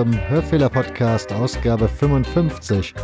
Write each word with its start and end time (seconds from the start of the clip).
zum 0.00 0.18
Hörfehler-Podcast, 0.30 1.30
Ausgabe 1.30 1.86
55. 1.86 2.94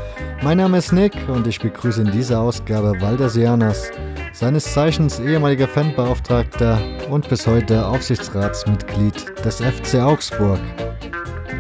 Mein 0.42 0.56
Name 0.56 0.78
ist 0.78 0.95
Nick 0.95 1.12
und 1.28 1.46
ich 1.46 1.60
begrüße 1.60 2.00
in 2.00 2.10
dieser 2.10 2.41
Ausgabe 2.41 2.98
Walter 3.02 3.28
Sianas, 3.28 3.91
seines 4.32 4.73
Zeichens 4.73 5.20
ehemaliger 5.20 5.68
Fanbeauftragter 5.68 6.80
und 7.10 7.28
bis 7.28 7.46
heute 7.46 7.87
Aufsichtsratsmitglied 7.87 9.45
des 9.45 9.56
FC 9.56 9.96
Augsburg. 9.96 10.60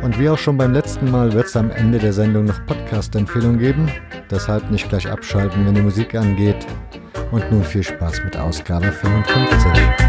Und 0.02 0.18
wie 0.18 0.30
auch 0.30 0.38
schon 0.38 0.56
beim 0.56 0.72
letzten 0.72 1.10
Mal 1.10 1.30
wird 1.34 1.48
es 1.48 1.56
am 1.56 1.70
Ende 1.70 1.98
der 1.98 2.14
Sendung 2.14 2.46
noch 2.46 2.64
Podcast-Empfehlungen 2.64 3.58
geben, 3.58 3.90
deshalb 4.30 4.70
nicht 4.70 4.88
gleich 4.88 5.06
abschalten, 5.06 5.66
wenn 5.66 5.74
die 5.74 5.82
Musik 5.82 6.14
angeht. 6.14 6.66
Und 7.30 7.52
nun 7.52 7.62
viel 7.62 7.82
Spaß 7.82 8.24
mit 8.24 8.38
Ausgabe 8.38 8.90
55. 8.90 10.05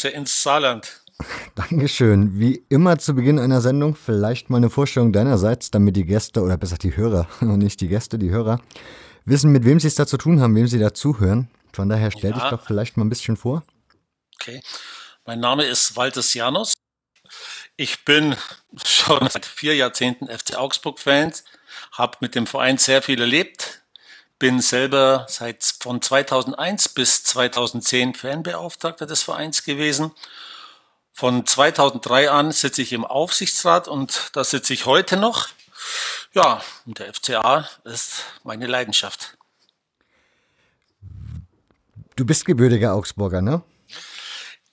Grüße 0.00 0.08
ins 0.08 0.42
Saarland. 0.42 1.02
Dankeschön. 1.54 2.40
Wie 2.40 2.64
immer 2.70 2.98
zu 2.98 3.14
Beginn 3.14 3.38
einer 3.38 3.60
Sendung 3.60 3.94
vielleicht 3.94 4.48
mal 4.48 4.56
eine 4.56 4.70
Vorstellung 4.70 5.12
deinerseits, 5.12 5.70
damit 5.70 5.94
die 5.94 6.06
Gäste 6.06 6.40
oder 6.40 6.56
besser 6.56 6.78
die 6.78 6.96
Hörer 6.96 7.28
und 7.42 7.58
nicht 7.58 7.82
die 7.82 7.88
Gäste, 7.88 8.18
die 8.18 8.30
Hörer 8.30 8.62
wissen, 9.26 9.52
mit 9.52 9.66
wem 9.66 9.78
sie 9.78 9.88
es 9.88 9.96
da 9.96 10.06
zu 10.06 10.16
tun 10.16 10.40
haben, 10.40 10.56
wem 10.56 10.66
sie 10.66 10.78
da 10.78 10.94
zuhören. 10.94 11.50
Von 11.74 11.90
daher 11.90 12.10
stell 12.10 12.30
ja. 12.30 12.38
dich 12.38 12.48
doch 12.48 12.64
vielleicht 12.64 12.96
mal 12.96 13.04
ein 13.04 13.10
bisschen 13.10 13.36
vor. 13.36 13.62
Okay. 14.40 14.62
Mein 15.26 15.40
Name 15.40 15.64
ist 15.64 15.96
Walter 15.96 16.22
Janus. 16.22 16.72
Ich 17.76 18.02
bin 18.06 18.34
schon 18.82 19.28
seit 19.28 19.44
vier 19.44 19.76
Jahrzehnten 19.76 20.28
FC 20.28 20.56
Augsburg-Fan, 20.56 21.34
habe 21.92 22.16
mit 22.20 22.34
dem 22.34 22.46
Verein 22.46 22.78
sehr 22.78 23.02
viel 23.02 23.20
erlebt, 23.20 23.79
bin 24.40 24.60
selber 24.60 25.26
seit 25.28 25.62
von 25.80 26.02
2001 26.02 26.88
bis 26.88 27.22
2010 27.22 28.14
Fanbeauftragter 28.14 29.06
des 29.06 29.22
Vereins 29.22 29.62
gewesen. 29.62 30.10
Von 31.12 31.46
2003 31.46 32.30
an 32.30 32.50
sitze 32.50 32.82
ich 32.82 32.92
im 32.92 33.04
Aufsichtsrat 33.04 33.86
und 33.86 34.30
da 34.32 34.42
sitze 34.42 34.72
ich 34.72 34.86
heute 34.86 35.16
noch. 35.18 35.48
Ja, 36.32 36.62
und 36.86 36.98
der 36.98 37.12
FCA 37.12 37.68
ist 37.84 38.24
meine 38.42 38.66
Leidenschaft. 38.66 39.36
Du 42.16 42.24
bist 42.24 42.44
gebürtiger 42.44 42.94
Augsburger, 42.94 43.42
ne? 43.42 43.62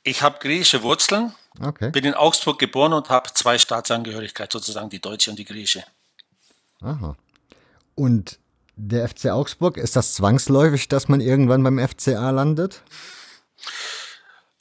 Ich 0.03 0.21
habe 0.21 0.39
griechische 0.39 0.83
Wurzeln, 0.83 1.35
okay. 1.61 1.91
bin 1.91 2.05
in 2.05 2.13
Augsburg 2.13 2.57
geboren 2.59 2.93
und 2.93 3.09
habe 3.09 3.33
zwei 3.33 3.57
Staatsangehörigkeit, 3.57 4.51
sozusagen 4.51 4.89
die 4.89 5.01
deutsche 5.01 5.29
und 5.29 5.37
die 5.37 5.45
griechische. 5.45 5.83
Aha. 6.81 7.17
Und 7.95 8.39
der 8.77 9.07
FC 9.07 9.27
Augsburg, 9.27 9.77
ist 9.77 9.95
das 9.95 10.13
zwangsläufig, 10.13 10.87
dass 10.87 11.07
man 11.07 11.19
irgendwann 11.19 11.63
beim 11.63 11.79
FCA 11.79 12.29
landet? 12.29 12.81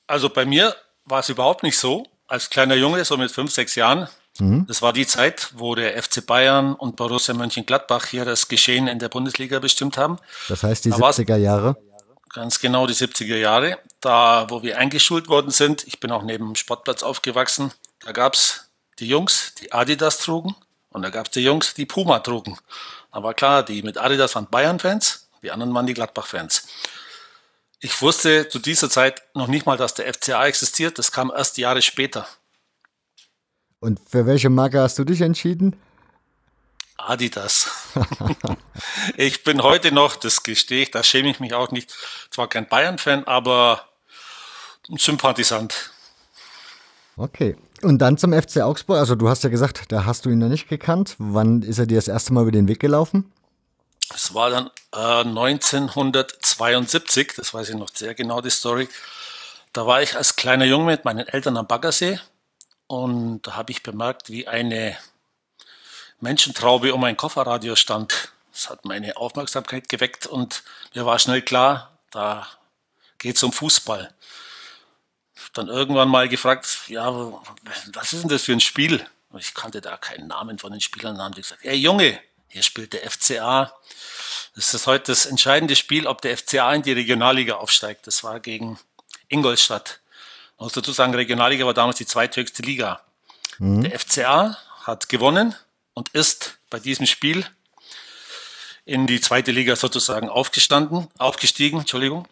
Also 0.06 0.30
bei 0.30 0.44
mir 0.44 0.74
war 1.04 1.20
es 1.20 1.28
überhaupt 1.28 1.62
nicht 1.62 1.78
so. 1.78 2.04
Als 2.26 2.50
kleiner 2.50 2.74
Junge, 2.74 3.04
so 3.04 3.16
mit 3.16 3.30
fünf, 3.30 3.52
sechs 3.52 3.76
Jahren, 3.76 4.08
mhm. 4.38 4.66
das 4.66 4.82
war 4.82 4.92
die 4.92 5.06
Zeit, 5.06 5.52
wo 5.54 5.74
der 5.74 6.02
FC 6.02 6.26
Bayern 6.26 6.74
und 6.74 6.96
Borussia 6.96 7.34
Mönchengladbach 7.34 8.06
hier 8.06 8.24
das 8.24 8.48
Geschehen 8.48 8.88
in 8.88 8.98
der 8.98 9.08
Bundesliga 9.08 9.60
bestimmt 9.60 9.96
haben. 9.96 10.18
Das 10.48 10.62
heißt 10.62 10.86
die 10.86 10.90
da 10.90 10.96
70er 10.96 11.36
Jahre? 11.36 11.76
Ganz 12.32 12.58
genau 12.58 12.86
die 12.86 12.94
70er 12.94 13.36
Jahre, 13.36 13.78
da 14.00 14.46
wo 14.50 14.62
wir 14.62 14.78
eingeschult 14.78 15.28
worden 15.28 15.50
sind. 15.50 15.86
Ich 15.86 16.00
bin 16.00 16.10
auch 16.10 16.22
neben 16.22 16.46
dem 16.46 16.56
Sportplatz 16.56 17.02
aufgewachsen. 17.02 17.72
Da 18.00 18.12
gab 18.12 18.34
es 18.34 18.68
die 18.98 19.06
Jungs, 19.06 19.54
die 19.60 19.72
Adidas 19.72 20.18
trugen 20.18 20.56
und 20.90 21.02
da 21.02 21.10
gab 21.10 21.26
es 21.26 21.32
die 21.32 21.42
Jungs, 21.42 21.74
die 21.74 21.86
Puma 21.86 22.18
trugen. 22.18 22.58
Aber 23.16 23.32
klar, 23.32 23.62
die 23.62 23.82
mit 23.82 23.96
Adidas 23.96 24.34
waren 24.34 24.46
Bayern-Fans, 24.46 25.30
die 25.42 25.50
anderen 25.50 25.72
waren 25.72 25.86
die 25.86 25.94
Gladbach-Fans. 25.94 26.68
Ich 27.80 28.02
wusste 28.02 28.50
zu 28.50 28.58
dieser 28.58 28.90
Zeit 28.90 29.22
noch 29.32 29.46
nicht 29.46 29.64
mal, 29.64 29.78
dass 29.78 29.94
der 29.94 30.12
FCA 30.12 30.44
existiert. 30.44 30.98
Das 30.98 31.12
kam 31.12 31.32
erst 31.34 31.56
Jahre 31.56 31.80
später. 31.80 32.28
Und 33.80 34.00
für 34.06 34.26
welche 34.26 34.50
Marke 34.50 34.82
hast 34.82 34.98
du 34.98 35.04
dich 35.04 35.22
entschieden? 35.22 35.76
Adidas. 36.98 37.70
ich 39.16 39.44
bin 39.44 39.62
heute 39.62 39.92
noch, 39.92 40.16
das 40.16 40.42
gestehe 40.42 40.82
ich, 40.82 40.90
da 40.90 41.02
schäme 41.02 41.30
ich 41.30 41.40
mich 41.40 41.54
auch 41.54 41.70
nicht, 41.70 41.94
zwar 42.30 42.50
kein 42.50 42.68
Bayern-Fan, 42.68 43.24
aber 43.24 43.88
ein 44.90 44.98
Sympathisant. 44.98 45.90
Okay. 47.16 47.56
Und 47.82 47.98
dann 47.98 48.16
zum 48.16 48.32
FC 48.32 48.62
Augsburg. 48.62 48.98
Also 48.98 49.14
du 49.14 49.28
hast 49.28 49.44
ja 49.44 49.50
gesagt, 49.50 49.92
da 49.92 50.06
hast 50.06 50.24
du 50.24 50.30
ihn 50.30 50.38
noch 50.38 50.48
nicht 50.48 50.68
gekannt. 50.68 51.14
Wann 51.18 51.62
ist 51.62 51.78
er 51.78 51.86
dir 51.86 51.96
das 51.96 52.08
erste 52.08 52.32
Mal 52.32 52.42
über 52.42 52.52
den 52.52 52.68
Weg 52.68 52.80
gelaufen? 52.80 53.30
Es 54.14 54.34
war 54.34 54.50
dann 54.50 54.70
äh, 54.94 55.28
1972, 55.28 57.32
das 57.36 57.52
weiß 57.52 57.70
ich 57.70 57.74
noch 57.74 57.90
sehr 57.92 58.14
genau, 58.14 58.40
die 58.40 58.50
Story. 58.50 58.88
Da 59.72 59.84
war 59.86 60.00
ich 60.00 60.16
als 60.16 60.36
kleiner 60.36 60.64
Junge 60.64 60.86
mit 60.86 61.04
meinen 61.04 61.26
Eltern 61.26 61.56
am 61.56 61.66
Baggersee 61.66 62.20
und 62.86 63.42
da 63.42 63.56
habe 63.56 63.72
ich 63.72 63.82
bemerkt, 63.82 64.30
wie 64.30 64.46
eine 64.46 64.96
Menschentraube 66.20 66.94
um 66.94 67.02
ein 67.04 67.16
Kofferradio 67.16 67.74
stand. 67.74 68.32
Das 68.52 68.70
hat 68.70 68.84
meine 68.84 69.16
Aufmerksamkeit 69.16 69.88
geweckt 69.88 70.26
und 70.26 70.62
mir 70.94 71.04
war 71.04 71.18
schnell 71.18 71.42
klar, 71.42 71.90
da 72.10 72.46
geht 73.18 73.36
es 73.36 73.42
um 73.42 73.52
Fußball 73.52 74.14
dann 75.56 75.68
irgendwann 75.68 76.08
mal 76.08 76.28
gefragt, 76.28 76.66
ja, 76.88 77.12
was 77.92 78.12
ist 78.12 78.22
denn 78.22 78.30
das 78.30 78.42
für 78.42 78.52
ein 78.52 78.60
Spiel? 78.60 79.06
Und 79.30 79.40
ich 79.40 79.54
kannte 79.54 79.80
da 79.80 79.96
keinen 79.96 80.28
Namen 80.28 80.58
von 80.58 80.72
den 80.72 80.80
Spielern. 80.80 81.16
Dann 81.16 81.24
haben 81.24 81.34
die 81.34 81.42
gesagt, 81.42 81.64
ey 81.64 81.74
Junge, 81.74 82.18
hier 82.48 82.62
spielt 82.62 82.92
der 82.92 83.10
FCA. 83.10 83.72
Das 84.54 84.72
ist 84.72 84.86
heute 84.86 85.12
das 85.12 85.26
entscheidende 85.26 85.76
Spiel, 85.76 86.06
ob 86.06 86.22
der 86.22 86.36
FCA 86.36 86.72
in 86.72 86.82
die 86.82 86.92
Regionalliga 86.92 87.56
aufsteigt. 87.56 88.06
Das 88.06 88.24
war 88.24 88.40
gegen 88.40 88.78
Ingolstadt. 89.28 90.00
Man 90.58 90.66
muss 90.66 90.72
dazu 90.72 90.92
sagen, 90.92 91.14
Regionalliga 91.14 91.66
war 91.66 91.74
damals 91.74 91.98
die 91.98 92.06
zweithöchste 92.06 92.62
Liga. 92.62 93.02
Mhm. 93.58 93.82
Der 93.82 93.98
FCA 93.98 94.56
hat 94.84 95.08
gewonnen 95.08 95.54
und 95.92 96.10
ist 96.10 96.58
bei 96.70 96.78
diesem 96.78 97.06
Spiel 97.06 97.44
in 98.86 99.06
die 99.06 99.20
zweite 99.20 99.50
Liga 99.50 99.76
sozusagen 99.76 100.28
aufgestanden, 100.28 101.08
aufgestiegen, 101.18 101.80
Entschuldigung. 101.80 102.26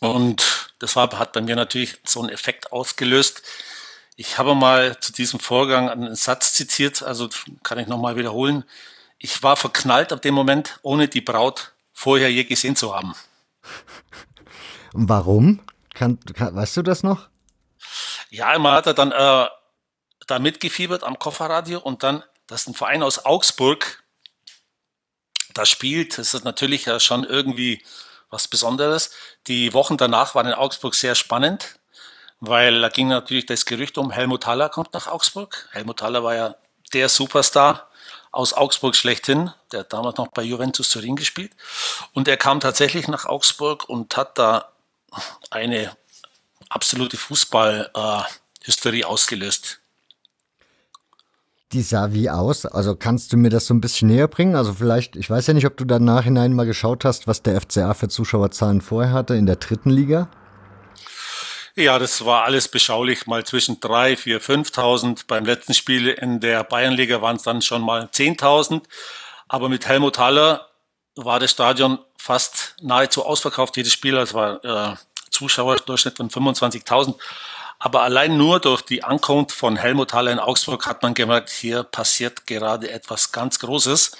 Und 0.00 0.65
das 0.78 0.96
war, 0.96 1.10
hat 1.18 1.32
bei 1.32 1.40
mir 1.40 1.56
natürlich 1.56 1.98
so 2.04 2.20
einen 2.20 2.28
Effekt 2.28 2.72
ausgelöst. 2.72 3.42
Ich 4.16 4.38
habe 4.38 4.54
mal 4.54 4.98
zu 5.00 5.12
diesem 5.12 5.40
Vorgang 5.40 5.88
einen 5.88 6.14
Satz 6.14 6.54
zitiert, 6.54 7.02
also 7.02 7.28
kann 7.62 7.78
ich 7.78 7.86
nochmal 7.86 8.16
wiederholen. 8.16 8.64
Ich 9.18 9.42
war 9.42 9.56
verknallt 9.56 10.12
ab 10.12 10.22
dem 10.22 10.34
Moment, 10.34 10.78
ohne 10.82 11.08
die 11.08 11.20
Braut 11.20 11.72
vorher 11.92 12.30
je 12.30 12.44
gesehen 12.44 12.76
zu 12.76 12.94
haben. 12.94 13.14
Warum? 14.92 15.60
Kann, 15.94 16.18
kann, 16.34 16.54
weißt 16.54 16.76
du 16.76 16.82
das 16.82 17.02
noch? 17.02 17.28
Ja, 18.30 18.58
man 18.58 18.72
hat 18.72 18.86
er 18.86 18.94
dann 18.94 19.12
äh, 19.12 19.48
da 20.26 20.38
mitgefiebert 20.38 21.04
am 21.04 21.18
Kofferradio 21.18 21.78
und 21.78 22.02
dann, 22.02 22.22
dass 22.46 22.66
ein 22.66 22.74
Verein 22.74 23.02
aus 23.02 23.24
Augsburg 23.24 24.02
da 25.54 25.64
spielt, 25.64 26.18
das 26.18 26.34
ist 26.34 26.44
natürlich 26.44 26.84
ja 26.84 27.00
schon 27.00 27.24
irgendwie 27.24 27.82
was 28.36 28.48
Besonderes. 28.48 29.10
Die 29.46 29.72
Wochen 29.72 29.96
danach 29.96 30.34
waren 30.34 30.46
in 30.46 30.52
Augsburg 30.52 30.94
sehr 30.94 31.14
spannend, 31.14 31.78
weil 32.38 32.80
da 32.80 32.88
ging 32.90 33.08
natürlich 33.08 33.46
das 33.46 33.64
Gerücht 33.64 33.96
um, 33.98 34.10
Helmut 34.10 34.46
Haller 34.46 34.68
kommt 34.68 34.92
nach 34.92 35.06
Augsburg. 35.06 35.68
Helmut 35.72 36.02
Haller 36.02 36.22
war 36.22 36.34
ja 36.34 36.54
der 36.92 37.08
Superstar 37.08 37.88
aus 38.30 38.52
Augsburg 38.52 38.94
schlechthin, 38.94 39.52
der 39.72 39.80
hat 39.80 39.92
damals 39.94 40.18
noch 40.18 40.28
bei 40.28 40.42
Juventus 40.42 40.90
Turin 40.90 41.16
gespielt. 41.16 41.52
Und 42.12 42.28
er 42.28 42.36
kam 42.36 42.60
tatsächlich 42.60 43.08
nach 43.08 43.24
Augsburg 43.24 43.88
und 43.88 44.14
hat 44.18 44.36
da 44.36 44.70
eine 45.50 45.96
absolute 46.68 47.16
Fußballhysterie 47.16 49.00
äh, 49.00 49.04
ausgelöst. 49.04 49.80
Die 51.72 51.82
sah 51.82 52.12
wie 52.12 52.30
aus? 52.30 52.64
Also 52.64 52.94
kannst 52.94 53.32
du 53.32 53.36
mir 53.36 53.50
das 53.50 53.66
so 53.66 53.74
ein 53.74 53.80
bisschen 53.80 54.08
näher 54.08 54.28
bringen? 54.28 54.54
Also 54.54 54.72
vielleicht, 54.74 55.16
ich 55.16 55.28
weiß 55.28 55.48
ja 55.48 55.54
nicht, 55.54 55.66
ob 55.66 55.76
du 55.76 55.84
da 55.84 55.98
nachhinein 55.98 56.52
mal 56.52 56.66
geschaut 56.66 57.04
hast, 57.04 57.26
was 57.26 57.42
der 57.42 57.60
FCA 57.60 57.92
für 57.94 58.08
Zuschauerzahlen 58.08 58.80
vorher 58.80 59.12
hatte 59.12 59.34
in 59.34 59.46
der 59.46 59.56
dritten 59.56 59.90
Liga. 59.90 60.28
Ja, 61.74 61.98
das 61.98 62.24
war 62.24 62.44
alles 62.44 62.68
beschaulich, 62.68 63.26
mal 63.26 63.44
zwischen 63.44 63.80
3, 63.80 64.16
4, 64.16 64.40
5.000. 64.40 65.24
Beim 65.26 65.44
letzten 65.44 65.74
Spiel 65.74 66.08
in 66.08 66.40
der 66.40 66.64
Bayernliga 66.64 67.20
waren 67.20 67.36
es 67.36 67.42
dann 67.42 67.60
schon 67.60 67.82
mal 67.82 68.04
10.000. 68.04 68.82
Aber 69.48 69.68
mit 69.68 69.86
Helmut 69.86 70.18
Haller 70.18 70.68
war 71.16 71.40
das 71.40 71.50
Stadion 71.50 71.98
fast 72.16 72.76
nahezu 72.80 73.26
ausverkauft, 73.26 73.76
jedes 73.76 73.92
Spiel. 73.92 74.16
Es 74.16 74.34
war 74.34 74.64
äh, 74.64 74.96
Zuschauerdurchschnitt 75.30 76.16
von 76.16 76.30
25.000. 76.30 77.16
Aber 77.78 78.02
allein 78.02 78.36
nur 78.36 78.60
durch 78.60 78.82
die 78.82 79.04
Ankunft 79.04 79.54
von 79.54 79.76
Helmut 79.76 80.12
Haller 80.12 80.32
in 80.32 80.38
Augsburg 80.38 80.86
hat 80.86 81.02
man 81.02 81.14
gemerkt, 81.14 81.50
hier 81.50 81.82
passiert 81.82 82.46
gerade 82.46 82.90
etwas 82.90 83.32
ganz 83.32 83.58
Großes. 83.58 84.12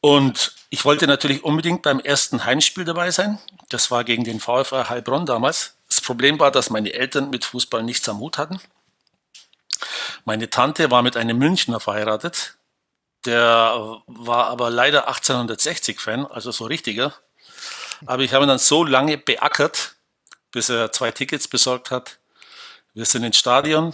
Und 0.00 0.54
ich 0.70 0.84
wollte 0.84 1.06
natürlich 1.06 1.42
unbedingt 1.42 1.82
beim 1.82 1.98
ersten 1.98 2.44
Heimspiel 2.44 2.84
dabei 2.84 3.10
sein. 3.10 3.40
Das 3.68 3.90
war 3.90 4.04
gegen 4.04 4.24
den 4.24 4.38
VfR 4.38 4.88
Heilbronn 4.88 5.26
damals. 5.26 5.74
Das 5.88 6.00
Problem 6.00 6.38
war, 6.38 6.50
dass 6.50 6.70
meine 6.70 6.92
Eltern 6.92 7.30
mit 7.30 7.44
Fußball 7.44 7.82
nichts 7.82 8.08
am 8.08 8.20
Hut 8.20 8.38
hatten. 8.38 8.60
Meine 10.24 10.50
Tante 10.50 10.90
war 10.90 11.02
mit 11.02 11.16
einem 11.16 11.38
Münchner 11.38 11.80
verheiratet. 11.80 12.56
Der 13.24 14.00
war 14.06 14.46
aber 14.46 14.70
leider 14.70 15.08
1860-Fan, 15.10 16.26
also 16.26 16.52
so 16.52 16.64
richtiger. 16.66 17.12
Aber 18.04 18.22
ich 18.22 18.32
habe 18.32 18.44
ihn 18.44 18.48
dann 18.48 18.58
so 18.58 18.84
lange 18.84 19.18
beackert, 19.18 19.94
bis 20.52 20.68
er 20.68 20.92
zwei 20.92 21.10
Tickets 21.10 21.48
besorgt 21.48 21.90
hat. 21.90 22.18
Wir 22.96 23.04
sind 23.04 23.24
ins 23.24 23.36
Stadion. 23.36 23.92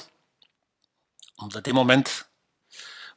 Und 1.37 1.57
in 1.57 1.63
dem 1.65 1.75
Moment, 1.75 2.27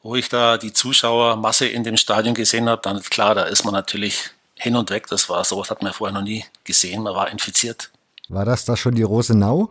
wo 0.01 0.15
ich 0.15 0.29
da 0.29 0.57
die 0.57 0.73
Zuschauermasse 0.73 1.67
in 1.67 1.83
dem 1.83 1.95
Stadion 1.95 2.33
gesehen 2.33 2.67
habe, 2.67 2.81
dann 2.81 3.03
klar, 3.03 3.35
da 3.35 3.43
ist 3.43 3.65
man 3.65 3.73
natürlich 3.75 4.31
hin 4.55 4.75
und 4.75 4.89
weg. 4.89 5.05
Das 5.09 5.29
war 5.29 5.43
sowas 5.43 5.69
hat 5.69 5.83
man 5.83 5.93
vorher 5.93 6.11
noch 6.11 6.23
nie 6.23 6.43
gesehen. 6.63 7.03
Man 7.03 7.13
war 7.13 7.29
infiziert. 7.29 7.91
War 8.29 8.45
das 8.45 8.65
da 8.65 8.75
schon 8.75 8.95
die 8.95 9.03
Rosenau? 9.03 9.69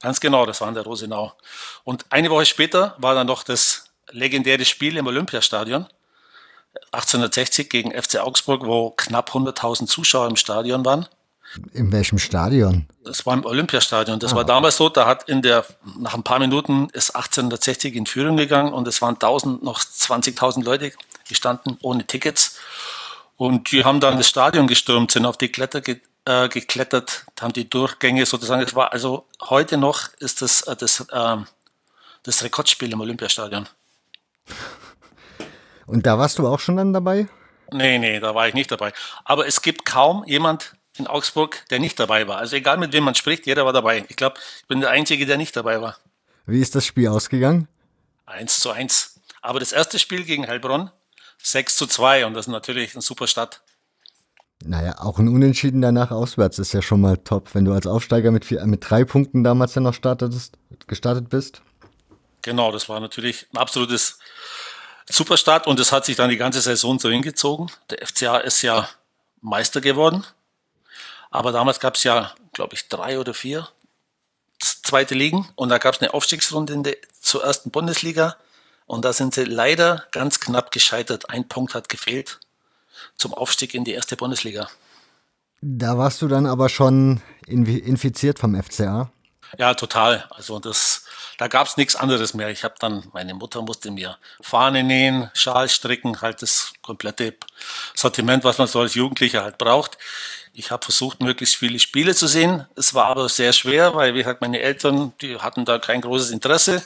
Ganz 0.00 0.20
genau, 0.20 0.46
das 0.46 0.60
war 0.60 0.68
in 0.68 0.74
der 0.74 0.84
Rosenau. 0.84 1.32
Und 1.82 2.06
eine 2.10 2.30
Woche 2.30 2.46
später 2.46 2.94
war 2.98 3.16
dann 3.16 3.26
noch 3.26 3.42
das 3.42 3.86
legendäre 4.12 4.64
Spiel 4.64 4.96
im 4.96 5.08
Olympiastadion. 5.08 5.88
1860 6.92 7.68
gegen 7.68 7.90
FC 7.90 8.20
Augsburg, 8.20 8.64
wo 8.64 8.90
knapp 8.90 9.30
100.000 9.30 9.88
Zuschauer 9.88 10.28
im 10.28 10.36
Stadion 10.36 10.84
waren. 10.84 11.08
In 11.72 11.92
welchem 11.92 12.18
Stadion? 12.18 12.86
Das 13.04 13.26
war 13.26 13.34
im 13.34 13.44
Olympiastadion. 13.44 14.18
Das 14.18 14.32
ah. 14.32 14.36
war 14.36 14.44
damals 14.44 14.76
so, 14.76 14.88
da 14.88 15.06
hat 15.06 15.28
in 15.28 15.42
der, 15.42 15.64
nach 15.98 16.14
ein 16.14 16.22
paar 16.22 16.38
Minuten 16.38 16.88
ist 16.92 17.10
1860 17.14 17.94
in 17.94 18.06
Führung 18.06 18.36
gegangen 18.36 18.72
und 18.72 18.88
es 18.88 19.02
waren 19.02 19.14
1000, 19.14 19.62
noch 19.62 19.80
20.000 19.80 20.64
Leute 20.64 20.92
gestanden 21.28 21.78
ohne 21.82 22.06
Tickets. 22.06 22.58
Und 23.36 23.72
die 23.72 23.84
haben 23.84 24.00
dann 24.00 24.16
das 24.16 24.28
Stadion 24.28 24.66
gestürmt, 24.66 25.10
sind 25.10 25.26
auf 25.26 25.36
die 25.36 25.48
Kletter 25.48 25.80
ge 25.80 26.00
äh, 26.26 26.48
geklettert, 26.48 27.26
haben 27.38 27.52
die 27.52 27.68
Durchgänge 27.68 28.24
sozusagen. 28.24 28.62
Es 28.62 28.74
war 28.74 28.92
also 28.92 29.26
heute 29.42 29.76
noch 29.76 30.08
ist 30.20 30.40
das 30.40 30.62
äh, 30.62 30.74
das, 30.74 31.00
äh, 31.10 31.36
das 32.22 32.42
Rekordspiel 32.42 32.90
im 32.92 33.00
Olympiastadion. 33.00 33.68
Und 35.86 36.06
da 36.06 36.18
warst 36.18 36.38
du 36.38 36.46
auch 36.46 36.60
schon 36.60 36.76
dann 36.76 36.94
dabei? 36.94 37.28
Nee, 37.72 37.98
nee, 37.98 38.20
da 38.20 38.34
war 38.34 38.48
ich 38.48 38.54
nicht 38.54 38.70
dabei. 38.70 38.92
Aber 39.24 39.46
es 39.46 39.60
gibt 39.60 39.84
kaum 39.84 40.24
jemand 40.26 40.72
in 40.96 41.06
Augsburg, 41.06 41.64
der 41.70 41.80
nicht 41.80 41.98
dabei 41.98 42.28
war. 42.28 42.38
Also 42.38 42.56
egal 42.56 42.78
mit 42.78 42.92
wem 42.92 43.04
man 43.04 43.14
spricht, 43.14 43.46
jeder 43.46 43.64
war 43.64 43.72
dabei. 43.72 44.04
Ich 44.08 44.16
glaube, 44.16 44.36
ich 44.60 44.66
bin 44.66 44.80
der 44.80 44.90
Einzige, 44.90 45.26
der 45.26 45.36
nicht 45.36 45.56
dabei 45.56 45.80
war. 45.80 45.96
Wie 46.46 46.60
ist 46.60 46.74
das 46.74 46.86
Spiel 46.86 47.08
ausgegangen? 47.08 47.68
Eins 48.26 48.60
zu 48.60 48.70
eins. 48.70 49.20
Aber 49.42 49.60
das 49.60 49.72
erste 49.72 49.98
Spiel 49.98 50.24
gegen 50.24 50.46
Heilbronn 50.46 50.90
6 51.42 51.76
zu 51.76 51.86
2 51.86 52.26
und 52.26 52.34
das 52.34 52.46
ist 52.46 52.52
natürlich 52.52 52.94
eine 52.94 53.02
super 53.02 53.26
Stadt. 53.26 53.62
Naja, 54.64 54.98
auch 54.98 55.18
ein 55.18 55.28
Unentschieden 55.28 55.82
danach 55.82 56.10
auswärts 56.10 56.58
ist 56.58 56.72
ja 56.72 56.80
schon 56.80 57.00
mal 57.00 57.18
top, 57.18 57.54
wenn 57.54 57.66
du 57.66 57.72
als 57.72 57.86
Aufsteiger 57.86 58.30
mit, 58.30 58.46
vier, 58.46 58.64
mit 58.64 58.88
drei 58.88 59.04
Punkten 59.04 59.44
damals 59.44 59.74
ja 59.74 59.82
noch 59.82 59.92
startetest, 59.92 60.56
gestartet 60.86 61.28
bist. 61.28 61.60
Genau, 62.40 62.72
das 62.72 62.88
war 62.88 63.00
natürlich 63.00 63.46
ein 63.52 63.58
absolutes 63.58 64.18
Superstart 65.06 65.66
und 65.66 65.78
es 65.80 65.92
hat 65.92 66.06
sich 66.06 66.16
dann 66.16 66.30
die 66.30 66.38
ganze 66.38 66.62
Saison 66.62 66.98
so 66.98 67.10
hingezogen. 67.10 67.70
Der 67.90 68.06
FCA 68.06 68.38
ist 68.38 68.62
ja 68.62 68.88
Meister 69.42 69.82
geworden, 69.82 70.24
aber 71.34 71.50
damals 71.50 71.80
gab 71.80 71.96
es 71.96 72.04
ja, 72.04 72.32
glaube 72.52 72.74
ich, 72.74 72.88
drei 72.88 73.18
oder 73.18 73.34
vier 73.34 73.68
zweite 74.60 75.16
Ligen 75.16 75.48
und 75.56 75.68
da 75.68 75.78
gab 75.78 75.94
es 75.94 76.00
eine 76.00 76.14
Aufstiegsrunde 76.14 76.72
in 76.72 76.84
der, 76.84 76.96
zur 77.20 77.42
ersten 77.42 77.72
Bundesliga 77.72 78.36
und 78.86 79.04
da 79.04 79.12
sind 79.12 79.34
sie 79.34 79.42
leider 79.42 80.04
ganz 80.12 80.38
knapp 80.38 80.70
gescheitert. 80.70 81.30
Ein 81.30 81.48
Punkt 81.48 81.74
hat 81.74 81.88
gefehlt 81.88 82.38
zum 83.16 83.34
Aufstieg 83.34 83.74
in 83.74 83.82
die 83.82 83.94
erste 83.94 84.16
Bundesliga. 84.16 84.68
Da 85.60 85.98
warst 85.98 86.22
du 86.22 86.28
dann 86.28 86.46
aber 86.46 86.68
schon 86.68 87.20
infiziert 87.46 88.38
vom 88.38 88.54
FCA? 88.62 89.10
Ja, 89.58 89.74
total. 89.74 90.26
Also 90.30 90.60
das, 90.60 91.04
da 91.38 91.48
gab 91.48 91.66
es 91.66 91.76
nichts 91.76 91.96
anderes 91.96 92.34
mehr. 92.34 92.50
Ich 92.50 92.62
habe 92.62 92.74
dann, 92.78 93.08
meine 93.12 93.34
Mutter 93.34 93.60
musste 93.62 93.90
mir 93.90 94.18
Fahne 94.40 94.84
nähen, 94.84 95.30
Schal 95.34 95.68
stricken, 95.68 96.20
halt 96.20 96.42
das 96.42 96.72
komplette 96.80 97.34
Sortiment, 97.94 98.44
was 98.44 98.58
man 98.58 98.68
so 98.68 98.80
als 98.80 98.94
Jugendlicher 98.94 99.42
halt 99.42 99.58
braucht. 99.58 99.98
Ich 100.56 100.70
habe 100.70 100.84
versucht, 100.84 101.20
möglichst 101.20 101.56
viele 101.56 101.80
Spiele 101.80 102.14
zu 102.14 102.28
sehen. 102.28 102.64
Es 102.76 102.94
war 102.94 103.06
aber 103.06 103.28
sehr 103.28 103.52
schwer, 103.52 103.96
weil, 103.96 104.14
wie 104.14 104.18
gesagt, 104.18 104.40
meine 104.40 104.60
Eltern, 104.60 105.12
die 105.20 105.36
hatten 105.38 105.64
da 105.64 105.80
kein 105.80 106.00
großes 106.00 106.30
Interesse. 106.30 106.80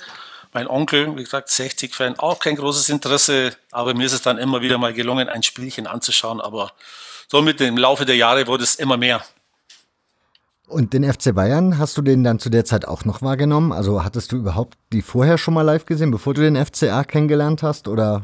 Mein 0.54 0.66
Onkel, 0.66 1.14
wie 1.18 1.22
gesagt, 1.22 1.50
60-Fan, 1.50 2.18
auch 2.18 2.38
kein 2.38 2.56
großes 2.56 2.88
Interesse. 2.88 3.54
Aber 3.70 3.92
mir 3.92 4.06
ist 4.06 4.14
es 4.14 4.22
dann 4.22 4.38
immer 4.38 4.62
wieder 4.62 4.78
mal 4.78 4.94
gelungen, 4.94 5.28
ein 5.28 5.42
Spielchen 5.42 5.86
anzuschauen. 5.86 6.40
Aber 6.40 6.72
so 7.28 7.42
mit 7.42 7.60
dem 7.60 7.76
Laufe 7.76 8.06
der 8.06 8.16
Jahre 8.16 8.46
wurde 8.46 8.64
es 8.64 8.76
immer 8.76 8.96
mehr. 8.96 9.22
Und 10.66 10.94
den 10.94 11.04
FC 11.04 11.34
Bayern, 11.34 11.76
hast 11.76 11.98
du 11.98 12.02
den 12.02 12.24
dann 12.24 12.38
zu 12.38 12.48
der 12.48 12.64
Zeit 12.64 12.88
auch 12.88 13.04
noch 13.04 13.20
wahrgenommen? 13.20 13.72
Also 13.72 14.02
hattest 14.02 14.32
du 14.32 14.36
überhaupt 14.36 14.78
die 14.94 15.02
vorher 15.02 15.36
schon 15.36 15.52
mal 15.52 15.62
live 15.62 15.84
gesehen, 15.84 16.10
bevor 16.10 16.32
du 16.32 16.40
den 16.40 16.56
FCA 16.56 17.04
kennengelernt 17.04 17.62
hast? 17.62 17.86
Oder 17.86 18.22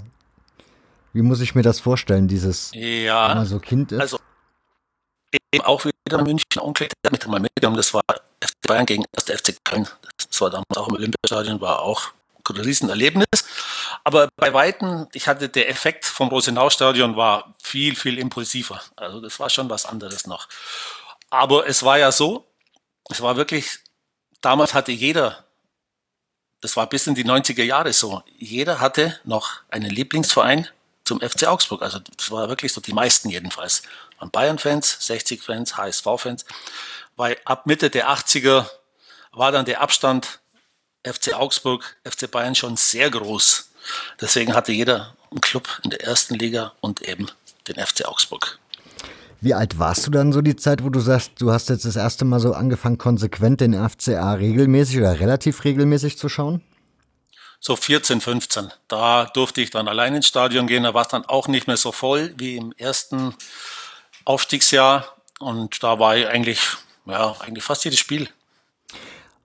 wie 1.12 1.20
muss 1.20 1.42
ich 1.42 1.54
mir 1.54 1.62
das 1.62 1.80
vorstellen, 1.80 2.28
dieses, 2.28 2.70
ja, 2.72 3.28
wenn 3.28 3.36
man 3.36 3.46
so 3.46 3.58
Kind 3.58 3.92
ist? 3.92 4.00
Also 4.00 4.18
eben 5.54 5.64
auch 5.64 5.84
wieder 5.84 6.22
München 6.22 6.60
Onkel, 6.60 6.88
der 7.02 7.12
mit 7.12 7.26
mal 7.26 7.40
mitgenommen, 7.40 7.76
das 7.76 7.94
war 7.94 8.02
FC 8.40 8.54
Bayern 8.66 8.86
gegen 8.86 9.04
der 9.26 9.38
FC 9.38 9.56
Köln. 9.64 9.88
Das 10.30 10.40
war 10.40 10.50
damals 10.50 10.76
auch 10.76 10.88
im 10.88 10.94
Olympiastadion, 10.94 11.60
war 11.60 11.80
auch 11.80 12.12
ein 12.50 12.56
Riesenerlebnis. 12.56 13.44
Aber 14.04 14.28
bei 14.36 14.52
Weitem, 14.52 15.08
ich 15.12 15.28
hatte 15.28 15.48
der 15.48 15.70
Effekt 15.70 16.04
vom 16.04 16.28
Rosenau-Stadion 16.28 17.16
war 17.16 17.54
viel, 17.62 17.96
viel 17.96 18.18
impulsiver. 18.18 18.80
Also 18.96 19.20
das 19.20 19.40
war 19.40 19.48
schon 19.48 19.70
was 19.70 19.86
anderes 19.86 20.26
noch. 20.26 20.48
Aber 21.30 21.66
es 21.66 21.82
war 21.82 21.98
ja 21.98 22.12
so, 22.12 22.46
es 23.10 23.20
war 23.22 23.36
wirklich, 23.36 23.78
damals 24.40 24.74
hatte 24.74 24.92
jeder, 24.92 25.44
das 26.60 26.76
war 26.76 26.88
bis 26.88 27.06
in 27.06 27.14
die 27.14 27.24
90er 27.24 27.62
Jahre 27.62 27.92
so, 27.92 28.22
jeder 28.36 28.80
hatte 28.80 29.18
noch 29.24 29.60
einen 29.70 29.90
Lieblingsverein 29.90 30.68
zum 31.04 31.20
FC 31.20 31.46
Augsburg. 31.46 31.82
Also 31.82 31.98
das 31.98 32.30
war 32.30 32.48
wirklich 32.48 32.72
so, 32.72 32.80
die 32.80 32.92
meisten 32.92 33.30
jedenfalls. 33.30 33.82
Waren 34.18 34.30
Bayern-Fans, 34.30 34.98
60-Fans, 35.00 35.76
HSV-Fans. 35.76 36.44
Weil 37.16 37.36
ab 37.44 37.66
Mitte 37.66 37.90
der 37.90 38.08
80er 38.10 38.66
war 39.32 39.52
dann 39.52 39.64
der 39.64 39.80
Abstand 39.80 40.40
FC 41.04 41.34
Augsburg, 41.34 41.96
FC 42.04 42.30
Bayern 42.30 42.54
schon 42.54 42.76
sehr 42.76 43.10
groß. 43.10 43.70
Deswegen 44.20 44.54
hatte 44.54 44.72
jeder 44.72 45.14
einen 45.30 45.40
Club 45.40 45.68
in 45.84 45.90
der 45.90 46.02
ersten 46.02 46.34
Liga 46.34 46.72
und 46.80 47.02
eben 47.02 47.26
den 47.68 47.76
FC 47.76 48.06
Augsburg. 48.06 48.58
Wie 49.40 49.52
alt 49.52 49.78
warst 49.78 50.06
du 50.06 50.10
dann 50.10 50.32
so 50.32 50.40
die 50.40 50.56
Zeit, 50.56 50.82
wo 50.82 50.88
du 50.88 51.00
sagst, 51.00 51.32
du 51.38 51.52
hast 51.52 51.68
jetzt 51.68 51.84
das 51.84 51.96
erste 51.96 52.24
Mal 52.24 52.40
so 52.40 52.54
angefangen, 52.54 52.96
konsequent 52.96 53.60
den 53.60 53.74
FCA 53.74 54.32
regelmäßig 54.32 54.96
oder 54.98 55.20
relativ 55.20 55.64
regelmäßig 55.64 56.16
zu 56.16 56.30
schauen? 56.30 56.62
So 57.60 57.76
14, 57.76 58.22
15. 58.22 58.72
Da 58.88 59.26
durfte 59.26 59.60
ich 59.60 59.70
dann 59.70 59.88
allein 59.88 60.14
ins 60.14 60.26
Stadion 60.26 60.66
gehen. 60.66 60.84
Da 60.84 60.94
war 60.94 61.02
es 61.02 61.08
dann 61.08 61.24
auch 61.26 61.48
nicht 61.48 61.66
mehr 61.66 61.76
so 61.76 61.92
voll 61.92 62.32
wie 62.38 62.56
im 62.56 62.72
ersten 62.76 63.34
Aufstiegsjahr. 64.24 65.06
Und 65.40 65.82
da 65.82 65.98
war 65.98 66.16
ich 66.16 66.26
eigentlich, 66.26 66.60
ja, 67.06 67.34
eigentlich 67.40 67.64
fast 67.64 67.84
jedes 67.84 67.98
Spiel. 67.98 68.28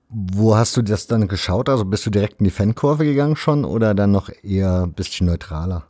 Wo 0.10 0.56
hast 0.56 0.76
du 0.76 0.82
das 0.82 1.08
dann 1.08 1.28
geschaut? 1.28 1.70
Also 1.70 1.86
bist 1.86 2.06
du 2.06 2.10
direkt 2.10 2.40
in 2.40 2.46
die 2.46 2.52
Fankurve 2.52 3.06
gegangen 3.06 3.36
schon 3.36 3.66
oder 3.66 3.94
dann 3.94 4.12
noch 4.12 4.30
eher 4.44 4.84
ein 4.84 4.94
bisschen 4.94 5.28
neutraler? 5.28 5.86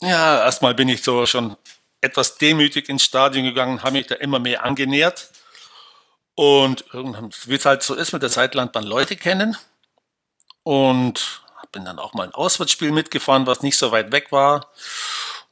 Ja, 0.00 0.44
erstmal 0.44 0.74
bin 0.74 0.88
ich 0.88 1.02
so 1.02 1.26
schon 1.26 1.56
etwas 2.00 2.38
demütig 2.38 2.88
ins 2.88 3.04
Stadion 3.04 3.44
gegangen, 3.44 3.82
habe 3.84 3.92
mich 3.92 4.08
da 4.08 4.16
immer 4.16 4.40
mehr 4.40 4.64
angenähert. 4.64 5.30
Und 6.34 6.84
wie 6.92 7.54
es 7.54 7.64
halt 7.64 7.82
so 7.84 7.94
ist, 7.94 8.12
mit 8.12 8.22
der 8.22 8.30
Zeit 8.30 8.54
lernt 8.54 8.74
man 8.74 8.84
Leute 8.84 9.16
kennen. 9.16 9.56
Und 10.64 11.42
bin 11.72 11.84
dann 11.86 11.98
auch 11.98 12.12
mal 12.12 12.24
ein 12.24 12.34
Auswärtsspiel 12.34 12.92
mitgefahren, 12.92 13.46
was 13.46 13.62
nicht 13.62 13.78
so 13.78 13.90
weit 13.90 14.12
weg 14.12 14.30
war. 14.30 14.68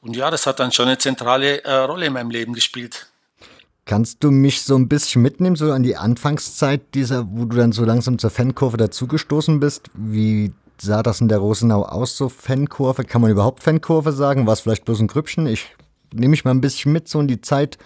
Und 0.01 0.15
ja, 0.15 0.31
das 0.31 0.47
hat 0.47 0.59
dann 0.59 0.71
schon 0.71 0.87
eine 0.87 0.97
zentrale 0.97 1.63
äh, 1.63 1.73
Rolle 1.73 2.07
in 2.07 2.13
meinem 2.13 2.31
Leben 2.31 2.53
gespielt. 2.53 3.07
Kannst 3.85 4.23
du 4.23 4.31
mich 4.31 4.63
so 4.63 4.75
ein 4.75 4.87
bisschen 4.87 5.21
mitnehmen, 5.21 5.55
so 5.55 5.71
an 5.71 5.83
die 5.83 5.97
Anfangszeit 5.97 6.81
dieser, 6.93 7.27
wo 7.29 7.45
du 7.45 7.57
dann 7.57 7.71
so 7.71 7.83
langsam 7.83 8.19
zur 8.19 8.29
Fankurve 8.29 8.77
dazugestoßen 8.77 9.59
bist? 9.59 9.89
Wie 9.93 10.53
sah 10.79 11.03
das 11.03 11.21
in 11.21 11.29
der 11.29 11.39
Rosenau 11.39 11.83
aus, 11.83 12.17
so 12.17 12.29
Fankurve? 12.29 13.05
Kann 13.05 13.21
man 13.21 13.31
überhaupt 13.31 13.63
Fankurve 13.63 14.11
sagen? 14.11 14.45
War 14.47 14.53
es 14.53 14.61
vielleicht 14.61 14.85
bloß 14.85 14.99
ein 14.99 15.07
Grüppchen? 15.07 15.47
Ich 15.47 15.75
nehme 16.13 16.29
mich 16.29 16.45
mal 16.45 16.51
ein 16.51 16.61
bisschen 16.61 16.91
mit 16.91 17.07
so 17.07 17.19
in 17.19 17.27
die 17.27 17.41
Zeit, 17.41 17.77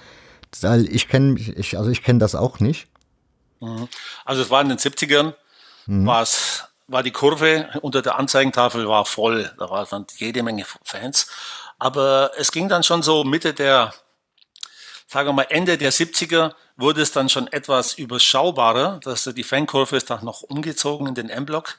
weil 0.62 0.88
ich 0.94 1.08
kenne, 1.08 1.40
ich, 1.40 1.78
also 1.78 1.90
ich 1.90 2.04
kenne 2.04 2.20
das 2.20 2.36
auch 2.36 2.60
nicht. 2.60 2.88
Mhm. 3.60 3.88
Also 4.26 4.42
es 4.42 4.50
war 4.50 4.62
in 4.62 4.70
den 4.70 4.78
70ern, 4.78 5.34
mhm. 5.86 6.06
war 6.06 6.22
es, 6.22 6.66
war 6.88 7.04
die 7.04 7.12
Kurve 7.12 7.70
unter 7.82 8.02
der 8.02 8.18
Anzeigentafel 8.20 8.88
war 8.88 9.06
voll, 9.06 9.52
da 9.58 9.70
war 9.70 9.86
dann 9.86 10.06
jede 10.18 10.44
Menge 10.44 10.66
Fans. 10.84 11.28
Aber 11.86 12.32
es 12.36 12.52
ging 12.52 12.68
dann 12.68 12.82
schon 12.82 13.04
so 13.04 13.24
Mitte 13.24 13.54
der, 13.54 13.94
sagen 15.06 15.30
wir 15.30 15.34
mal 15.34 15.46
Ende 15.50 15.78
der 15.78 15.94
70er, 15.94 16.56
wurde 16.78 17.04
es 17.04 17.12
dann 17.12 17.30
schon 17.30 17.46
etwas 17.46 17.94
überschaubarer, 17.94 19.00
dass 19.04 19.26
die 19.26 19.44
Fankurve 19.44 19.96
ist 19.96 20.10
dann 20.10 20.26
noch 20.26 20.42
umgezogen 20.42 21.06
in 21.06 21.14
den 21.14 21.30
M-Block. 21.30 21.78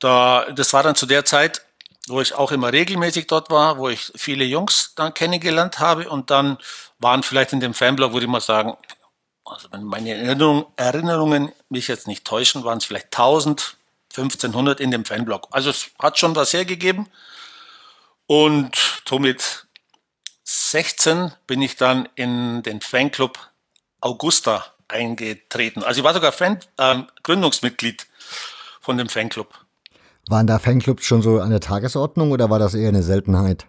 Da, 0.00 0.50
das 0.50 0.72
war 0.72 0.82
dann 0.82 0.96
zu 0.96 1.06
der 1.06 1.24
Zeit, 1.24 1.62
wo 2.08 2.20
ich 2.20 2.34
auch 2.34 2.50
immer 2.50 2.72
regelmäßig 2.72 3.28
dort 3.28 3.48
war, 3.48 3.78
wo 3.78 3.88
ich 3.88 4.10
viele 4.16 4.44
Jungs 4.44 4.94
dann 4.96 5.14
kennengelernt 5.14 5.78
habe 5.78 6.10
und 6.10 6.32
dann 6.32 6.58
waren 6.98 7.22
vielleicht 7.22 7.52
in 7.52 7.60
dem 7.60 7.74
Fanblog, 7.74 8.12
würde 8.12 8.26
ich 8.26 8.32
mal 8.32 8.40
sagen, 8.40 8.76
also 9.44 9.68
wenn 9.70 9.84
meine 9.84 10.16
Erinnerung, 10.16 10.66
Erinnerungen 10.74 11.52
mich 11.68 11.86
jetzt 11.86 12.08
nicht 12.08 12.24
täuschen, 12.24 12.64
waren 12.64 12.78
es 12.78 12.84
vielleicht 12.86 13.16
1000, 13.16 13.76
1500 14.16 14.80
in 14.80 14.90
dem 14.90 15.04
Fanblock. 15.04 15.46
Also 15.52 15.70
es 15.70 15.90
hat 16.00 16.18
schon 16.18 16.34
was 16.34 16.52
hergegeben. 16.52 17.08
Und 18.26 19.02
somit 19.08 19.66
16 20.44 21.32
bin 21.46 21.62
ich 21.62 21.76
dann 21.76 22.08
in 22.14 22.62
den 22.62 22.80
Fanclub 22.80 23.38
Augusta 24.00 24.64
eingetreten. 24.88 25.82
Also 25.82 26.00
ich 26.00 26.04
war 26.04 26.14
sogar 26.14 26.32
Fan, 26.32 26.58
äh, 26.76 27.02
Gründungsmitglied 27.22 28.06
von 28.80 28.98
dem 28.98 29.08
Fanclub. 29.08 29.52
Waren 30.28 30.46
da 30.46 30.58
Fanclubs 30.58 31.04
schon 31.04 31.22
so 31.22 31.40
an 31.40 31.50
der 31.50 31.60
Tagesordnung 31.60 32.32
oder 32.32 32.50
war 32.50 32.58
das 32.58 32.74
eher 32.74 32.88
eine 32.88 33.02
Seltenheit? 33.02 33.66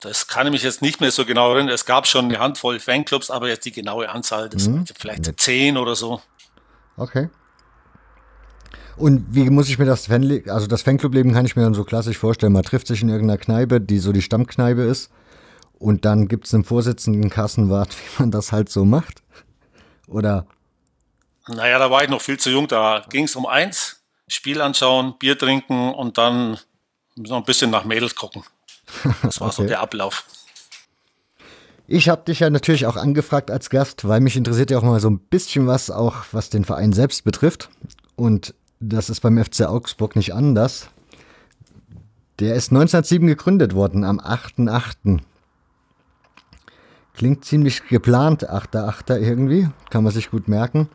Das 0.00 0.28
kann 0.28 0.46
ich 0.46 0.52
mich 0.52 0.62
jetzt 0.62 0.80
nicht 0.80 1.00
mehr 1.00 1.10
so 1.10 1.24
genau 1.24 1.52
erinnern. 1.52 1.74
Es 1.74 1.84
gab 1.84 2.06
schon 2.06 2.26
eine 2.26 2.38
Handvoll 2.38 2.78
Fanclubs, 2.78 3.30
aber 3.30 3.48
jetzt 3.48 3.64
die 3.64 3.72
genaue 3.72 4.08
Anzahl, 4.08 4.48
das 4.48 4.68
mhm. 4.68 4.84
vielleicht 4.96 5.40
zehn 5.40 5.76
oder 5.76 5.96
so. 5.96 6.22
Okay. 6.96 7.28
Und 8.98 9.26
wie 9.30 9.48
muss 9.48 9.68
ich 9.68 9.78
mir 9.78 9.84
das 9.84 10.06
Fan 10.06 10.42
also 10.48 10.66
das 10.66 10.82
Fanclub-Leben 10.82 11.32
kann 11.32 11.46
ich 11.46 11.54
mir 11.54 11.62
dann 11.62 11.74
so 11.74 11.84
klassisch 11.84 12.18
vorstellen. 12.18 12.52
Man 12.52 12.64
trifft 12.64 12.88
sich 12.88 13.00
in 13.00 13.08
irgendeiner 13.08 13.38
Kneipe, 13.38 13.80
die 13.80 13.98
so 13.98 14.12
die 14.12 14.22
Stammkneipe 14.22 14.82
ist. 14.82 15.10
Und 15.78 16.04
dann 16.04 16.26
gibt 16.26 16.46
es 16.46 16.54
einen 16.54 16.64
Vorsitzenden 16.64 17.30
Kassenwart, 17.30 17.90
wie 17.96 18.22
man 18.22 18.30
das 18.32 18.50
halt 18.50 18.68
so 18.68 18.84
macht. 18.84 19.22
Oder? 20.08 20.46
Naja, 21.46 21.78
da 21.78 21.90
war 21.90 22.02
ich 22.02 22.10
noch 22.10 22.20
viel 22.20 22.38
zu 22.38 22.50
jung. 22.50 22.66
Da 22.66 23.04
ging 23.08 23.24
es 23.24 23.36
um 23.36 23.46
eins: 23.46 24.02
Spiel 24.26 24.60
anschauen, 24.60 25.14
Bier 25.18 25.38
trinken 25.38 25.94
und 25.94 26.18
dann 26.18 26.58
noch 27.16 27.38
ein 27.38 27.44
bisschen 27.44 27.70
nach 27.70 27.84
Mädels 27.84 28.14
gucken. 28.14 28.42
Das 29.22 29.40
war 29.40 29.48
okay. 29.48 29.62
so 29.62 29.66
der 29.66 29.80
Ablauf. 29.80 30.24
Ich 31.86 32.08
habe 32.08 32.22
dich 32.24 32.40
ja 32.40 32.50
natürlich 32.50 32.86
auch 32.86 32.96
angefragt 32.96 33.50
als 33.50 33.70
Gast, 33.70 34.06
weil 34.06 34.20
mich 34.20 34.36
interessiert 34.36 34.70
ja 34.70 34.78
auch 34.78 34.82
mal 34.82 35.00
so 35.00 35.08
ein 35.08 35.20
bisschen 35.20 35.66
was, 35.66 35.90
auch 35.90 36.16
was 36.32 36.50
den 36.50 36.64
Verein 36.64 36.92
selbst 36.92 37.24
betrifft. 37.24 37.70
Und 38.14 38.54
das 38.80 39.10
ist 39.10 39.20
beim 39.20 39.42
FC 39.42 39.62
Augsburg 39.62 40.16
nicht 40.16 40.34
anders. 40.34 40.88
Der 42.38 42.54
ist 42.54 42.70
1907 42.70 43.26
gegründet 43.26 43.74
worden, 43.74 44.04
am 44.04 44.20
8.8. 44.20 45.20
Klingt 47.14 47.44
ziemlich 47.44 47.88
geplant, 47.88 48.48
8.8. 48.48 49.16
irgendwie. 49.18 49.68
Kann 49.90 50.04
man 50.04 50.12
sich 50.12 50.30
gut 50.30 50.46
merken. 50.46 50.88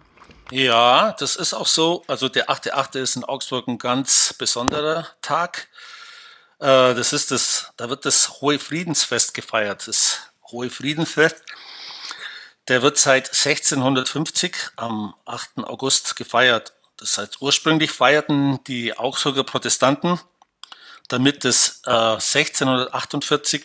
Ja, 0.52 1.14
das 1.20 1.36
ist 1.36 1.54
auch 1.54 1.68
so. 1.68 2.04
Also 2.08 2.30
der 2.30 2.50
8.8. 2.50 2.98
ist 3.00 3.18
in 3.18 3.26
Augsburg 3.26 3.68
ein 3.68 3.78
ganz 3.78 4.34
besonderer 4.38 5.08
Tag. 5.22 5.68
Äh, 6.60 6.96
das 6.96 7.12
ist 7.12 7.32
das, 7.32 7.74
da 7.76 7.90
wird 7.90 8.06
das 8.06 8.40
Hohe 8.40 8.58
Friedensfest 8.58 9.34
gefeiert. 9.34 9.86
Das 9.88 10.20
Hohe 10.50 10.70
Friedensfest, 10.70 11.44
der 12.70 12.82
wird 12.82 12.98
seit 12.98 13.30
1650 13.30 14.56
am 14.78 15.14
8. 15.26 15.58
August 15.66 16.16
gefeiert. 16.16 16.72
Das 17.04 17.18
heißt, 17.18 17.42
ursprünglich 17.42 17.92
feierten 17.92 18.64
die 18.64 18.98
Augsburger 18.98 19.44
Protestanten, 19.44 20.22
damit 21.10 21.44
das 21.44 21.82
äh, 21.86 21.90
1648 21.90 23.62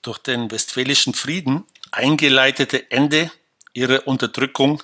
durch 0.00 0.16
den 0.16 0.50
Westfälischen 0.50 1.12
Frieden 1.12 1.66
eingeleitete 1.92 2.90
Ende 2.90 3.30
ihrer 3.74 4.08
Unterdrückung 4.08 4.82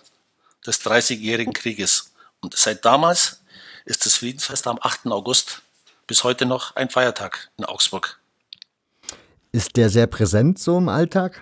des 0.66 0.80
Dreißigjährigen 0.80 1.54
Krieges. 1.54 2.12
Und 2.40 2.54
seit 2.54 2.84
damals 2.84 3.42
ist 3.86 4.04
das 4.04 4.16
Friedensfest 4.16 4.66
am 4.66 4.78
8. 4.78 5.06
August 5.06 5.62
bis 6.06 6.24
heute 6.24 6.44
noch 6.44 6.76
ein 6.76 6.90
Feiertag 6.90 7.48
in 7.56 7.64
Augsburg. 7.64 8.20
Ist 9.50 9.78
der 9.78 9.88
sehr 9.88 10.08
präsent 10.08 10.58
so 10.58 10.76
im 10.76 10.90
Alltag? 10.90 11.40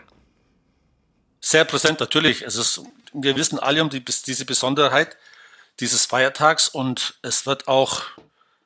Sehr 1.40 1.64
präsent, 1.64 1.98
natürlich. 1.98 2.42
Es 2.42 2.54
ist, 2.54 2.82
wir 3.12 3.34
wissen 3.34 3.58
alle 3.58 3.82
um 3.82 3.90
die, 3.90 4.04
diese 4.04 4.44
Besonderheit 4.44 5.16
dieses 5.80 6.06
Feiertags 6.06 6.68
und 6.68 7.14
es 7.22 7.46
wird 7.46 7.68
auch 7.68 8.02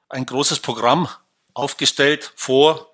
ein 0.09 0.27
großes 0.27 0.61
Programm 0.61 1.09
aufgestellt 1.55 2.33
vor, 2.35 2.91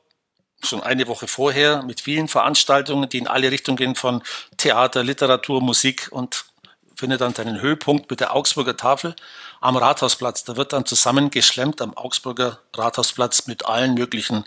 schon 0.63 0.83
eine 0.83 1.07
Woche 1.07 1.27
vorher, 1.27 1.83
mit 1.83 2.01
vielen 2.03 2.29
Veranstaltungen, 2.29 3.09
die 3.09 3.19
in 3.19 3.27
alle 3.27 3.51
Richtungen 3.51 3.77
gehen, 3.77 3.95
von 3.95 4.23
Theater, 4.59 5.03
Literatur, 5.03 5.63
Musik 5.63 6.09
und 6.11 6.45
findet 6.95 7.23
dann 7.23 7.35
seinen 7.35 7.61
Höhepunkt 7.63 8.11
mit 8.11 8.21
der 8.21 8.37
Augsburger 8.37 8.77
Tafel 8.77 9.17
am 9.61 9.77
Rathausplatz. 9.77 10.45
Da 10.45 10.57
wird 10.57 10.75
dann 10.75 10.85
zusammengeschlemmt 10.85 11.81
am 11.81 11.97
Augsburger 11.97 12.59
Rathausplatz 12.77 13.47
mit 13.47 13.65
allen 13.65 13.95
möglichen 13.95 14.45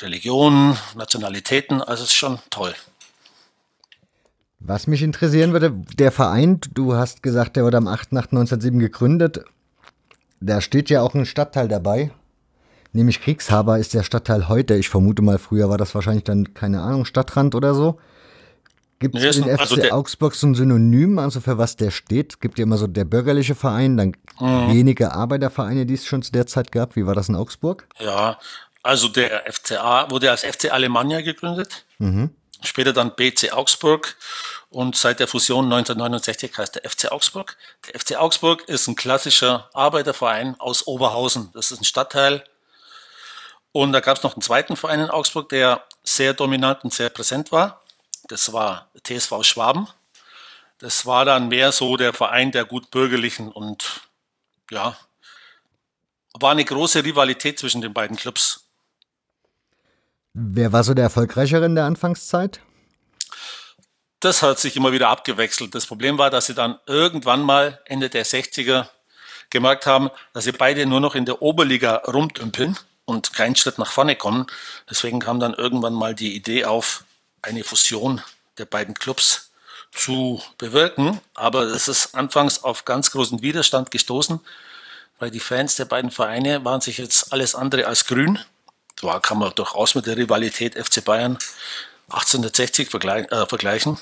Religionen, 0.00 0.78
Nationalitäten. 0.94 1.82
Also 1.82 2.04
es 2.04 2.10
ist 2.10 2.16
schon 2.16 2.38
toll. 2.50 2.74
Was 4.64 4.86
mich 4.86 5.02
interessieren 5.02 5.52
würde, 5.52 5.72
der 5.98 6.12
Verein, 6.12 6.60
du 6.72 6.94
hast 6.94 7.22
gesagt, 7.22 7.56
der 7.56 7.64
wurde 7.64 7.78
am 7.78 7.88
8.8.1907 7.88 8.78
gegründet. 8.78 9.44
Da 10.40 10.60
steht 10.60 10.88
ja 10.88 11.02
auch 11.02 11.14
ein 11.14 11.26
Stadtteil 11.26 11.66
dabei. 11.66 12.12
Nämlich 12.92 13.20
Kriegshaber 13.20 13.78
ist 13.78 13.94
der 13.94 14.04
Stadtteil 14.04 14.48
heute. 14.48 14.74
Ich 14.74 14.88
vermute 14.88 15.22
mal, 15.22 15.38
früher 15.38 15.68
war 15.68 15.78
das 15.78 15.94
wahrscheinlich 15.94 16.24
dann, 16.24 16.54
keine 16.54 16.82
Ahnung, 16.82 17.06
Stadtrand 17.06 17.54
oder 17.54 17.74
so. 17.74 17.98
Gibt 19.00 19.16
es 19.16 19.22
nee, 19.22 19.32
für 19.32 19.48
den 19.48 19.58
also 19.58 19.76
FC 19.76 19.92
Augsburg 19.92 20.34
so 20.36 20.46
ein 20.46 20.54
Synonym, 20.54 21.18
also 21.18 21.40
für 21.40 21.58
was 21.58 21.74
der 21.74 21.90
steht? 21.90 22.40
Gibt 22.40 22.58
ja 22.58 22.62
immer 22.62 22.76
so 22.76 22.86
der 22.86 23.04
bürgerliche 23.04 23.56
Verein, 23.56 23.96
dann 23.96 24.12
mhm. 24.38 24.72
wenige 24.72 25.12
Arbeitervereine, 25.12 25.86
die 25.86 25.94
es 25.94 26.06
schon 26.06 26.22
zu 26.22 26.30
der 26.30 26.46
Zeit 26.46 26.70
gab. 26.70 26.94
Wie 26.94 27.04
war 27.04 27.16
das 27.16 27.28
in 27.28 27.34
Augsburg? 27.34 27.88
Ja, 27.98 28.38
also 28.84 29.08
der 29.08 29.42
FCA 29.50 30.08
wurde 30.10 30.30
als 30.30 30.42
FC 30.42 30.72
Alemannia 30.72 31.20
gegründet. 31.20 31.84
Mhm 31.98 32.30
später 32.64 32.92
dann 32.92 33.14
BC 33.14 33.52
Augsburg 33.52 34.16
und 34.70 34.96
seit 34.96 35.20
der 35.20 35.28
Fusion 35.28 35.66
1969 35.66 36.56
heißt 36.56 36.76
der 36.76 36.90
FC 36.90 37.12
Augsburg. 37.12 37.56
Der 37.86 38.00
FC 38.00 38.16
Augsburg 38.16 38.68
ist 38.68 38.88
ein 38.88 38.96
klassischer 38.96 39.68
Arbeiterverein 39.74 40.58
aus 40.58 40.86
Oberhausen. 40.86 41.50
Das 41.52 41.70
ist 41.70 41.80
ein 41.80 41.84
Stadtteil. 41.84 42.44
Und 43.72 43.92
da 43.92 44.00
gab 44.00 44.18
es 44.18 44.22
noch 44.22 44.34
einen 44.34 44.42
zweiten 44.42 44.76
Verein 44.76 45.00
in 45.00 45.10
Augsburg, 45.10 45.48
der 45.48 45.84
sehr 46.04 46.34
dominant 46.34 46.84
und 46.84 46.92
sehr 46.92 47.08
präsent 47.08 47.52
war. 47.52 47.82
Das 48.28 48.52
war 48.52 48.90
TSV 49.02 49.42
Schwaben. 49.42 49.88
Das 50.78 51.06
war 51.06 51.24
dann 51.24 51.48
mehr 51.48 51.72
so 51.72 51.96
der 51.96 52.12
Verein 52.12 52.50
der 52.50 52.64
gut 52.64 52.90
bürgerlichen 52.90 53.50
und 53.50 54.00
ja, 54.70 54.96
war 56.34 56.50
eine 56.50 56.64
große 56.64 57.04
Rivalität 57.04 57.58
zwischen 57.58 57.80
den 57.82 57.92
beiden 57.92 58.16
Clubs. 58.16 58.66
Wer 60.34 60.72
war 60.72 60.82
so 60.82 60.94
der 60.94 61.04
Erfolgreichere 61.04 61.66
in 61.66 61.74
der 61.74 61.84
Anfangszeit? 61.84 62.60
Das 64.20 64.42
hat 64.42 64.58
sich 64.58 64.76
immer 64.76 64.92
wieder 64.92 65.08
abgewechselt. 65.08 65.74
Das 65.74 65.84
Problem 65.84 66.16
war, 66.16 66.30
dass 66.30 66.46
sie 66.46 66.54
dann 66.54 66.78
irgendwann 66.86 67.42
mal 67.42 67.80
Ende 67.84 68.08
der 68.08 68.24
60er 68.24 68.88
gemerkt 69.50 69.84
haben, 69.84 70.10
dass 70.32 70.44
sie 70.44 70.52
beide 70.52 70.86
nur 70.86 71.00
noch 71.00 71.14
in 71.14 71.26
der 71.26 71.42
Oberliga 71.42 71.96
rumdümpeln 71.96 72.78
und 73.04 73.34
keinen 73.34 73.56
Schritt 73.56 73.78
nach 73.78 73.90
vorne 73.90 74.16
kommen. 74.16 74.46
Deswegen 74.88 75.18
kam 75.18 75.38
dann 75.38 75.52
irgendwann 75.52 75.92
mal 75.92 76.14
die 76.14 76.34
Idee 76.34 76.64
auf, 76.64 77.04
eine 77.42 77.64
Fusion 77.64 78.22
der 78.56 78.64
beiden 78.64 78.94
Clubs 78.94 79.50
zu 79.90 80.40
bewirken. 80.56 81.20
Aber 81.34 81.64
es 81.64 81.88
ist 81.88 82.14
anfangs 82.14 82.62
auf 82.62 82.86
ganz 82.86 83.10
großen 83.10 83.42
Widerstand 83.42 83.90
gestoßen, 83.90 84.40
weil 85.18 85.30
die 85.30 85.40
Fans 85.40 85.76
der 85.76 85.84
beiden 85.84 86.10
Vereine 86.10 86.64
waren 86.64 86.80
sich 86.80 86.96
jetzt 86.96 87.32
alles 87.32 87.54
andere 87.54 87.86
als 87.86 88.06
grün 88.06 88.38
da 89.00 89.20
kann 89.20 89.38
man 89.38 89.54
durchaus 89.54 89.94
mit 89.94 90.06
der 90.06 90.16
Rivalität 90.16 90.74
FC 90.74 91.04
Bayern 91.04 91.38
1860 92.10 92.90
vergleich, 92.90 93.30
äh, 93.32 93.46
vergleichen. 93.46 93.98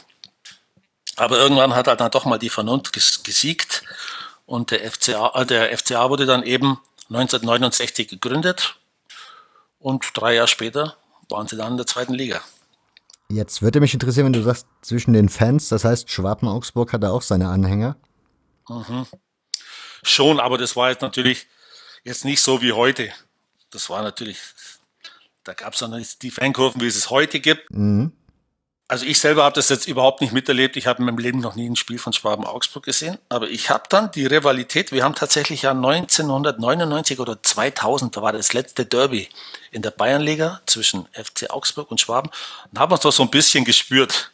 Aber 1.17 1.39
irgendwann 1.39 1.75
hat 1.75 1.87
halt 1.87 2.01
dann 2.01 2.11
doch 2.11 2.25
mal 2.25 2.39
die 2.39 2.51
Vernunft 2.51 2.93
gesiegt 2.93 3.85
und 4.47 4.71
der 4.71 4.91
FCA, 4.91 5.33
äh, 5.35 5.47
der 5.47 5.77
FCA 5.77 6.11
wurde 6.11 6.27
dann 6.27 6.43
eben 6.43 6.81
1969 7.09 8.09
gegründet 8.09 8.77
und 9.79 10.11
drei 10.15 10.35
Jahre 10.35 10.49
später 10.49 10.97
waren 11.29 11.47
sie 11.47 11.57
dann 11.57 11.73
in 11.73 11.77
der 11.77 11.87
zweiten 11.87 12.15
Liga. 12.15 12.41
Jetzt 13.29 13.63
würde 13.63 13.81
mich 13.81 13.95
interessieren, 13.95 14.27
wenn 14.27 14.33
du 14.33 14.43
sagst, 14.43 14.67
zwischen 14.83 15.13
den 15.13 15.29
Fans, 15.29 15.69
das 15.69 15.85
heißt, 15.85 16.11
Schwaben-Augsburg 16.11 16.93
hat 16.93 17.03
da 17.03 17.11
auch 17.11 17.23
seine 17.23 17.49
Anhänger. 17.49 17.97
Mhm. 18.69 19.07
Schon, 20.03 20.41
aber 20.41 20.59
das 20.59 20.75
war 20.75 20.91
jetzt 20.91 21.03
natürlich 21.03 21.47
jetzt 22.03 22.25
nicht 22.25 22.43
so 22.43 22.61
wie 22.63 22.73
heute. 22.73 23.13
Das 23.71 23.89
war 23.89 24.03
natürlich 24.03 24.39
da 25.51 25.55
gab 25.55 25.75
es 25.75 25.81
noch 25.81 25.89
nicht 25.89 26.23
die 26.23 26.31
Fankurven, 26.31 26.81
wie 26.81 26.87
es 26.87 26.95
es 26.95 27.11
heute 27.11 27.41
gibt. 27.41 27.75
Mhm. 27.75 28.13
Also 28.87 29.05
ich 29.05 29.19
selber 29.19 29.43
habe 29.43 29.55
das 29.55 29.69
jetzt 29.69 29.89
überhaupt 29.89 30.21
nicht 30.21 30.33
miterlebt. 30.33 30.77
Ich 30.77 30.87
habe 30.87 31.01
in 31.01 31.07
meinem 31.07 31.19
Leben 31.19 31.41
noch 31.41 31.57
nie 31.57 31.69
ein 31.69 31.75
Spiel 31.75 31.99
von 31.99 32.13
Schwaben 32.13 32.45
Augsburg 32.45 32.85
gesehen. 32.85 33.19
Aber 33.29 33.49
ich 33.49 33.69
habe 33.69 33.83
dann 33.89 34.13
die 34.13 34.27
Rivalität, 34.27 34.93
wir 34.93 35.03
haben 35.03 35.17
tatsächlich 35.17 35.63
ja 35.63 35.73
1999 35.73 37.19
oder 37.19 37.43
2000, 37.43 38.17
da 38.17 38.23
war 38.23 38.33
das 38.33 38.53
letzte 38.53 38.87
Derby 38.87 39.29
in 39.73 39.83
der 39.83 39.91
Bayernliga 39.91 40.61
zwischen 40.67 41.07
FC 41.13 41.51
Augsburg 41.51 41.91
und 41.91 42.01
Schwaben. 42.01 42.31
Und 42.71 42.79
haben 42.79 42.93
wir 42.93 42.97
es 42.97 43.01
doch 43.01 43.13
so 43.13 43.25
ein 43.25 43.31
bisschen 43.31 43.65
gespürt. 43.65 44.31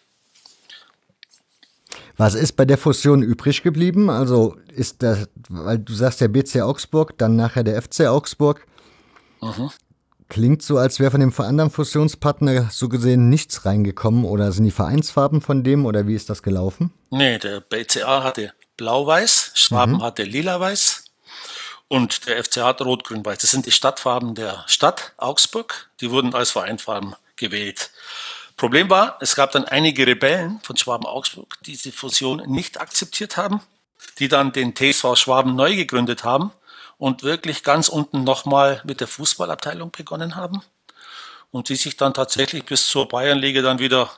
Was 2.19 2.35
ist 2.35 2.57
bei 2.57 2.67
der 2.67 2.77
Fusion 2.77 3.23
übrig 3.23 3.63
geblieben? 3.63 4.11
Also 4.11 4.57
ist 4.69 5.03
das, 5.03 5.29
weil 5.49 5.79
du 5.79 5.95
sagst 5.95 6.21
der 6.21 6.29
BC 6.29 6.61
Augsburg, 6.61 7.17
dann 7.17 7.37
nachher 7.37 7.65
der 7.65 7.81
FC 7.81 8.03
Augsburg. 8.03 8.67
Mhm. 9.41 9.71
Klingt 10.29 10.63
so, 10.63 10.79
als 10.79 11.01
wäre 11.01 11.11
von 11.11 11.21
dem 11.21 11.33
anderen 11.39 11.71
Fusionspartner 11.71 12.69
so 12.71 12.89
gesehen 12.89 13.29
nichts 13.29 13.65
reingekommen 13.65 14.25
oder 14.25 14.53
sind 14.53 14.65
die 14.65 14.71
Vereinsfarben 14.71 15.41
von 15.41 15.65
dem 15.65 15.87
oder 15.87 16.07
wie 16.07 16.15
ist 16.15 16.31
das 16.31 16.43
gelaufen? 16.43 16.93
Nee, 17.11 17.39
der 17.39 17.61
BCA 17.61 18.23
hatte 18.23 18.53
blau-weiß, 18.77 19.53
Schwaben 19.55 19.95
mhm. 19.95 20.03
hatte 20.03 20.23
lila-weiß 20.25 21.05
und 21.89 22.27
der 22.27 22.43
FCA 22.43 22.67
hat 22.67 22.83
rot-grün-weiß. 22.83 23.39
Das 23.39 23.51
sind 23.51 23.67
die 23.67 23.73
Stadtfarben 23.73 24.35
der 24.35 24.65
Stadt 24.67 25.13
Augsburg. 25.17 25.91
Die 26.01 26.11
wurden 26.11 26.35
als 26.35 26.51
Vereinfarben 26.51 27.15
gewählt. 27.37 27.91
Problem 28.57 28.89
war, 28.91 29.19
es 29.21 29.37
gab 29.37 29.53
dann 29.53 29.67
einige 29.67 30.07
Rebellen 30.07 30.61
von 30.63 30.77
Schwaben-Augsburg, 30.77 31.59
die 31.65 31.73
diese 31.73 31.93
Fusion 31.93 32.43
nicht 32.47 32.81
akzeptiert 32.81 33.37
haben, 33.37 33.61
die 34.19 34.29
dann 34.29 34.53
den 34.53 34.75
TSV 34.75 35.15
Schwaben 35.15 35.55
neu 35.55 35.77
gegründet 35.77 36.25
haben 36.25 36.53
und 36.99 37.23
wirklich 37.23 37.63
ganz 37.63 37.89
unten 37.89 38.25
nochmal 38.25 38.81
mit 38.85 39.01
der 39.01 39.09
Fußballabteilung 39.09 39.91
begonnen 39.91 40.37
haben 40.37 40.63
und 41.51 41.69
die 41.69 41.77
sich 41.77 41.97
dann 41.97 42.15
tatsächlich 42.15 42.65
bis 42.65 42.87
zur 42.87 43.09
Bayernliga 43.09 43.63
dann 43.63 43.79
wieder 43.79 44.11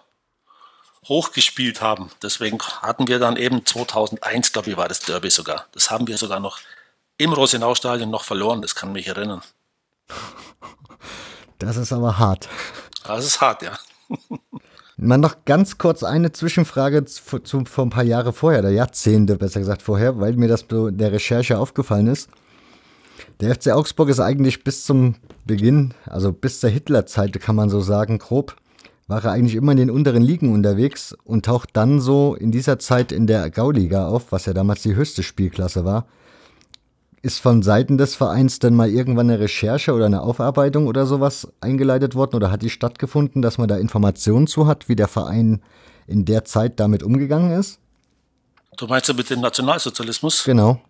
hochgespielt 1.07 1.81
haben. 1.81 2.11
Deswegen 2.23 2.59
hatten 2.59 3.09
wir 3.09 3.19
dann 3.19 3.37
eben 3.37 3.65
2001, 3.65 4.53
glaube 4.53 4.71
ich, 4.71 4.77
war 4.77 4.89
das 4.89 5.01
Derby 5.01 5.31
sogar. 5.31 5.67
Das 5.73 5.91
haben 5.91 6.07
wir 6.07 6.19
sogar 6.19 6.41
noch 6.41 6.59
im 7.17 7.33
Rosenau-Stadion 7.33 8.11
noch 8.11 8.25
verloren, 8.25 8.63
das 8.63 8.75
kann 8.75 8.93
mich 8.93 9.07
erinnern. 9.07 9.43
Das 11.61 11.77
ist 11.77 11.93
aber 11.93 12.19
hart. 12.19 12.49
Das 13.03 13.25
ist 13.25 13.41
hart, 13.41 13.63
ja. 13.63 13.77
Mal 14.97 15.19
noch 15.19 15.45
ganz 15.45 15.77
kurz 15.77 16.05
eine 16.05 16.31
Zwischenfrage 16.31 17.05
zu, 17.05 17.41
zu, 17.41 17.65
vor 17.65 17.87
ein 17.87 17.91
paar 17.91 18.05
Jahre 18.05 18.33
vorher, 18.33 18.63
der 18.63 18.71
Jahrzehnte 18.71 19.37
besser 19.37 19.59
gesagt 19.59 19.83
vorher, 19.83 20.21
weil 20.21 20.35
mir 20.35 20.47
das 20.47 20.63
in 20.71 20.97
der 20.97 21.11
Recherche 21.11 21.59
aufgefallen 21.59 22.07
ist. 22.07 22.31
Der 23.41 23.55
FC 23.55 23.69
Augsburg 23.69 24.09
ist 24.09 24.21
eigentlich 24.21 24.65
bis 24.65 24.85
zum 24.85 25.15
Beginn, 25.45 25.95
also 26.07 26.33
bis 26.33 26.61
zur 26.61 26.71
Hitlerzeit, 26.71 27.39
kann 27.41 27.57
man 27.57 27.71
so 27.71 27.81
sagen, 27.81 28.19
grob, 28.19 28.57
war 29.09 29.25
er 29.25 29.33
eigentlich 29.33 29.55
immer 29.55 29.73
in 29.73 29.79
den 29.79 29.91
unteren 29.91 30.23
Ligen 30.23 30.53
unterwegs 30.53 31.17
und 31.25 31.47
taucht 31.47 31.71
dann 31.73 31.99
so 31.99 32.35
in 32.35 32.53
dieser 32.53 32.79
Zeit 32.79 33.11
in 33.11 33.27
der 33.27 33.49
Gauliga 33.51 34.07
auf, 34.07 34.33
was 34.33 34.47
ja 34.47 34.53
damals 34.53 34.83
die 34.83 34.95
höchste 34.95 35.23
Spielklasse 35.23 35.85
war. 35.85 36.07
Ist 37.23 37.41
von 37.41 37.63
Seiten 37.63 37.99
des 37.99 38.15
Vereins 38.15 38.59
dann 38.59 38.77
mal 38.77 38.89
irgendwann 38.89 39.31
eine 39.31 39.41
Recherche 39.41 39.93
oder 39.93 40.07
eine 40.07 40.23
Aufarbeitung 40.23 40.87
oder 40.87 41.07
sowas 41.07 41.49
eingeleitet 41.61 42.15
worden 42.15 42.37
oder 42.37 42.51
hat 42.51 42.63
die 42.63 42.71
stattgefunden, 42.71 43.43
dass 43.43 43.59
man 43.59 43.67
da 43.67 43.77
Informationen 43.77 44.47
zu 44.47 44.67
hat, 44.67 44.89
wie 44.89 44.97
der 44.97 45.09
Verein 45.09 45.63
in 46.07 46.25
der 46.27 46.45
Zeit 46.45 46.79
damit 46.79 47.03
umgegangen 47.03 47.59
ist? 47.59 47.81
Du 48.77 48.87
meinst 48.87 49.09
ja 49.09 49.15
mit 49.15 49.29
dem 49.31 49.41
Nationalsozialismus? 49.41 50.45
Genau. 50.45 50.81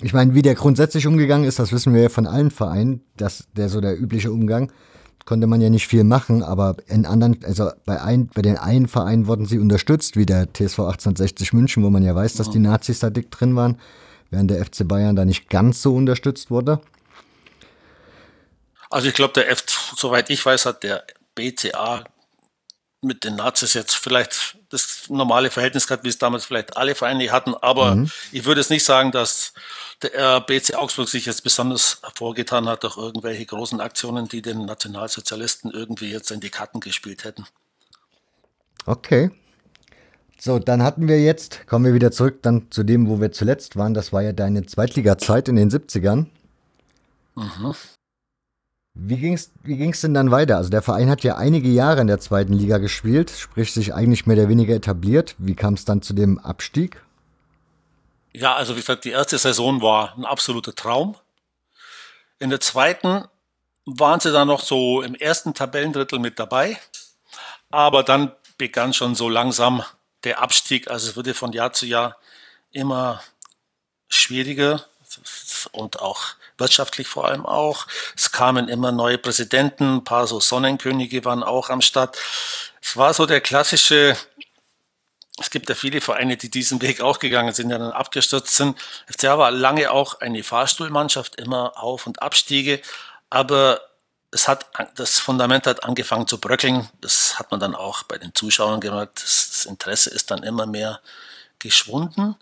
Ich 0.00 0.14
meine, 0.14 0.34
wie 0.34 0.42
der 0.42 0.54
grundsätzlich 0.54 1.06
umgegangen 1.06 1.44
ist, 1.44 1.58
das 1.58 1.72
wissen 1.72 1.92
wir 1.94 2.02
ja 2.02 2.08
von 2.08 2.26
allen 2.26 2.50
Vereinen, 2.50 3.02
dass 3.16 3.44
der 3.52 3.68
so 3.68 3.80
der 3.80 4.00
übliche 4.00 4.32
Umgang. 4.32 4.72
Konnte 5.24 5.46
man 5.46 5.60
ja 5.60 5.70
nicht 5.70 5.86
viel 5.86 6.02
machen, 6.02 6.42
aber 6.42 6.76
in 6.88 7.06
anderen, 7.06 7.38
also 7.44 7.70
bei, 7.84 8.00
ein, 8.00 8.26
bei 8.34 8.42
den 8.42 8.58
einen 8.58 8.88
Vereinen 8.88 9.28
wurden 9.28 9.46
sie 9.46 9.60
unterstützt, 9.60 10.16
wie 10.16 10.26
der 10.26 10.52
TSV 10.52 10.80
1860 10.80 11.52
München, 11.52 11.84
wo 11.84 11.90
man 11.90 12.02
ja 12.02 12.14
weiß, 12.14 12.34
dass 12.34 12.50
die 12.50 12.58
Nazis 12.58 12.98
da 12.98 13.10
dick 13.10 13.30
drin 13.30 13.54
waren, 13.54 13.78
während 14.30 14.50
der 14.50 14.64
FC 14.64 14.88
Bayern 14.88 15.14
da 15.14 15.24
nicht 15.24 15.48
ganz 15.48 15.80
so 15.80 15.94
unterstützt 15.94 16.50
wurde. 16.50 16.80
Also 18.90 19.06
ich 19.08 19.14
glaube, 19.14 19.34
der 19.34 19.48
F, 19.48 19.64
soweit 19.96 20.28
ich 20.28 20.44
weiß, 20.44 20.66
hat 20.66 20.82
der 20.82 21.04
BCA 21.36 22.04
mit 23.02 23.24
den 23.24 23.36
Nazis 23.36 23.74
jetzt 23.74 23.94
vielleicht 23.94 24.56
das 24.70 25.04
normale 25.08 25.50
Verhältnis 25.50 25.86
gehabt, 25.86 26.04
wie 26.04 26.08
es 26.08 26.18
damals 26.18 26.44
vielleicht 26.44 26.76
alle 26.76 26.94
Vereine 26.94 27.30
hatten, 27.30 27.54
aber 27.54 27.96
mhm. 27.96 28.10
ich 28.30 28.44
würde 28.44 28.60
es 28.60 28.70
nicht 28.70 28.84
sagen, 28.84 29.12
dass 29.12 29.52
der 30.02 30.40
BC 30.40 30.74
Augsburg 30.74 31.08
sich 31.08 31.26
jetzt 31.26 31.42
besonders 31.42 31.98
hervorgetan 32.02 32.68
hat 32.68 32.84
durch 32.84 32.96
irgendwelche 32.96 33.46
großen 33.46 33.80
Aktionen, 33.80 34.28
die 34.28 34.42
den 34.42 34.64
Nationalsozialisten 34.64 35.70
irgendwie 35.70 36.10
jetzt 36.10 36.30
in 36.30 36.40
die 36.40 36.50
Karten 36.50 36.80
gespielt 36.80 37.24
hätten. 37.24 37.46
Okay. 38.86 39.30
So, 40.38 40.58
dann 40.58 40.82
hatten 40.82 41.06
wir 41.06 41.22
jetzt, 41.22 41.66
kommen 41.68 41.84
wir 41.84 41.94
wieder 41.94 42.10
zurück 42.10 42.42
dann 42.42 42.68
zu 42.70 42.82
dem, 42.82 43.08
wo 43.08 43.20
wir 43.20 43.30
zuletzt 43.30 43.76
waren. 43.76 43.94
Das 43.94 44.12
war 44.12 44.22
ja 44.22 44.32
deine 44.32 44.66
Zweitliga-Zeit 44.66 45.48
in 45.48 45.54
den 45.54 45.70
70ern. 45.70 46.26
Mhm. 47.36 47.74
Wie 48.94 49.16
ging 49.16 49.34
es 49.34 49.50
wie 49.62 49.76
ging's 49.76 50.02
denn 50.02 50.12
dann 50.12 50.30
weiter? 50.30 50.58
Also 50.58 50.68
der 50.68 50.82
Verein 50.82 51.08
hat 51.08 51.22
ja 51.22 51.36
einige 51.36 51.68
Jahre 51.68 52.02
in 52.02 52.08
der 52.08 52.20
zweiten 52.20 52.52
Liga 52.52 52.78
gespielt, 52.78 53.30
sprich 53.30 53.72
sich 53.72 53.94
eigentlich 53.94 54.26
mehr 54.26 54.36
oder 54.36 54.48
weniger 54.48 54.74
etabliert. 54.74 55.34
Wie 55.38 55.54
kam 55.54 55.74
es 55.74 55.84
dann 55.84 56.02
zu 56.02 56.12
dem 56.12 56.38
Abstieg? 56.38 57.02
Ja, 58.34 58.54
also 58.54 58.74
wie 58.76 58.80
gesagt, 58.80 59.04
die 59.04 59.10
erste 59.10 59.38
Saison 59.38 59.80
war 59.80 60.16
ein 60.16 60.24
absoluter 60.24 60.74
Traum. 60.74 61.16
In 62.38 62.50
der 62.50 62.60
zweiten 62.60 63.24
waren 63.84 64.20
sie 64.20 64.32
dann 64.32 64.48
noch 64.48 64.60
so 64.60 65.02
im 65.02 65.14
ersten 65.14 65.54
Tabellendrittel 65.54 66.18
mit 66.18 66.38
dabei. 66.38 66.78
Aber 67.70 68.02
dann 68.02 68.32
begann 68.58 68.92
schon 68.92 69.14
so 69.14 69.28
langsam 69.28 69.82
der 70.24 70.40
Abstieg. 70.42 70.90
Also 70.90 71.10
es 71.10 71.16
wurde 71.16 71.34
von 71.34 71.52
Jahr 71.52 71.72
zu 71.72 71.86
Jahr 71.86 72.16
immer 72.70 73.22
schwieriger 74.08 74.84
und 75.72 76.00
auch 76.00 76.34
wirtschaftlich 76.58 77.08
vor 77.08 77.26
allem 77.26 77.46
auch. 77.46 77.86
Es 78.16 78.32
kamen 78.32 78.68
immer 78.68 78.92
neue 78.92 79.18
Präsidenten, 79.18 79.96
ein 79.96 80.04
paar 80.04 80.26
so 80.26 80.40
Sonnenkönige 80.40 81.24
waren 81.24 81.42
auch 81.42 81.70
am 81.70 81.80
Start. 81.80 82.18
Es 82.80 82.96
war 82.96 83.14
so 83.14 83.26
der 83.26 83.40
klassische 83.40 84.16
es 85.38 85.50
gibt 85.50 85.68
ja 85.68 85.74
viele 85.74 86.00
Vereine, 86.00 86.36
die 86.36 86.50
diesen 86.50 86.82
Weg 86.82 87.00
auch 87.00 87.18
gegangen 87.18 87.54
sind, 87.54 87.70
ja 87.70 87.78
dann 87.78 87.92
abgestürzt 87.92 88.54
sind. 88.54 88.78
FCA 89.10 89.38
war 89.38 89.50
lange 89.50 89.90
auch 89.90 90.20
eine 90.20 90.42
Fahrstuhlmannschaft, 90.42 91.36
immer 91.36 91.72
Auf- 91.82 92.06
und 92.06 92.20
Abstiege, 92.20 92.80
aber 93.30 93.80
es 94.30 94.48
hat, 94.48 94.66
das 94.96 95.18
Fundament 95.18 95.66
hat 95.66 95.84
angefangen 95.84 96.26
zu 96.26 96.38
bröckeln. 96.38 96.88
Das 97.00 97.38
hat 97.38 97.50
man 97.50 97.60
dann 97.60 97.74
auch 97.74 98.02
bei 98.02 98.18
den 98.18 98.34
Zuschauern 98.34 98.80
gemerkt. 98.80 99.22
Das, 99.22 99.66
Interesse 99.66 100.10
ist 100.10 100.30
dann 100.30 100.42
immer 100.42 100.66
mehr 100.66 101.00
geschwunden. 101.58 102.36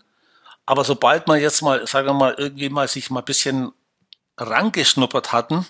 Aber 0.65 0.83
sobald 0.85 1.27
man 1.27 1.39
jetzt 1.39 1.61
mal, 1.61 1.85
sagen 1.85 2.07
wir 2.07 2.13
mal, 2.13 2.33
irgendwie 2.37 2.69
mal 2.69 2.87
sich 2.87 3.09
mal 3.09 3.19
ein 3.19 3.25
bisschen 3.25 3.73
rangeschnuppert 4.37 5.31
hatten 5.31 5.67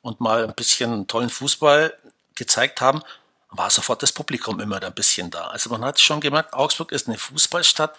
und 0.00 0.20
mal 0.20 0.44
ein 0.44 0.54
bisschen 0.54 1.06
tollen 1.06 1.30
Fußball 1.30 1.96
gezeigt 2.34 2.80
haben, 2.80 3.02
war 3.50 3.70
sofort 3.70 4.02
das 4.02 4.12
Publikum 4.12 4.60
immer 4.60 4.82
ein 4.82 4.94
bisschen 4.94 5.30
da. 5.30 5.48
Also 5.48 5.70
man 5.70 5.84
hat 5.84 6.00
schon 6.00 6.20
gemerkt, 6.20 6.54
Augsburg 6.54 6.92
ist 6.92 7.06
eine 7.06 7.18
Fußballstadt, 7.18 7.96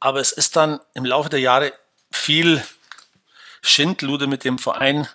aber 0.00 0.20
es 0.20 0.32
ist 0.32 0.56
dann 0.56 0.80
im 0.94 1.04
Laufe 1.04 1.28
der 1.28 1.40
Jahre 1.40 1.72
viel 2.12 2.62
Schindlude 3.62 4.26
mit 4.26 4.44
dem 4.44 4.58
Verein 4.58 5.08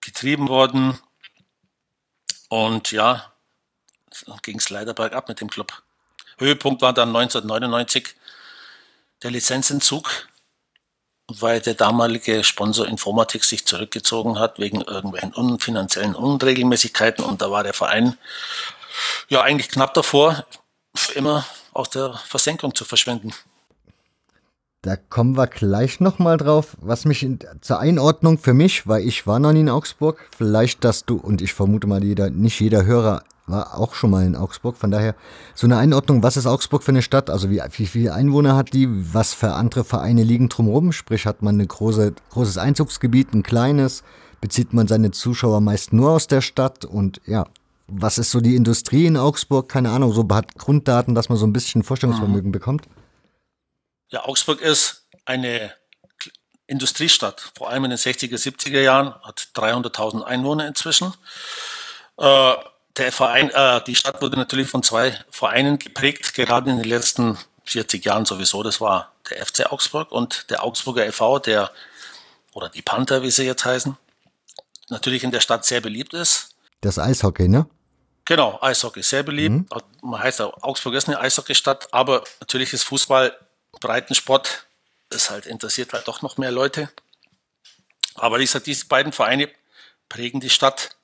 getrieben 0.00 0.48
worden. 0.48 0.98
Und 2.48 2.90
ja, 2.92 3.32
ging 4.42 4.58
es 4.58 4.70
leider 4.70 4.94
bergab 4.94 5.28
mit 5.28 5.40
dem 5.40 5.50
Club. 5.50 5.82
Höhepunkt 6.38 6.82
war 6.82 6.92
dann 6.92 7.08
1999 7.08 8.14
der 9.22 9.30
Lizenzentzug, 9.30 10.28
weil 11.28 11.60
der 11.60 11.74
damalige 11.74 12.44
Sponsor 12.44 12.86
Informatik 12.86 13.44
sich 13.44 13.66
zurückgezogen 13.66 14.38
hat 14.38 14.58
wegen 14.58 14.80
irgendwelchen 14.82 15.58
finanziellen 15.60 16.14
Unregelmäßigkeiten 16.14 17.24
und 17.24 17.42
da 17.42 17.50
war 17.50 17.64
der 17.64 17.74
Verein 17.74 18.16
ja 19.28 19.42
eigentlich 19.42 19.68
knapp 19.68 19.94
davor, 19.94 20.44
immer 21.14 21.44
aus 21.72 21.90
der 21.90 22.14
Versenkung 22.14 22.74
zu 22.74 22.84
verschwinden. 22.84 23.32
Da 24.82 24.94
kommen 24.96 25.36
wir 25.36 25.48
gleich 25.48 25.98
nochmal 25.98 26.36
drauf. 26.36 26.76
Was 26.80 27.06
mich 27.06 27.24
in, 27.24 27.40
zur 27.60 27.80
Einordnung 27.80 28.38
für 28.38 28.54
mich, 28.54 28.86
weil 28.86 29.02
ich 29.02 29.26
war 29.26 29.40
noch 29.40 29.52
nie 29.52 29.60
in 29.60 29.68
Augsburg, 29.68 30.30
vielleicht, 30.36 30.84
dass 30.84 31.04
du, 31.04 31.16
und 31.16 31.42
ich 31.42 31.54
vermute 31.54 31.88
mal, 31.88 32.04
jeder, 32.04 32.30
nicht 32.30 32.60
jeder 32.60 32.84
Hörer 32.84 33.24
war 33.46 33.78
auch 33.78 33.94
schon 33.94 34.10
mal 34.10 34.24
in 34.24 34.36
Augsburg. 34.36 34.76
Von 34.76 34.90
daher 34.90 35.14
so 35.54 35.66
eine 35.66 35.76
Einordnung, 35.76 36.22
was 36.22 36.36
ist 36.36 36.46
Augsburg 36.46 36.82
für 36.82 36.90
eine 36.90 37.02
Stadt? 37.02 37.30
Also 37.30 37.50
wie, 37.50 37.60
wie 37.60 37.86
viele 37.86 38.12
Einwohner 38.12 38.56
hat 38.56 38.72
die? 38.72 38.88
Was 38.90 39.34
für 39.34 39.52
andere 39.52 39.84
Vereine 39.84 40.22
liegen 40.22 40.48
drumherum? 40.48 40.92
Sprich, 40.92 41.26
hat 41.26 41.42
man 41.42 41.60
ein 41.60 41.68
große, 41.68 42.14
großes 42.30 42.58
Einzugsgebiet, 42.58 43.32
ein 43.34 43.42
kleines? 43.42 44.02
Bezieht 44.40 44.72
man 44.72 44.86
seine 44.88 45.12
Zuschauer 45.12 45.60
meist 45.60 45.92
nur 45.92 46.10
aus 46.10 46.26
der 46.26 46.40
Stadt? 46.40 46.84
Und 46.84 47.20
ja, 47.26 47.46
was 47.86 48.18
ist 48.18 48.30
so 48.30 48.40
die 48.40 48.56
Industrie 48.56 49.06
in 49.06 49.16
Augsburg? 49.16 49.68
Keine 49.68 49.90
Ahnung, 49.90 50.12
so 50.12 50.26
hat 50.30 50.54
Grunddaten, 50.56 51.14
dass 51.14 51.28
man 51.28 51.38
so 51.38 51.46
ein 51.46 51.52
bisschen 51.52 51.82
Vorstellungsvermögen 51.82 52.48
mhm. 52.48 52.52
bekommt? 52.52 52.86
Ja, 54.08 54.24
Augsburg 54.24 54.60
ist 54.60 55.06
eine 55.24 55.72
Industriestadt, 56.66 57.52
vor 57.56 57.70
allem 57.70 57.84
in 57.84 57.90
den 57.90 57.98
60er, 57.98 58.34
70er 58.34 58.80
Jahren, 58.80 59.14
hat 59.22 59.48
300.000 59.54 60.22
Einwohner 60.22 60.66
inzwischen. 60.66 61.14
Äh, 62.18 62.54
der 62.96 63.12
Verein, 63.12 63.50
äh, 63.50 63.82
die 63.84 63.94
Stadt 63.94 64.22
wurde 64.22 64.36
natürlich 64.36 64.68
von 64.68 64.82
zwei 64.82 65.18
Vereinen 65.30 65.78
geprägt, 65.78 66.34
gerade 66.34 66.70
in 66.70 66.76
den 66.76 66.88
letzten 66.88 67.38
40 67.64 68.04
Jahren 68.04 68.24
sowieso. 68.24 68.62
Das 68.62 68.80
war 68.80 69.12
der 69.30 69.44
FC 69.44 69.70
Augsburg 69.70 70.12
und 70.12 70.50
der 70.50 70.62
Augsburger 70.62 71.06
e.V., 71.06 71.38
der, 71.40 71.70
oder 72.52 72.68
die 72.68 72.82
Panther, 72.82 73.22
wie 73.22 73.30
sie 73.30 73.44
jetzt 73.44 73.64
heißen, 73.64 73.96
natürlich 74.88 75.24
in 75.24 75.30
der 75.30 75.40
Stadt 75.40 75.64
sehr 75.64 75.80
beliebt 75.80 76.14
ist. 76.14 76.56
Das 76.80 76.98
Eishockey, 76.98 77.48
ne? 77.48 77.66
Genau, 78.24 78.58
Eishockey, 78.60 79.02
sehr 79.02 79.22
beliebt. 79.22 79.54
Mhm. 79.54 79.66
Man 80.02 80.20
heißt 80.20 80.40
auch, 80.40 80.62
Augsburg 80.62 80.94
ist 80.94 81.08
eine 81.08 81.20
Eishockeystadt, 81.20 81.92
aber 81.92 82.24
natürlich 82.40 82.72
ist 82.72 82.82
Fußball, 82.84 83.36
Breitensport, 83.80 84.66
das 85.10 85.30
halt 85.30 85.46
interessiert 85.46 85.92
halt 85.92 86.08
doch 86.08 86.22
noch 86.22 86.36
mehr 86.36 86.50
Leute. 86.50 86.90
Aber 88.14 88.38
wie 88.38 88.44
gesagt, 88.44 88.66
diese 88.66 88.86
beiden 88.86 89.12
Vereine 89.12 89.48
prägen 90.08 90.40
die 90.40 90.50
Stadt. 90.50 90.95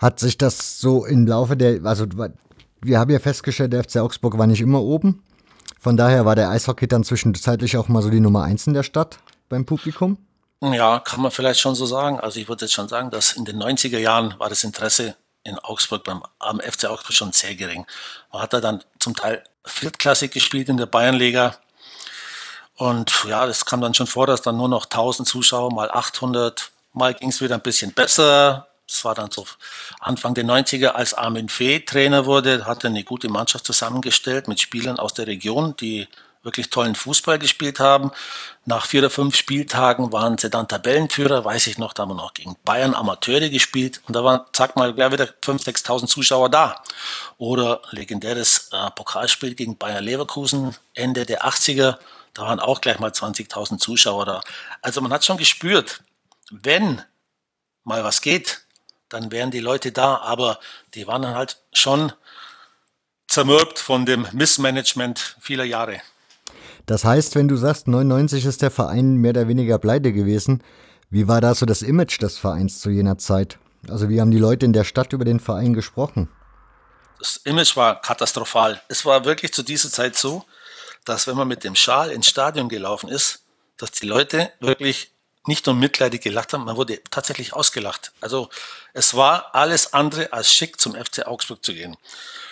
Hat 0.00 0.18
sich 0.18 0.38
das 0.38 0.80
so 0.80 1.04
im 1.04 1.26
Laufe 1.26 1.56
der, 1.56 1.84
also 1.84 2.06
wir 2.80 2.98
haben 2.98 3.10
ja 3.10 3.18
festgestellt, 3.18 3.74
der 3.74 3.84
FC 3.84 3.96
Augsburg 3.98 4.38
war 4.38 4.46
nicht 4.46 4.62
immer 4.62 4.80
oben. 4.80 5.22
Von 5.78 5.96
daher 5.96 6.24
war 6.24 6.34
der 6.34 6.48
Eishockey 6.48 6.88
dann 6.88 7.04
zwischenzeitlich 7.04 7.76
auch 7.76 7.88
mal 7.88 8.02
so 8.02 8.08
die 8.10 8.20
Nummer 8.20 8.42
eins 8.42 8.66
in 8.66 8.74
der 8.74 8.82
Stadt 8.82 9.18
beim 9.50 9.66
Publikum. 9.66 10.16
Ja, 10.62 11.00
kann 11.00 11.20
man 11.20 11.30
vielleicht 11.30 11.60
schon 11.60 11.74
so 11.74 11.86
sagen. 11.86 12.18
Also 12.18 12.40
ich 12.40 12.48
würde 12.48 12.64
jetzt 12.64 12.72
schon 12.72 12.88
sagen, 12.88 13.10
dass 13.10 13.32
in 13.32 13.44
den 13.44 13.62
90er 13.62 13.98
Jahren 13.98 14.34
war 14.38 14.48
das 14.48 14.64
Interesse 14.64 15.16
in 15.42 15.58
Augsburg 15.58 16.04
beim 16.04 16.22
am 16.38 16.60
FC 16.60 16.86
Augsburg 16.86 17.14
schon 17.14 17.32
sehr 17.32 17.54
gering. 17.54 17.86
Man 18.32 18.42
hat 18.42 18.52
da 18.52 18.60
dann 18.60 18.82
zum 18.98 19.14
Teil 19.14 19.42
viertklassig 19.64 20.30
gespielt 20.30 20.68
in 20.68 20.76
der 20.76 20.86
Bayernliga. 20.86 21.56
Und 22.76 23.24
ja, 23.28 23.46
das 23.46 23.66
kam 23.66 23.80
dann 23.80 23.94
schon 23.94 24.06
vor, 24.06 24.26
dass 24.26 24.42
dann 24.42 24.56
nur 24.56 24.68
noch 24.68 24.84
1000 24.84 25.28
Zuschauer 25.28 25.72
mal 25.72 25.90
800. 25.90 26.70
Mal 26.92 27.14
ging 27.14 27.28
es 27.28 27.40
wieder 27.40 27.54
ein 27.54 27.62
bisschen 27.62 27.92
besser. 27.92 28.69
Das 28.90 29.04
war 29.04 29.14
dann 29.14 29.30
so 29.30 29.46
Anfang 30.00 30.34
der 30.34 30.44
90er, 30.44 30.88
als 30.88 31.14
Armin 31.14 31.48
Fee 31.48 31.80
Trainer 31.80 32.26
wurde, 32.26 32.66
hat 32.66 32.82
er 32.82 32.90
eine 32.90 33.04
gute 33.04 33.28
Mannschaft 33.28 33.64
zusammengestellt 33.64 34.48
mit 34.48 34.60
Spielern 34.60 34.98
aus 34.98 35.14
der 35.14 35.28
Region, 35.28 35.76
die 35.76 36.08
wirklich 36.42 36.70
tollen 36.70 36.94
Fußball 36.94 37.38
gespielt 37.38 37.78
haben. 37.78 38.10
Nach 38.64 38.86
vier 38.86 39.00
oder 39.00 39.10
fünf 39.10 39.36
Spieltagen 39.36 40.12
waren 40.12 40.38
sie 40.38 40.50
dann 40.50 40.66
Tabellenführer, 40.66 41.44
weiß 41.44 41.68
ich 41.68 41.78
noch, 41.78 41.92
da 41.92 42.02
haben 42.02 42.10
wir 42.10 42.14
noch 42.14 42.34
gegen 42.34 42.56
Bayern 42.64 42.94
Amateure 42.94 43.48
gespielt 43.48 44.00
und 44.08 44.16
da 44.16 44.24
waren, 44.24 44.40
sag 44.52 44.74
mal, 44.74 44.92
gleich 44.92 45.12
wieder 45.12 45.26
5.000, 45.26 45.84
6.000 45.84 46.06
Zuschauer 46.06 46.48
da. 46.48 46.82
Oder 47.38 47.82
legendäres 47.90 48.70
äh, 48.72 48.90
Pokalspiel 48.90 49.54
gegen 49.54 49.76
Bayern 49.76 50.02
Leverkusen 50.02 50.74
Ende 50.94 51.26
der 51.26 51.44
80er, 51.44 51.98
da 52.34 52.42
waren 52.42 52.60
auch 52.60 52.80
gleich 52.80 52.98
mal 52.98 53.10
20.000 53.10 53.78
Zuschauer 53.78 54.24
da. 54.24 54.40
Also 54.82 55.00
man 55.00 55.12
hat 55.12 55.24
schon 55.24 55.36
gespürt, 55.36 56.02
wenn 56.50 57.02
mal 57.84 58.02
was 58.02 58.20
geht, 58.20 58.62
dann 59.10 59.30
wären 59.30 59.50
die 59.50 59.60
Leute 59.60 59.92
da, 59.92 60.16
aber 60.16 60.58
die 60.94 61.06
waren 61.06 61.22
dann 61.22 61.34
halt 61.34 61.58
schon 61.72 62.12
zermürbt 63.28 63.78
von 63.78 64.06
dem 64.06 64.26
Missmanagement 64.32 65.36
vieler 65.40 65.64
Jahre. 65.64 66.00
Das 66.86 67.04
heißt, 67.04 67.34
wenn 67.34 67.48
du 67.48 67.56
sagst, 67.56 67.86
99 67.86 68.44
ist 68.46 68.62
der 68.62 68.70
Verein 68.70 69.16
mehr 69.16 69.30
oder 69.30 69.48
weniger 69.48 69.78
pleite 69.78 70.12
gewesen, 70.12 70.62
wie 71.10 71.28
war 71.28 71.40
da 71.40 71.54
so 71.54 71.66
das 71.66 71.82
Image 71.82 72.20
des 72.22 72.38
Vereins 72.38 72.80
zu 72.80 72.90
jener 72.90 73.18
Zeit? 73.18 73.58
Also 73.88 74.08
wie 74.08 74.20
haben 74.20 74.30
die 74.30 74.38
Leute 74.38 74.64
in 74.66 74.72
der 74.72 74.84
Stadt 74.84 75.12
über 75.12 75.24
den 75.24 75.40
Verein 75.40 75.74
gesprochen? 75.74 76.28
Das 77.18 77.36
Image 77.36 77.76
war 77.76 78.00
katastrophal. 78.00 78.80
Es 78.88 79.04
war 79.04 79.24
wirklich 79.24 79.52
zu 79.52 79.62
dieser 79.62 79.90
Zeit 79.90 80.16
so, 80.16 80.44
dass 81.04 81.26
wenn 81.26 81.36
man 81.36 81.48
mit 81.48 81.64
dem 81.64 81.74
Schal 81.74 82.10
ins 82.10 82.26
Stadion 82.26 82.68
gelaufen 82.68 83.08
ist, 83.08 83.44
dass 83.76 83.90
die 83.92 84.06
Leute 84.06 84.52
wirklich 84.60 85.12
nicht 85.46 85.66
nur 85.66 85.74
mitleidig 85.74 86.22
gelacht 86.22 86.52
haben, 86.52 86.64
man 86.64 86.76
wurde 86.76 87.02
tatsächlich 87.10 87.54
ausgelacht. 87.54 88.12
Also 88.20 88.50
es 88.92 89.14
war 89.14 89.54
alles 89.54 89.92
andere 89.94 90.32
als 90.32 90.52
schick, 90.52 90.80
zum 90.80 90.94
FC 90.94 91.26
Augsburg 91.26 91.64
zu 91.64 91.72
gehen. 91.72 91.96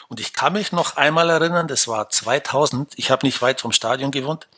Und 0.09 0.21
ich 0.21 0.33
kann 0.33 0.55
mich 0.55 0.73
noch 0.73 0.97
einmal 0.97 1.29
erinnern, 1.29 1.69
das 1.69 1.87
war 1.87 2.09
2000, 2.09 2.95
ich 2.97 3.11
habe 3.11 3.27
nicht 3.27 3.43
weit 3.43 3.61
vom 3.61 3.73
Stadion 3.73 4.11
gewohnt, 4.11 4.49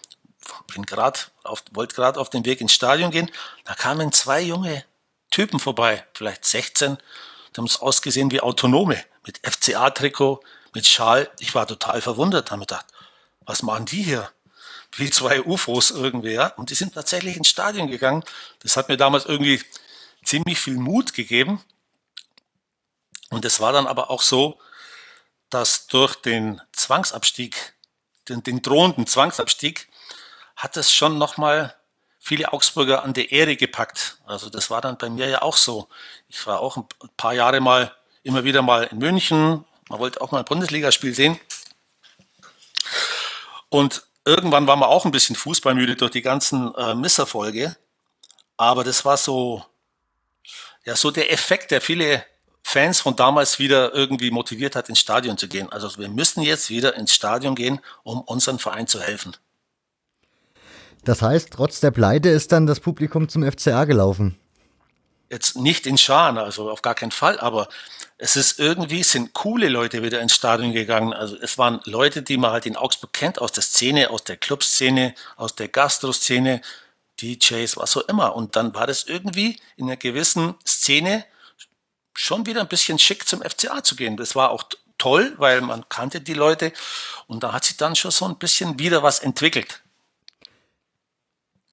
bin 0.73 0.87
grad 0.87 1.33
auf, 1.43 1.65
wollte 1.73 1.97
gerade 1.97 2.21
auf 2.21 2.31
den 2.31 2.45
Weg 2.45 2.61
ins 2.61 2.73
Stadion 2.73 3.11
gehen, 3.11 3.31
da 3.65 3.75
kamen 3.75 4.13
zwei 4.13 4.41
junge 4.41 4.85
Typen 5.31 5.59
vorbei, 5.59 6.05
vielleicht 6.15 6.45
16, 6.45 6.99
die 7.53 7.59
haben 7.59 7.67
es 7.67 7.81
ausgesehen 7.81 8.31
wie 8.31 8.41
Autonome, 8.41 9.03
mit 9.27 9.41
FCA-Trikot, 9.43 10.41
mit 10.75 10.87
Schal. 10.87 11.31
Ich 11.41 11.55
war 11.55 11.67
total 11.67 12.01
verwundert, 12.01 12.51
habe 12.51 12.61
gedacht, 12.61 12.87
was 13.45 13.63
machen 13.63 13.87
die 13.87 14.03
hier? 14.03 14.31
Wie 14.97 15.11
zwei 15.11 15.43
UFOs 15.43 15.91
irgendwie, 15.91 16.33
ja? 16.33 16.49
Und 16.49 16.71
die 16.71 16.75
sind 16.75 16.95
tatsächlich 16.95 17.37
ins 17.37 17.49
Stadion 17.49 17.89
gegangen. 17.89 18.25
Das 18.61 18.77
hat 18.77 18.89
mir 18.89 18.97
damals 18.97 19.25
irgendwie 19.25 19.63
ziemlich 20.25 20.59
viel 20.59 20.77
Mut 20.77 21.15
gegeben. 21.15 21.63
Und 23.31 23.45
es 23.45 23.61
war 23.61 23.73
dann 23.73 23.87
aber 23.87 24.11
auch 24.11 24.23
so, 24.23 24.59
dass 25.49 25.87
durch 25.87 26.17
den 26.17 26.61
Zwangsabstieg, 26.73 27.75
den, 28.29 28.43
den 28.43 28.63
drohenden 28.63 29.07
Zwangsabstieg, 29.07 29.89
hat 30.57 30.77
es 30.77 30.93
schon 30.93 31.19
nochmal 31.19 31.75
viele 32.19 32.53
Augsburger 32.53 33.03
an 33.03 33.15
der 33.15 33.33
Ehre 33.33 33.57
gepackt. 33.57 34.19
Also 34.27 34.51
das 34.51 34.71
war 34.71 34.81
dann 34.81 34.99
bei 34.99 35.09
mir 35.09 35.29
ja 35.29 35.43
auch 35.43 35.57
so. 35.57 35.89
Ich 36.29 36.47
war 36.47 36.61
auch 36.61 36.77
ein 36.77 36.87
paar 37.17 37.33
Jahre 37.33 37.61
mal, 37.61 37.95
immer 38.23 38.45
wieder 38.45 38.63
mal 38.63 38.85
in 38.85 38.99
München. 38.99 39.65
Man 39.89 39.99
wollte 39.99 40.21
auch 40.21 40.31
mal 40.31 40.41
ein 40.41 40.45
Bundesligaspiel 40.45 41.15
sehen. 41.15 41.41
Und 43.71 44.05
irgendwann 44.25 44.67
war 44.67 44.77
man 44.77 44.89
auch 44.89 45.05
ein 45.05 45.11
bisschen 45.11 45.37
fußballmüde 45.37 45.97
durch 45.97 46.11
die 46.11 46.23
ganzen 46.23 46.75
äh, 46.75 46.95
Misserfolge. 46.95 47.77
Aber 48.57 48.85
das 48.85 49.05
war 49.05 49.17
so, 49.17 49.65
ja, 50.85 50.97
so 50.97 51.11
der 51.11 51.33
Effekt, 51.33 51.71
der 51.71 51.81
viele 51.81 52.25
Fans 52.63 53.01
von 53.01 53.17
damals 53.17 53.59
wieder 53.59 53.95
irgendwie 53.95 54.31
motiviert 54.31 54.77
hat, 54.77 54.89
ins 54.89 55.01
Stadion 55.01 55.39
zu 55.39 55.49
gehen. 55.49 55.71
Also 55.73 55.99
wir 55.99 56.09
müssen 56.09 56.43
jetzt 56.43 56.71
wieder 56.71 56.95
ins 56.97 57.15
Stadion 57.15 57.55
gehen, 57.55 57.81
um 58.03 58.21
unseren 58.21 58.59
Verein 58.59 58.87
zu 58.87 59.01
helfen. 59.01 59.37
Das 61.05 61.23
heißt, 61.23 61.51
trotz 61.53 61.81
der 61.81 61.91
Pleite 61.91 62.29
ist 62.29 62.53
dann 62.53 62.67
das 62.67 62.81
Publikum 62.81 63.29
zum 63.29 63.51
FCA 63.51 63.85
gelaufen. 63.87 64.39
Jetzt 65.31 65.57
nicht 65.57 65.87
in 65.87 65.97
Scharen, 65.97 66.39
also 66.39 66.71
auf 66.71 66.83
gar 66.83 66.95
keinen 66.95 67.13
Fall, 67.13 67.41
aber 67.41 67.69
es 68.23 68.37
ist 68.37 68.59
irgendwie, 68.59 69.03
sind 69.03 69.33
coole 69.33 69.71
Leute 69.71 70.03
wieder 70.03 70.21
ins 70.21 70.35
Stadion 70.35 70.75
gegangen. 70.75 71.15
Also 71.15 71.37
es 71.41 71.57
waren 71.57 71.81
Leute, 71.85 72.21
die 72.23 72.37
man 72.37 72.53
halt 72.53 72.67
in 72.67 72.77
Augsburg 72.77 73.15
kennt, 73.15 73.41
aus 73.41 73.53
der 73.53 73.63
Szene, 73.63 74.11
aus 74.11 74.25
der 74.25 74.37
Clubszene, 74.37 75.15
aus 75.37 75.55
der 75.55 75.69
Gastro-Szene, 75.69 76.61
DJs, 77.23 77.79
was 77.79 77.97
auch 77.97 78.07
immer. 78.09 78.37
Und 78.37 78.57
dann 78.57 78.75
war 78.75 78.87
das 78.87 79.05
irgendwie 79.05 79.59
in 79.77 79.87
einer 79.87 79.97
gewissen 79.97 80.55
Szene 80.67 81.25
schon 82.13 82.45
wieder 82.45 82.61
ein 82.61 82.69
bisschen 82.69 82.99
schick 82.99 83.27
zum 83.27 83.41
FCA 83.41 83.83
zu 83.83 83.97
gehen. 83.97 84.19
Das 84.19 84.37
war 84.37 84.51
auch 84.51 84.65
toll, 84.99 85.33
weil 85.39 85.63
man 85.63 85.89
kannte 85.89 86.21
die 86.21 86.35
Leute 86.35 86.75
und 87.27 87.43
da 87.43 87.55
hat 87.55 87.65
sich 87.65 87.79
dann 87.79 87.97
schon 87.97 88.11
so 88.11 88.27
ein 88.27 88.37
bisschen 88.37 88.79
wieder 88.79 89.03
was 89.03 89.21
entwickelt. 89.21 89.81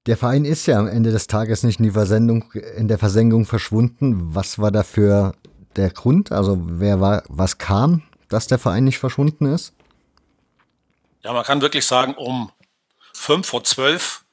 Der 0.06 0.16
Verein 0.16 0.46
ist 0.46 0.64
ja 0.64 0.78
am 0.78 0.88
Ende 0.88 1.10
des 1.10 1.26
Tages 1.26 1.62
nicht 1.62 1.78
in, 1.78 1.84
die 1.84 1.90
Versendung, 1.90 2.50
in 2.52 2.88
der 2.88 2.98
Versenkung 2.98 3.44
verschwunden. 3.44 4.34
Was 4.34 4.58
war 4.58 4.72
dafür 4.72 5.34
der 5.78 5.90
Grund? 5.90 6.32
Also 6.32 6.58
wer 6.60 7.00
war, 7.00 7.22
was 7.28 7.58
kam, 7.58 8.02
dass 8.28 8.46
der 8.46 8.58
Verein 8.58 8.84
nicht 8.84 8.98
verschwunden 8.98 9.46
ist? 9.46 9.72
Ja, 11.22 11.32
man 11.32 11.44
kann 11.44 11.60
wirklich 11.60 11.86
sagen, 11.86 12.14
um 12.14 12.52
fünf 13.12 13.46
vor 13.46 13.64
zwölf 13.64 14.24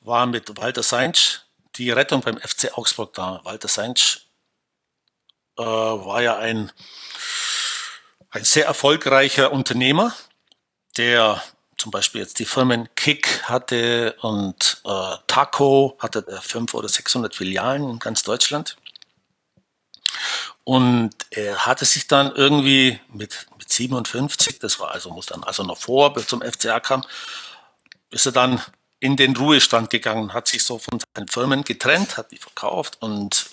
war 0.00 0.26
mit 0.26 0.56
Walter 0.56 0.82
Seinsch 0.82 1.42
die 1.76 1.90
Rettung 1.90 2.22
beim 2.22 2.38
FC 2.38 2.76
Augsburg 2.76 3.12
da. 3.14 3.40
Walter 3.44 3.68
Seinsch 3.68 4.28
äh, 5.58 5.62
war 5.62 6.22
ja 6.22 6.36
ein, 6.36 6.72
ein 8.30 8.44
sehr 8.44 8.66
erfolgreicher 8.66 9.52
Unternehmer, 9.52 10.14
der 10.96 11.42
zum 11.76 11.90
Beispiel 11.90 12.22
jetzt 12.22 12.38
die 12.38 12.46
Firmen 12.46 12.88
Kick 12.94 13.42
hatte 13.44 14.16
und 14.22 14.80
äh, 14.84 15.16
Taco 15.26 15.96
hatte 15.98 16.24
fünf 16.40 16.72
oder 16.74 16.88
600 16.88 17.34
Filialen 17.34 17.88
in 17.88 17.98
ganz 17.98 18.22
Deutschland. 18.22 18.76
Und 20.64 21.14
er 21.30 21.66
hatte 21.66 21.84
sich 21.84 22.08
dann 22.08 22.34
irgendwie 22.34 23.00
mit, 23.12 23.46
mit 23.58 23.72
57, 23.72 24.58
das 24.58 24.80
war 24.80 24.90
also, 24.90 25.10
muss 25.10 25.26
dann 25.26 25.44
also 25.44 25.62
noch 25.62 25.78
vor, 25.78 26.12
bis 26.12 26.26
zum 26.26 26.42
FCA 26.42 26.80
kam, 26.80 27.04
ist 28.10 28.26
er 28.26 28.32
dann 28.32 28.60
in 28.98 29.16
den 29.16 29.36
Ruhestand 29.36 29.90
gegangen, 29.90 30.32
hat 30.32 30.48
sich 30.48 30.64
so 30.64 30.78
von 30.78 30.98
seinen 31.14 31.28
Firmen 31.28 31.64
getrennt, 31.64 32.16
hat 32.16 32.30
die 32.32 32.38
verkauft 32.38 32.98
und 33.00 33.50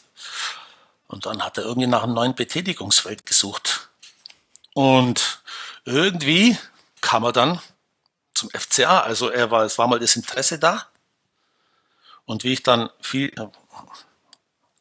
und 1.13 1.27
dann 1.27 1.43
hat 1.43 1.59
er 1.59 1.65
irgendwie 1.65 1.87
nach 1.87 2.01
einem 2.01 2.15
neuen 2.15 2.33
Betätigungsfeld 2.33 3.27
gesucht. 3.27 3.89
Und 4.73 5.43
irgendwie 5.85 6.57
kam 7.01 7.23
er 7.23 7.31
dann 7.31 7.61
zum 8.33 8.49
FCA. 8.49 9.01
Also 9.01 9.29
er 9.29 9.51
war, 9.51 9.63
es 9.63 9.77
war 9.77 9.87
mal 9.87 9.99
das 9.99 10.15
Interesse 10.15 10.57
da. 10.57 10.87
Und 12.25 12.43
wie 12.43 12.53
ich 12.53 12.63
dann 12.63 12.89
viel, 12.99 13.31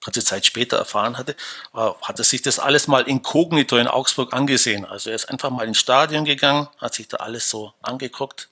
kurze 0.03 0.25
Zeit 0.25 0.45
später 0.45 0.77
erfahren 0.77 1.17
hatte, 1.17 1.37
war, 1.73 2.01
hat 2.03 2.19
er 2.19 2.25
sich 2.25 2.43
das 2.43 2.59
alles 2.59 2.88
mal 2.88 3.03
inkognito 3.03 3.77
in 3.77 3.88
Augsburg 3.88 4.35
angesehen. 4.35 4.85
Also 4.85 5.11
er 5.11 5.17
ist 5.17 5.27
einfach 5.27 5.51
mal 5.51 5.67
ins 5.67 5.79
Stadion 5.79 6.25
gegangen, 6.25 6.69
hat 6.79 6.95
sich 6.95 7.09
da 7.09 7.19
alles 7.19 7.49
so 7.49 7.73
angeguckt 7.83 8.49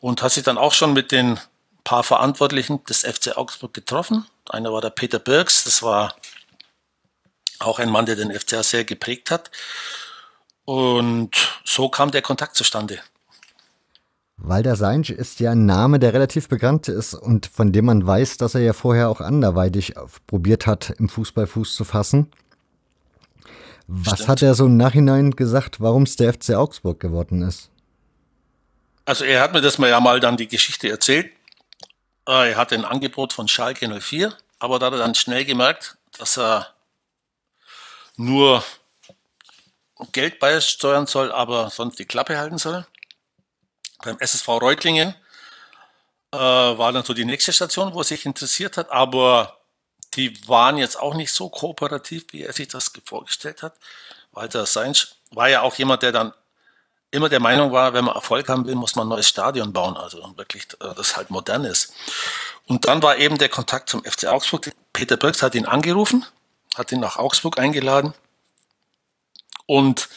und 0.00 0.22
hat 0.22 0.32
sich 0.32 0.42
dann 0.42 0.58
auch 0.58 0.72
schon 0.72 0.92
mit 0.92 1.12
den 1.12 1.38
paar 1.84 2.02
Verantwortlichen 2.02 2.82
des 2.84 3.00
FC 3.02 3.36
Augsburg 3.36 3.74
getroffen. 3.74 4.26
Einer 4.48 4.72
war 4.72 4.80
der 4.80 4.90
Peter 4.90 5.18
Birks, 5.18 5.64
das 5.64 5.82
war 5.82 6.14
auch 7.58 7.78
ein 7.78 7.90
Mann, 7.90 8.06
der 8.06 8.16
den 8.16 8.32
FCA 8.32 8.62
sehr 8.62 8.84
geprägt 8.84 9.30
hat. 9.30 9.50
Und 10.64 11.36
so 11.64 11.88
kam 11.88 12.10
der 12.10 12.22
Kontakt 12.22 12.56
zustande. 12.56 13.00
Walter 14.44 14.74
Seinsch 14.74 15.10
ist 15.10 15.38
ja 15.40 15.52
ein 15.52 15.66
Name, 15.66 15.98
der 15.98 16.14
relativ 16.14 16.48
bekannt 16.48 16.88
ist 16.88 17.14
und 17.14 17.46
von 17.46 17.72
dem 17.72 17.84
man 17.84 18.04
weiß, 18.04 18.38
dass 18.38 18.54
er 18.54 18.62
ja 18.62 18.72
vorher 18.72 19.08
auch 19.08 19.20
anderweitig 19.20 19.94
probiert 20.26 20.66
hat, 20.66 20.90
im 20.98 21.08
Fußball 21.08 21.46
Fuß 21.46 21.76
zu 21.76 21.84
fassen. 21.84 22.30
Was 23.86 24.14
Stimmt. 24.14 24.28
hat 24.28 24.42
er 24.42 24.54
so 24.54 24.66
im 24.66 24.76
Nachhinein 24.76 25.32
gesagt, 25.32 25.80
warum 25.80 26.02
es 26.04 26.16
der 26.16 26.32
FC 26.32 26.54
Augsburg 26.54 26.98
geworden 26.98 27.42
ist? 27.42 27.70
Also 29.04 29.24
er 29.24 29.42
hat 29.42 29.52
mir 29.52 29.60
das 29.60 29.78
mal 29.78 29.90
ja 29.90 30.00
mal 30.00 30.18
dann 30.18 30.36
die 30.36 30.48
Geschichte 30.48 30.88
erzählt. 30.88 31.26
Äh, 32.28 32.50
er 32.50 32.56
hatte 32.56 32.74
ein 32.74 32.84
Angebot 32.84 33.32
von 33.32 33.48
Schalke 33.48 33.88
04 33.88 34.32
aber 34.62 34.78
da 34.78 34.86
hat 34.86 34.92
er 34.92 35.00
dann 35.00 35.16
schnell 35.16 35.44
gemerkt, 35.44 35.96
dass 36.16 36.38
er 36.38 36.72
nur 38.16 38.62
Geld 40.12 40.38
beisteuern 40.38 41.08
soll, 41.08 41.32
aber 41.32 41.68
sonst 41.70 41.98
die 41.98 42.04
Klappe 42.04 42.38
halten 42.38 42.58
soll. 42.58 42.86
Beim 44.02 44.18
SSV 44.18 44.48
Reutlingen 44.48 45.14
äh, 46.32 46.36
war 46.36 46.92
dann 46.92 47.04
so 47.04 47.14
die 47.14 47.24
nächste 47.24 47.52
Station, 47.52 47.94
wo 47.94 48.00
er 48.00 48.04
sich 48.04 48.26
interessiert 48.26 48.76
hat, 48.76 48.90
aber 48.90 49.58
die 50.14 50.46
waren 50.48 50.76
jetzt 50.76 50.98
auch 50.98 51.14
nicht 51.14 51.32
so 51.32 51.48
kooperativ, 51.48 52.26
wie 52.32 52.42
er 52.42 52.52
sich 52.52 52.68
das 52.68 52.92
vorgestellt 53.04 53.62
hat. 53.62 53.74
Walter 54.32 54.66
Seinsch 54.66 55.14
war 55.30 55.48
ja 55.48 55.62
auch 55.62 55.74
jemand, 55.76 56.02
der 56.02 56.12
dann 56.12 56.32
immer 57.10 57.28
der 57.28 57.40
Meinung 57.40 57.72
war, 57.72 57.92
wenn 57.92 58.04
man 58.04 58.14
Erfolg 58.14 58.48
haben 58.48 58.66
will, 58.66 58.74
muss 58.74 58.96
man 58.96 59.06
ein 59.06 59.10
neues 59.10 59.28
Stadion 59.28 59.72
bauen, 59.72 59.96
also 59.96 60.36
wirklich, 60.36 60.66
äh, 60.80 60.94
das 60.94 61.16
halt 61.16 61.30
modern 61.30 61.64
ist. 61.64 61.92
Und 62.66 62.86
dann 62.86 63.02
war 63.02 63.16
eben 63.18 63.38
der 63.38 63.48
Kontakt 63.48 63.88
zum 63.88 64.04
FC 64.04 64.26
Augsburg. 64.26 64.70
Peter 64.92 65.16
Birks 65.16 65.42
hat 65.42 65.54
ihn 65.54 65.66
angerufen, 65.66 66.24
hat 66.74 66.92
ihn 66.92 67.00
nach 67.00 67.16
Augsburg 67.16 67.58
eingeladen 67.58 68.14
und 69.66 70.08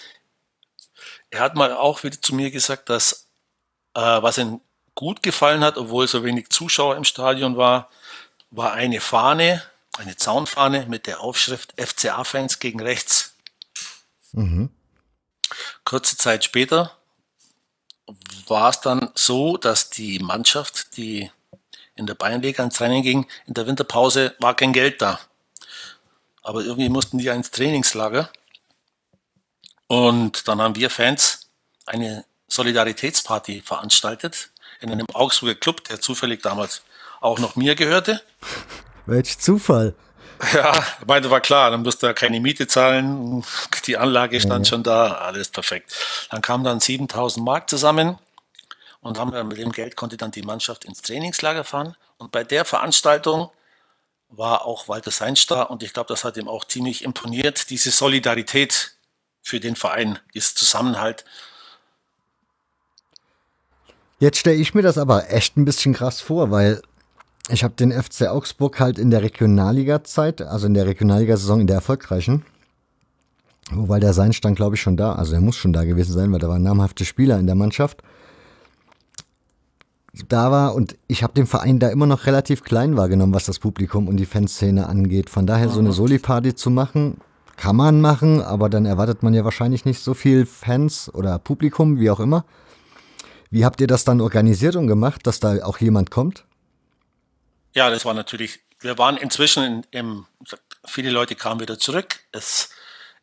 er 1.30 1.42
hat 1.42 1.56
mal 1.56 1.74
auch 1.74 2.04
wieder 2.04 2.22
zu 2.22 2.34
mir 2.34 2.52
gesagt, 2.52 2.90
dass 2.90 3.25
äh, 3.96 4.22
was 4.22 4.38
ihm 4.38 4.62
gut 4.94 5.24
gefallen 5.24 5.64
hat, 5.64 5.78
obwohl 5.78 6.08
so 6.08 6.24
wenig 6.24 6.50
Zuschauer 6.50 6.96
im 6.96 7.04
Stadion 7.04 7.58
war, 7.58 7.90
war 8.52 8.74
eine 8.74 9.02
Fahne, 9.02 9.64
eine 9.98 10.16
Zaunfahne 10.16 10.86
mit 10.88 11.08
der 11.08 11.22
Aufschrift 11.22 11.74
FCA-Fans 11.78 12.60
gegen 12.60 12.82
rechts. 12.82 13.36
Mhm. 14.32 14.70
Kurze 15.84 16.18
Zeit 16.18 16.44
später 16.44 16.98
war 18.48 18.70
es 18.70 18.82
dann 18.82 19.12
so, 19.16 19.58
dass 19.58 19.90
die 19.90 20.20
Mannschaft, 20.20 20.98
die 20.98 21.32
in 21.96 22.06
der 22.06 22.16
Bayernliga 22.16 22.64
ins 22.64 22.76
Training 22.76 23.04
ging, 23.04 23.28
in 23.46 23.54
der 23.54 23.68
Winterpause 23.68 24.36
war 24.40 24.56
kein 24.56 24.74
Geld 24.74 25.02
da. 25.02 25.20
Aber 26.44 26.64
irgendwie 26.64 26.90
mussten 26.90 27.18
die 27.18 27.28
ins 27.28 27.52
Trainingslager. 27.52 28.30
Und 29.88 30.48
dann 30.48 30.62
haben 30.62 30.76
wir 30.76 30.90
Fans 30.90 31.50
eine 31.86 32.26
Solidaritätsparty 32.56 33.62
veranstaltet 33.62 34.50
in 34.82 34.92
einem 34.92 35.08
Augsburger 35.14 35.56
Club, 35.56 35.84
der 35.86 36.02
zufällig 36.02 36.42
damals 36.42 36.82
auch 37.22 37.40
noch 37.40 37.56
mir 37.56 37.76
gehörte. 37.76 38.22
Welch 39.06 39.40
Zufall. 39.40 39.96
Ja, 40.54 40.86
ich 41.00 41.08
meine, 41.08 41.30
war 41.30 41.40
klar, 41.40 41.72
dann 41.72 41.84
musste 41.84 42.08
er 42.08 42.14
keine 42.14 42.40
Miete 42.40 42.68
zahlen, 42.68 43.44
die 43.86 43.98
Anlage 43.98 44.40
stand 44.42 44.68
ja. 44.68 44.70
schon 44.70 44.84
da, 44.84 45.14
alles 45.14 45.50
perfekt. 45.50 45.96
Dann 46.30 46.42
kamen 46.42 46.64
dann 46.64 46.80
7000 46.80 47.46
Mark 47.46 47.70
zusammen 47.70 48.18
und 49.00 49.18
haben 49.18 49.32
dann 49.32 49.48
mit 49.48 49.58
dem 49.58 49.72
Geld 49.72 49.96
konnte 49.96 50.18
dann 50.18 50.32
die 50.32 50.42
Mannschaft 50.42 50.84
ins 50.84 51.02
Trainingslager 51.02 51.64
fahren. 51.64 51.96
Und 52.18 52.32
bei 52.32 52.44
der 52.44 52.66
Veranstaltung 52.66 53.50
war 54.30 54.66
auch 54.66 54.88
Walter 54.88 55.12
Seinz 55.12 55.46
da 55.46 55.62
und 55.62 55.84
ich 55.84 55.94
glaube, 55.94 56.08
das 56.08 56.24
hat 56.24 56.38
ihm 56.38 56.48
auch 56.48 56.66
ziemlich 56.66 57.04
imponiert, 57.04 57.70
diese 57.70 57.92
Solidarität 57.92 58.96
für 59.42 59.60
den 59.60 59.76
Verein, 59.76 60.20
dieser 60.34 60.56
Zusammenhalt. 60.56 61.24
Jetzt 64.20 64.38
stelle 64.38 64.58
ich 64.58 64.74
mir 64.74 64.82
das 64.82 64.98
aber 64.98 65.32
echt 65.32 65.58
ein 65.58 65.66
bisschen 65.66 65.94
krass 65.94 66.22
vor, 66.22 66.50
weil 66.50 66.82
ich 67.50 67.64
habe 67.64 67.76
den 67.76 67.92
FC 67.92 68.28
Augsburg 68.28 68.80
halt 68.80 68.98
in 68.98 69.12
der 69.12 69.22
Regionalliga-Zeit, 69.22 70.42
also 70.42 70.68
in 70.68 70.74
der 70.74 70.88
Regionalliga-Saison, 70.88 71.62
in 71.62 71.68
der 71.68 71.76
erfolgreichen, 71.76 72.44
wobei 73.72 74.00
der 74.00 74.14
Sein 74.14 74.34
stand, 74.34 74.56
glaube 74.56 74.76
ich, 74.76 74.82
schon 74.82 74.98
da. 74.98 75.14
Also 75.14 75.34
er 75.34 75.42
muss 75.42 75.58
schon 75.58 75.74
da 75.74 75.84
gewesen 75.84 76.14
sein, 76.14 76.32
weil 76.32 76.40
da 76.40 76.48
waren 76.48 76.64
namhafte 76.64 77.04
Spieler 77.04 77.38
in 77.40 77.46
der 77.46 77.56
Mannschaft. 77.56 78.02
Da 80.30 80.50
war 80.50 80.76
und 80.76 80.96
ich 81.08 81.24
habe 81.24 81.34
den 81.34 81.46
Verein 81.46 81.80
da 81.80 81.90
immer 81.90 82.06
noch 82.06 82.26
relativ 82.26 82.64
klein 82.64 82.96
wahrgenommen, 82.96 83.34
was 83.34 83.46
das 83.46 83.60
Publikum 83.60 84.08
und 84.08 84.16
die 84.16 84.26
Fanszene 84.26 84.88
angeht. 84.88 85.30
Von 85.30 85.46
daher 85.46 85.68
so 85.68 85.80
eine 85.80 85.92
Soli-Party 85.92 86.56
zu 86.56 86.70
machen, 86.70 87.18
kann 87.58 87.76
man 87.76 88.00
machen, 88.00 88.42
aber 88.42 88.70
dann 88.70 88.86
erwartet 88.86 89.24
man 89.24 89.34
ja 89.34 89.44
wahrscheinlich 89.44 89.84
nicht 89.84 90.00
so 90.00 90.14
viel 90.14 90.46
Fans 90.46 91.14
oder 91.14 91.38
Publikum, 91.38 92.00
wie 92.00 92.10
auch 92.10 92.22
immer. 92.22 92.46
Wie 93.50 93.66
habt 93.66 93.82
ihr 93.82 93.88
das 93.88 94.04
dann 94.04 94.22
organisiert 94.22 94.76
und 94.76 94.88
gemacht, 94.88 95.26
dass 95.28 95.40
da 95.40 95.64
auch 95.64 95.80
jemand 95.80 96.12
kommt? 96.12 96.46
Ja, 97.74 97.90
das 97.90 98.06
war 98.06 98.14
natürlich, 98.14 98.60
wir 98.80 98.98
waren 98.98 99.18
inzwischen 99.18 99.64
in, 99.64 99.86
im, 99.92 100.26
viele 100.86 101.10
Leute 101.10 101.36
kamen 101.36 101.60
wieder 101.60 101.78
zurück. 101.78 102.20
Es, 102.32 102.70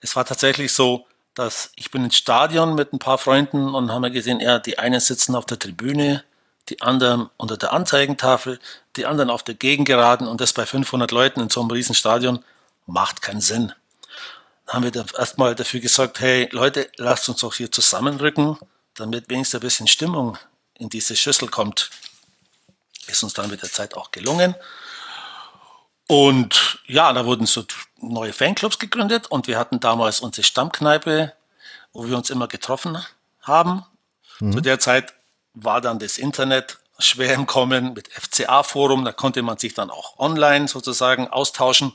es 0.00 0.14
war 0.14 0.24
tatsächlich 0.24 0.72
so, 0.72 1.06
dass 1.34 1.72
ich 1.76 1.90
bin 1.90 2.04
ins 2.04 2.16
Stadion 2.16 2.74
mit 2.74 2.92
ein 2.92 2.98
paar 2.98 3.18
Freunden 3.18 3.74
und 3.74 3.90
haben 3.90 4.12
gesehen, 4.12 4.40
ja, 4.40 4.58
die 4.58 4.78
einen 4.78 5.00
sitzen 5.00 5.34
auf 5.34 5.46
der 5.46 5.58
Tribüne, 5.58 6.24
die 6.68 6.82
anderen 6.82 7.30
unter 7.36 7.56
der 7.56 7.72
Anzeigentafel, 7.72 8.58
die 8.96 9.06
anderen 9.06 9.30
auf 9.30 9.42
der 9.42 9.54
Gegengeraden 9.54 10.28
und 10.28 10.40
das 10.40 10.52
bei 10.52 10.66
500 10.66 11.10
Leuten 11.10 11.40
in 11.40 11.50
so 11.50 11.60
einem 11.60 11.70
riesen 11.70 11.94
Stadion 11.94 12.44
macht 12.86 13.22
keinen 13.22 13.40
Sinn. 13.40 13.72
Dann 14.66 14.74
haben 14.74 14.94
wir 14.94 15.04
erstmal 15.18 15.54
dafür 15.54 15.80
gesagt, 15.80 16.20
hey 16.20 16.48
Leute, 16.52 16.88
lasst 16.96 17.28
uns 17.28 17.40
doch 17.40 17.54
hier 17.54 17.72
zusammenrücken, 17.72 18.58
damit 19.02 19.28
wenigstens 19.28 19.58
ein 19.58 19.64
bisschen 19.64 19.88
Stimmung 19.88 20.38
in 20.78 20.88
diese 20.88 21.16
Schüssel 21.16 21.48
kommt. 21.48 21.90
Ist 23.06 23.22
uns 23.22 23.34
dann 23.34 23.50
mit 23.50 23.62
der 23.62 23.70
Zeit 23.70 23.94
auch 23.94 24.10
gelungen. 24.10 24.54
Und 26.08 26.80
ja, 26.86 27.12
da 27.12 27.26
wurden 27.26 27.46
so 27.46 27.64
neue 28.00 28.32
Fanclubs 28.32 28.78
gegründet 28.78 29.28
und 29.28 29.46
wir 29.46 29.58
hatten 29.58 29.80
damals 29.80 30.20
unsere 30.20 30.44
Stammkneipe, 30.44 31.32
wo 31.92 32.06
wir 32.06 32.16
uns 32.16 32.30
immer 32.30 32.48
getroffen 32.48 32.98
haben. 33.40 33.84
Mhm. 34.40 34.52
Zu 34.52 34.60
der 34.60 34.78
Zeit 34.78 35.14
war 35.54 35.80
dann 35.80 35.98
das 35.98 36.18
Internet 36.18 36.78
schwer 36.98 37.34
im 37.34 37.46
Kommen 37.46 37.94
mit 37.94 38.08
FCA-Forum, 38.12 39.04
da 39.04 39.12
konnte 39.12 39.42
man 39.42 39.58
sich 39.58 39.74
dann 39.74 39.90
auch 39.90 40.18
online 40.18 40.68
sozusagen 40.68 41.28
austauschen. 41.28 41.92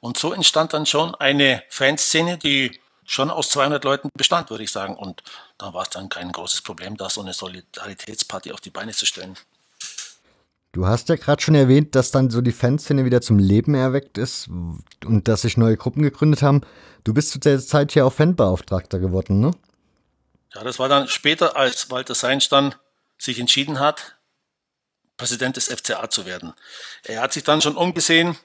Und 0.00 0.18
so 0.18 0.32
entstand 0.32 0.72
dann 0.72 0.86
schon 0.86 1.14
eine 1.14 1.62
Fanszene, 1.68 2.38
die 2.38 2.78
schon 3.04 3.30
aus 3.30 3.50
200 3.50 3.84
Leuten 3.84 4.08
bestand, 4.14 4.50
würde 4.50 4.64
ich 4.64 4.72
sagen. 4.72 4.96
Und 4.96 5.22
da 5.62 5.72
war 5.72 5.82
es 5.82 5.90
dann 5.90 6.08
kein 6.08 6.32
großes 6.32 6.62
Problem, 6.62 6.96
da 6.96 7.08
so 7.08 7.20
eine 7.20 7.32
Solidaritätsparty 7.32 8.50
auf 8.50 8.60
die 8.60 8.70
Beine 8.70 8.92
zu 8.92 9.06
stellen. 9.06 9.36
Du 10.72 10.86
hast 10.86 11.08
ja 11.08 11.16
gerade 11.16 11.40
schon 11.40 11.54
erwähnt, 11.54 11.94
dass 11.94 12.10
dann 12.10 12.30
so 12.30 12.40
die 12.40 12.50
Fanszene 12.52 13.04
wieder 13.04 13.20
zum 13.20 13.38
Leben 13.38 13.74
erweckt 13.74 14.18
ist 14.18 14.48
und 14.48 15.28
dass 15.28 15.42
sich 15.42 15.56
neue 15.56 15.76
Gruppen 15.76 16.02
gegründet 16.02 16.42
haben. 16.42 16.62
Du 17.04 17.14
bist 17.14 17.30
zu 17.30 17.38
der 17.38 17.60
Zeit 17.60 17.94
ja 17.94 18.04
auch 18.04 18.12
Fanbeauftragter 18.12 18.98
geworden, 18.98 19.38
ne? 19.40 19.52
Ja, 20.54 20.64
das 20.64 20.78
war 20.78 20.88
dann 20.88 21.08
später, 21.08 21.56
als 21.56 21.90
Walter 21.90 22.14
Seinsch 22.14 22.48
dann 22.48 22.74
sich 23.18 23.38
entschieden 23.38 23.78
hat, 23.78 24.16
Präsident 25.16 25.56
des 25.56 25.68
FCA 25.68 26.10
zu 26.10 26.26
werden. 26.26 26.54
Er 27.04 27.20
hat 27.20 27.32
sich 27.32 27.44
dann 27.44 27.60
schon 27.60 27.76
umgesehen, 27.76 28.36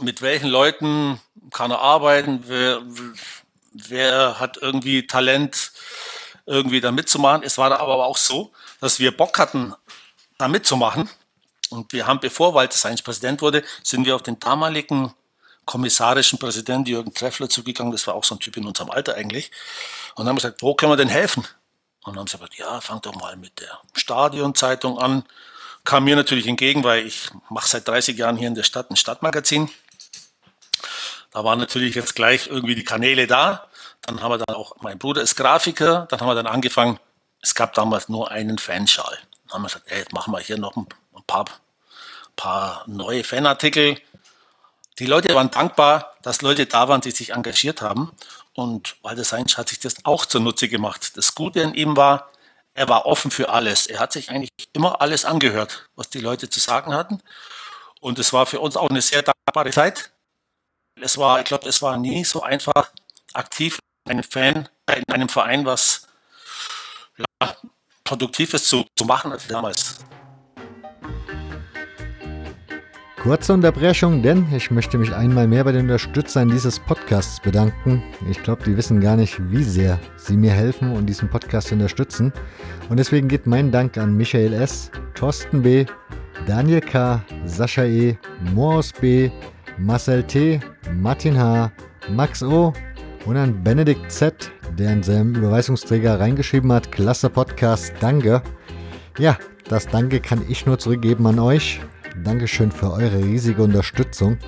mit 0.00 0.20
welchen 0.22 0.48
Leuten 0.48 1.20
kann 1.52 1.70
er 1.70 1.80
arbeiten, 1.80 2.44
wer, 2.46 2.82
wer 3.74 4.40
hat 4.40 4.56
irgendwie 4.56 5.06
Talent, 5.06 5.72
irgendwie 6.46 6.80
da 6.80 6.92
mitzumachen. 6.92 7.42
Es 7.42 7.58
war 7.58 7.72
aber 7.78 8.06
auch 8.06 8.16
so, 8.16 8.52
dass 8.80 8.98
wir 8.98 9.16
Bock 9.16 9.38
hatten, 9.38 9.74
da 10.38 10.48
mitzumachen. 10.48 11.08
Und 11.70 11.92
wir 11.92 12.06
haben, 12.06 12.20
bevor 12.20 12.54
Walter 12.54 12.76
Seins 12.76 13.02
Präsident 13.02 13.42
wurde, 13.42 13.64
sind 13.82 14.06
wir 14.06 14.14
auf 14.14 14.22
den 14.22 14.38
damaligen 14.38 15.14
kommissarischen 15.64 16.38
Präsidenten 16.38 16.90
Jürgen 16.90 17.14
Treffler 17.14 17.48
zugegangen. 17.48 17.92
Das 17.92 18.06
war 18.06 18.14
auch 18.14 18.24
so 18.24 18.34
ein 18.34 18.40
Typ 18.40 18.56
in 18.56 18.66
unserem 18.66 18.90
Alter 18.90 19.14
eigentlich. 19.14 19.50
Und 20.14 20.28
haben 20.28 20.36
gesagt, 20.36 20.62
wo 20.62 20.74
können 20.74 20.92
wir 20.92 20.96
denn 20.96 21.08
helfen? 21.08 21.46
Und 22.04 22.18
haben 22.18 22.26
sie 22.26 22.36
gesagt, 22.36 22.56
ja, 22.56 22.80
fang 22.80 23.00
doch 23.00 23.14
mal 23.14 23.36
mit 23.36 23.60
der 23.60 23.80
Stadionzeitung 23.94 24.98
an. 24.98 25.24
Kam 25.84 26.04
mir 26.04 26.16
natürlich 26.16 26.46
entgegen, 26.46 26.84
weil 26.84 27.06
ich 27.06 27.30
mache 27.48 27.68
seit 27.68 27.88
30 27.88 28.16
Jahren 28.16 28.36
hier 28.36 28.48
in 28.48 28.54
der 28.54 28.62
Stadt 28.62 28.90
ein 28.90 28.96
Stadtmagazin. 28.96 29.70
Da 31.34 31.44
waren 31.44 31.58
natürlich 31.58 31.94
jetzt 31.94 32.14
gleich 32.14 32.46
irgendwie 32.46 32.74
die 32.74 32.84
Kanäle 32.84 33.26
da. 33.26 33.68
Dann 34.00 34.22
haben 34.22 34.30
wir 34.30 34.38
dann 34.38 34.56
auch, 34.56 34.76
mein 34.80 34.98
Bruder 34.98 35.20
ist 35.20 35.36
Grafiker, 35.36 36.06
dann 36.08 36.20
haben 36.20 36.28
wir 36.28 36.34
dann 36.34 36.46
angefangen, 36.46 36.98
es 37.42 37.54
gab 37.54 37.74
damals 37.74 38.08
nur 38.08 38.30
einen 38.30 38.56
Fanschal 38.56 39.18
haben 39.54 39.62
wir 39.62 39.68
gesagt, 39.68 39.90
ey, 39.90 39.98
jetzt 39.98 40.12
machen 40.12 40.32
wir 40.32 40.40
hier 40.40 40.58
noch 40.58 40.76
ein, 40.76 40.86
paar, 41.26 41.46
paar 42.36 42.84
neue 42.86 43.24
Fanartikel. 43.24 44.00
Die 44.98 45.06
Leute 45.06 45.34
waren 45.34 45.50
dankbar, 45.50 46.14
dass 46.22 46.42
Leute 46.42 46.66
da 46.66 46.88
waren, 46.88 47.00
die 47.00 47.10
sich 47.10 47.30
engagiert 47.30 47.80
haben. 47.80 48.12
Und 48.54 48.96
Walter 49.02 49.24
Seinsch 49.24 49.56
hat 49.56 49.68
sich 49.68 49.80
das 49.80 50.04
auch 50.04 50.26
zunutze 50.26 50.68
gemacht. 50.68 51.16
Das 51.16 51.34
Gute 51.34 51.64
an 51.64 51.74
ihm 51.74 51.96
war, 51.96 52.30
er 52.74 52.88
war 52.88 53.06
offen 53.06 53.30
für 53.30 53.48
alles. 53.48 53.86
Er 53.86 54.00
hat 54.00 54.12
sich 54.12 54.30
eigentlich 54.30 54.50
immer 54.72 55.00
alles 55.00 55.24
angehört, 55.24 55.88
was 55.96 56.10
die 56.10 56.20
Leute 56.20 56.50
zu 56.50 56.60
sagen 56.60 56.94
hatten. 56.94 57.20
Und 58.00 58.18
es 58.18 58.32
war 58.32 58.46
für 58.46 58.60
uns 58.60 58.76
auch 58.76 58.90
eine 58.90 59.02
sehr 59.02 59.22
dankbare 59.22 59.70
Zeit. 59.70 60.10
Es 61.00 61.18
war, 61.18 61.40
ich 61.40 61.46
glaube, 61.46 61.68
es 61.68 61.82
war 61.82 61.96
nie 61.96 62.24
so 62.24 62.42
einfach, 62.42 62.92
aktiv 63.32 63.78
ein 64.08 64.22
Fan, 64.22 64.68
in 64.94 65.04
einem 65.12 65.28
Verein 65.28 65.66
was 65.66 66.06
ja, 67.16 67.56
Produktives 68.04 68.68
zu, 68.68 68.84
zu 68.96 69.04
machen 69.04 69.32
als 69.32 69.46
damals. 69.48 69.98
Kurze 73.20 73.54
Unterbrechung, 73.54 74.22
denn 74.22 74.46
ich 74.54 74.70
möchte 74.70 74.98
mich 74.98 75.12
einmal 75.12 75.48
mehr 75.48 75.64
bei 75.64 75.72
den 75.72 75.82
Unterstützern 75.82 76.50
dieses 76.50 76.78
Podcasts 76.78 77.40
bedanken. 77.40 78.02
Ich 78.30 78.42
glaube, 78.42 78.62
die 78.64 78.76
wissen 78.76 79.00
gar 79.00 79.16
nicht, 79.16 79.36
wie 79.50 79.64
sehr 79.64 79.98
sie 80.16 80.36
mir 80.36 80.52
helfen 80.52 80.92
und 80.92 81.06
diesen 81.06 81.28
Podcast 81.30 81.72
unterstützen. 81.72 82.32
Und 82.88 82.98
deswegen 82.98 83.26
geht 83.26 83.46
mein 83.46 83.72
Dank 83.72 83.96
an 83.96 84.14
Michael 84.14 84.52
S., 84.52 84.90
Thorsten 85.14 85.62
B., 85.62 85.86
Daniel 86.46 86.82
K., 86.82 87.24
Sascha 87.46 87.84
E., 87.84 88.18
Moos 88.52 88.92
B., 88.92 89.30
Marcel 89.78 90.22
T., 90.22 90.60
Martin 90.92 91.38
H., 91.38 91.72
Max 92.10 92.42
O. 92.42 92.72
und 93.26 93.36
an 93.36 93.62
Benedikt 93.62 94.10
Z., 94.10 94.50
der 94.78 94.92
in 94.92 95.02
seinem 95.02 95.34
Überweisungsträger 95.34 96.18
reingeschrieben 96.18 96.72
hat, 96.72 96.90
klasse 96.92 97.30
Podcast, 97.30 97.92
danke. 98.00 98.42
Ja, 99.18 99.38
das 99.68 99.86
Danke 99.86 100.20
kann 100.20 100.42
ich 100.48 100.66
nur 100.66 100.78
zurückgeben 100.78 101.26
an 101.26 101.38
euch. 101.38 101.80
Dankeschön 102.22 102.70
für 102.70 102.92
eure 102.92 103.18
riesige 103.18 103.62
Unterstützung. 103.62 104.38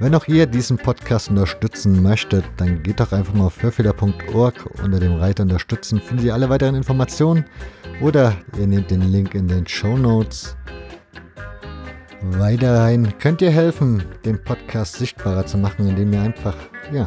Wenn 0.00 0.14
auch 0.14 0.28
ihr 0.28 0.46
diesen 0.46 0.78
Podcast 0.78 1.30
unterstützen 1.30 2.02
möchtet, 2.02 2.44
dann 2.56 2.82
geht 2.82 3.00
doch 3.00 3.12
einfach 3.12 3.34
mal 3.34 3.46
auf 3.46 3.62
hörfehler.org 3.62 4.66
unter 4.82 5.00
dem 5.00 5.14
Reiter 5.14 5.42
Unterstützen, 5.42 6.00
findet 6.00 6.26
ihr 6.26 6.34
alle 6.34 6.48
weiteren 6.48 6.74
Informationen 6.74 7.44
oder 8.00 8.36
ihr 8.58 8.66
nehmt 8.66 8.90
den 8.90 9.02
Link 9.02 9.34
in 9.34 9.48
den 9.48 9.66
Show 9.66 9.96
Notes. 9.96 10.56
Weiterhin 12.20 13.16
könnt 13.20 13.42
ihr 13.42 13.50
helfen, 13.50 14.02
den 14.24 14.42
Podcast 14.42 14.96
sichtbarer 14.96 15.46
zu 15.46 15.56
machen, 15.56 15.88
indem 15.88 16.12
ihr 16.12 16.20
einfach, 16.20 16.56
ja, 16.92 17.06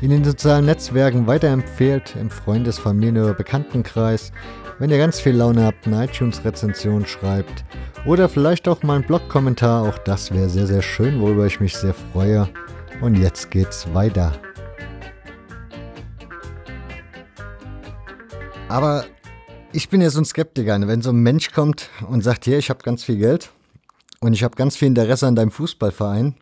in 0.00 0.08
den 0.08 0.24
sozialen 0.24 0.64
Netzwerken 0.64 1.26
weiterempfehlt, 1.26 2.16
im 2.16 2.30
Freundes-, 2.30 2.78
Familien- 2.78 3.22
oder 3.22 3.34
Bekanntenkreis. 3.34 4.32
Wenn 4.78 4.90
ihr 4.90 4.96
ganz 4.96 5.20
viel 5.20 5.36
Laune 5.36 5.62
habt, 5.62 5.86
eine 5.86 6.06
iTunes-Rezension 6.06 7.04
schreibt 7.04 7.64
oder 8.06 8.30
vielleicht 8.30 8.66
auch 8.66 8.82
mal 8.82 8.94
einen 8.94 9.04
Blog-Kommentar, 9.04 9.82
auch 9.82 9.98
das 9.98 10.32
wäre 10.32 10.48
sehr, 10.48 10.66
sehr 10.66 10.82
schön, 10.82 11.20
worüber 11.20 11.44
ich 11.44 11.60
mich 11.60 11.76
sehr 11.76 11.94
freue. 11.94 12.48
Und 13.02 13.16
jetzt 13.16 13.50
geht's 13.50 13.92
weiter. 13.92 14.32
Aber 18.70 19.04
ich 19.72 19.90
bin 19.90 20.00
ja 20.00 20.08
so 20.08 20.20
ein 20.20 20.24
Skeptiker. 20.24 20.78
Ne? 20.78 20.88
Wenn 20.88 21.02
so 21.02 21.10
ein 21.10 21.18
Mensch 21.18 21.52
kommt 21.52 21.90
und 22.08 22.22
sagt, 22.24 22.46
hier, 22.46 22.56
ich 22.56 22.70
habe 22.70 22.82
ganz 22.82 23.04
viel 23.04 23.18
Geld 23.18 23.50
und 24.20 24.32
ich 24.32 24.42
habe 24.42 24.56
ganz 24.56 24.76
viel 24.76 24.88
Interesse 24.88 25.26
an 25.26 25.36
deinem 25.36 25.50
Fußballverein, 25.50 26.34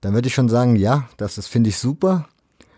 dann 0.00 0.14
würde 0.14 0.28
ich 0.28 0.34
schon 0.34 0.48
sagen, 0.48 0.76
ja, 0.76 1.08
das 1.16 1.46
finde 1.46 1.70
ich 1.70 1.78
super. 1.78 2.28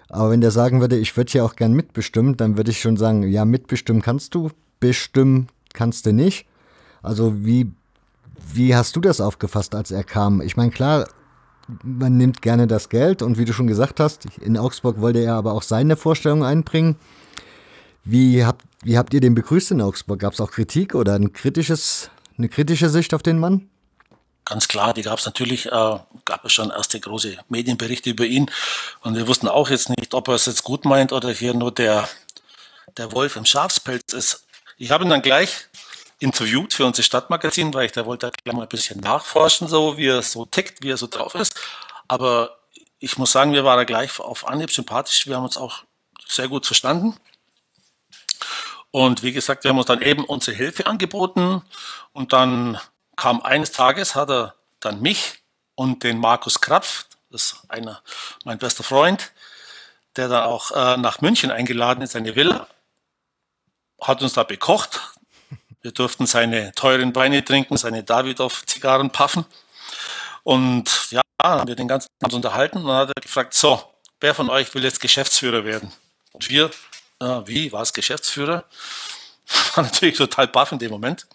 Aber 0.09 0.31
wenn 0.31 0.41
der 0.41 0.51
sagen 0.51 0.81
würde, 0.81 0.97
ich 0.97 1.17
würde 1.17 1.31
hier 1.31 1.45
auch 1.45 1.57
gern 1.57 1.75
mitbestimmen, 1.75 2.37
dann 2.37 2.57
würde 2.57 2.71
ich 2.71 2.81
schon 2.81 2.97
sagen, 2.97 3.25
ja, 3.25 3.45
mitbestimmen 3.45 4.03
kannst 4.03 4.35
du, 4.35 4.51
bestimmen 4.81 5.49
kannst 5.75 6.07
du 6.07 6.13
nicht. 6.13 6.47
Also 7.03 7.45
wie, 7.45 7.71
wie 8.53 8.75
hast 8.75 8.97
du 8.97 9.01
das 9.01 9.21
aufgefasst, 9.21 9.75
als 9.75 9.91
er 9.91 10.05
kam? 10.05 10.41
Ich 10.41 10.57
meine, 10.57 10.71
klar, 10.71 11.07
man 11.83 12.17
nimmt 12.17 12.41
gerne 12.41 12.67
das 12.67 12.89
Geld 12.89 13.21
und 13.21 13.39
wie 13.39 13.45
du 13.45 13.53
schon 13.53 13.67
gesagt 13.67 14.01
hast, 14.01 14.27
in 14.41 14.57
Augsburg 14.57 15.01
wollte 15.01 15.19
er 15.19 15.35
aber 15.35 15.53
auch 15.53 15.63
seine 15.63 15.97
Vorstellungen 15.97 16.45
einbringen. 16.45 16.97
Wie 18.05 18.45
habt, 18.45 18.65
wie 18.83 18.97
habt 18.97 19.13
ihr 19.13 19.21
den 19.21 19.35
begrüßt 19.35 19.73
in 19.73 19.83
Augsburg? 19.83 20.21
Gab 20.21 20.33
es 20.33 20.41
auch 20.41 20.51
Kritik 20.51 20.95
oder 20.95 21.15
ein 21.15 21.35
kritisches, 21.35 22.11
eine 22.39 22.49
kritische 22.49 22.89
Sicht 22.89 23.13
auf 23.13 23.23
den 23.23 23.39
Mann? 23.39 23.69
Ganz 24.49 24.67
klar, 24.67 24.95
die 24.95 25.03
gab 25.03 25.19
es 25.19 25.27
natürlich, 25.27 25.67
äh, 25.67 25.99
gab 26.25 26.43
es 26.43 26.55
schon 26.55 26.71
erste 26.71 26.99
große 26.99 27.37
Medienberichte 27.51 28.09
über 28.09 28.25
ihn. 28.25 28.51
Und 29.03 29.15
wir 29.15 29.29
wussten 29.29 29.47
auch 29.47 29.69
jetzt 29.69 29.91
nicht, 29.91 30.15
ob 30.15 30.29
er 30.29 30.37
es 30.37 30.47
jetzt 30.47 30.65
gut 30.65 30.87
meint 30.87 31.13
oder 31.13 31.31
hier 31.31 31.53
nur 31.53 31.71
der, 31.71 32.09
der 32.97 33.13
Wolf 33.13 33.37
im 33.37 33.45
Schafspelz 33.45 34.15
ist. 34.15 34.47
Ich 34.79 34.91
habe 34.91 35.05
ihn 35.05 35.11
dann 35.11 35.21
gleich 35.21 35.67
interviewt 36.19 36.73
für 36.73 36.87
unser 36.87 37.03
Stadtmagazin, 37.03 37.75
weil 37.75 37.85
ich 37.85 37.93
da 37.93 38.07
wollte 38.07 38.31
gleich 38.43 38.57
mal 38.57 38.63
ein 38.63 38.69
bisschen 38.71 39.01
nachforschen, 39.01 39.69
so 39.69 39.99
wie 39.99 40.07
er 40.07 40.23
so 40.23 40.47
tickt, 40.47 40.83
wie 40.83 40.93
er 40.93 40.97
so 40.97 41.09
drauf 41.09 41.35
ist. 41.35 41.55
Aber 42.09 42.59
ich 43.01 43.19
muss 43.19 43.33
sagen, 43.33 43.53
wir 43.53 43.65
waren 43.65 43.85
gleich 43.85 44.19
auf 44.19 44.49
Anhieb 44.49 44.73
sympathisch. 44.73 45.27
Wir 45.27 45.37
haben 45.37 45.45
uns 45.45 45.59
auch 45.59 45.85
sehr 46.27 46.49
gut 46.49 46.65
verstanden. 46.65 47.15
Und 48.93 49.23
wie 49.23 49.33
gesagt, 49.33 49.65
wir 49.65 49.69
haben 49.69 49.79
uns 49.79 49.89
dann 49.89 50.01
eben 50.01 50.25
unsere 50.25 50.57
Hilfe 50.57 50.87
angeboten 50.87 51.61
und 52.15 52.33
dann 52.33 52.81
kam 53.19 53.43
eines 53.43 53.73
Tages, 53.73 54.15
hat 54.15 54.31
er 54.31 54.55
dann 54.81 55.03
mich 55.03 55.41
und 55.75 56.05
den 56.05 56.19
Markus 56.19 56.61
Krapf, 56.61 57.07
das 57.31 57.43
ist 57.43 57.57
einer, 57.69 58.01
mein 58.45 58.59
bester 58.59 58.85
Freund, 58.85 59.33
der 60.17 60.29
dann 60.29 60.45
auch 60.45 60.71
äh, 60.71 60.97
nach 60.97 61.21
München 61.21 61.51
eingeladen 61.51 62.01
ist, 62.01 62.13
seine 62.13 62.37
Villa, 62.37 62.69
hat 64.01 64.23
uns 64.23 64.33
da 64.33 64.45
bekocht. 64.45 65.01
Wir 65.83 65.91
durften 65.91 66.27
seine 66.27 66.73
teuren 66.73 67.15
Weine 67.15 67.45
trinken, 67.45 67.77
seine 67.77 68.05
Davidoff-Zigarren 68.05 69.11
puffen. 69.11 69.45
Und 70.45 71.11
ja, 71.11 71.21
haben 71.43 71.69
wir 71.69 71.75
den 71.75 71.89
ganzen 71.89 72.09
Abend 72.23 72.35
unterhalten 72.35 72.79
und 72.79 72.87
dann 72.87 72.97
hat 72.97 73.13
er 73.15 73.21
gefragt, 73.21 73.53
so, 73.53 73.83
wer 74.21 74.35
von 74.35 74.49
euch 74.49 74.73
will 74.75 74.85
jetzt 74.85 75.01
Geschäftsführer 75.01 75.65
werden? 75.65 75.93
Und 76.33 76.49
wir, 76.49 76.71
äh, 77.21 77.41
wie, 77.47 77.73
war 77.73 77.83
es 77.83 77.93
Geschäftsführer? 77.93 78.65
War 79.75 79.85
natürlich 79.85 80.19
total 80.19 80.47
baff 80.47 80.73
in 80.73 80.79
dem 80.79 80.91
Moment. 80.91 81.27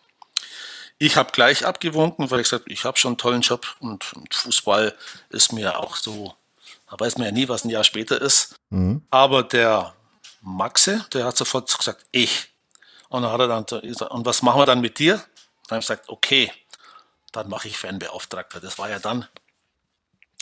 Ich 0.98 1.18
habe 1.18 1.32
gleich 1.32 1.66
abgewunken, 1.66 2.32
weil 2.32 2.40
ich 2.40 2.50
gesagt 2.50 2.66
ich 2.68 2.86
habe 2.86 2.98
schon 2.98 3.12
einen 3.12 3.18
tollen 3.18 3.42
Job 3.42 3.76
und, 3.80 4.14
und, 4.14 4.34
Fußball 4.34 4.96
ist 5.30 5.52
mir 5.52 5.80
auch 5.80 5.96
so, 5.96 6.36
da 6.90 7.00
weiß 7.00 7.18
man 7.18 7.26
ja 7.26 7.32
nie, 7.32 7.50
was 7.50 7.66
ein 7.66 7.70
Jahr 7.70 7.84
später 7.84 8.22
ist. 8.22 8.56
Mhm. 8.70 9.02
Aber 9.10 9.44
der 9.44 9.94
Maxe, 10.42 11.06
der 11.14 11.26
hat 11.26 11.38
sofort 11.38 11.76
gesagt, 11.76 12.06
ich. 12.12 12.50
Und 13.10 13.24
dann 13.24 13.32
hat 13.32 13.40
er 13.40 13.48
dann 13.48 13.66
gesagt, 13.66 14.12
und 14.12 14.26
was 14.26 14.42
machen 14.42 14.62
wir 14.62 14.66
dann 14.66 14.82
mit 14.82 15.00
dir? 15.00 15.16
Dann 15.68 15.78
habe 15.78 15.80
ich 15.80 15.88
gesagt, 15.88 16.10
okay, 16.10 16.52
dann 17.32 17.50
mache 17.50 17.68
ich 17.68 17.78
Fanbeauftragter. 17.78 18.60
Das 18.60 18.78
war 18.78 18.90
ja 18.90 19.00
dann 19.00 19.28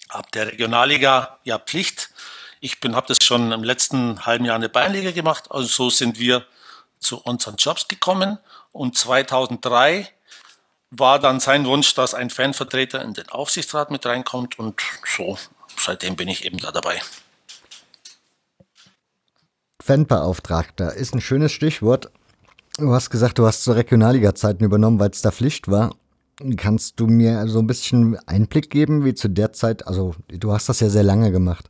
ab 0.10 0.32
der 0.32 0.48
Regionalliga 0.48 1.40
ja 1.44 1.58
Pflicht. 1.58 2.10
Ich 2.60 2.78
habe 2.84 3.08
das 3.08 3.18
schon 3.24 3.52
im 3.52 3.64
letzten 3.64 4.26
halben 4.26 4.46
Jahr 4.46 4.56
in 4.56 4.62
der 4.62 4.70
Bayernliga 4.70 5.12
gemacht. 5.12 5.46
Also 5.50 5.68
so 5.68 5.90
sind 5.90 6.20
wir 6.20 6.46
zu 7.00 7.20
unseren 7.20 7.56
Jobs 7.56 7.88
gekommen. 7.88 8.38
Und 8.72 8.98
2003 8.98 10.08
war 10.92 11.20
dann 11.20 11.40
sein 11.40 11.66
Wunsch, 11.66 11.96
dass 11.96 12.14
ein 12.14 12.30
Fanvertreter 12.30 13.02
in 13.02 13.14
den 13.14 13.30
Aufsichtsrat 13.30 13.92
mit 13.92 14.06
reinkommt 14.06 14.60
und 14.60 14.82
so, 15.06 15.38
seitdem 15.78 16.16
bin 16.16 16.28
ich 16.28 16.46
eben 16.46 16.58
da 16.58 16.72
dabei. 16.72 17.02
Fanbeauftragter 19.82 20.94
ist 20.94 21.16
ein 21.16 21.22
schönes 21.22 21.52
Stichwort. 21.52 22.12
Du 22.78 22.94
hast 22.94 23.10
gesagt, 23.10 23.40
du 23.40 23.48
hast 23.48 23.64
zur 23.64 23.76
Regionalliga-Zeiten 23.76 24.64
übernommen, 24.64 25.00
weil 25.00 25.10
es 25.10 25.22
da 25.22 25.32
Pflicht 25.32 25.70
war. 25.70 25.96
Kannst 26.58 27.00
du 27.00 27.08
mir 27.08 27.48
so 27.48 27.60
ein 27.60 27.68
bisschen 27.68 28.18
Einblick 28.28 28.70
geben, 28.70 29.06
wie 29.06 29.14
zu 29.14 29.28
der 29.28 29.54
Zeit, 29.54 29.88
also 29.88 30.16
du 30.28 30.52
hast 30.52 30.70
das 30.70 30.80
ja 30.80 30.90
sehr 30.90 31.04
lange 31.04 31.32
gemacht. 31.32 31.70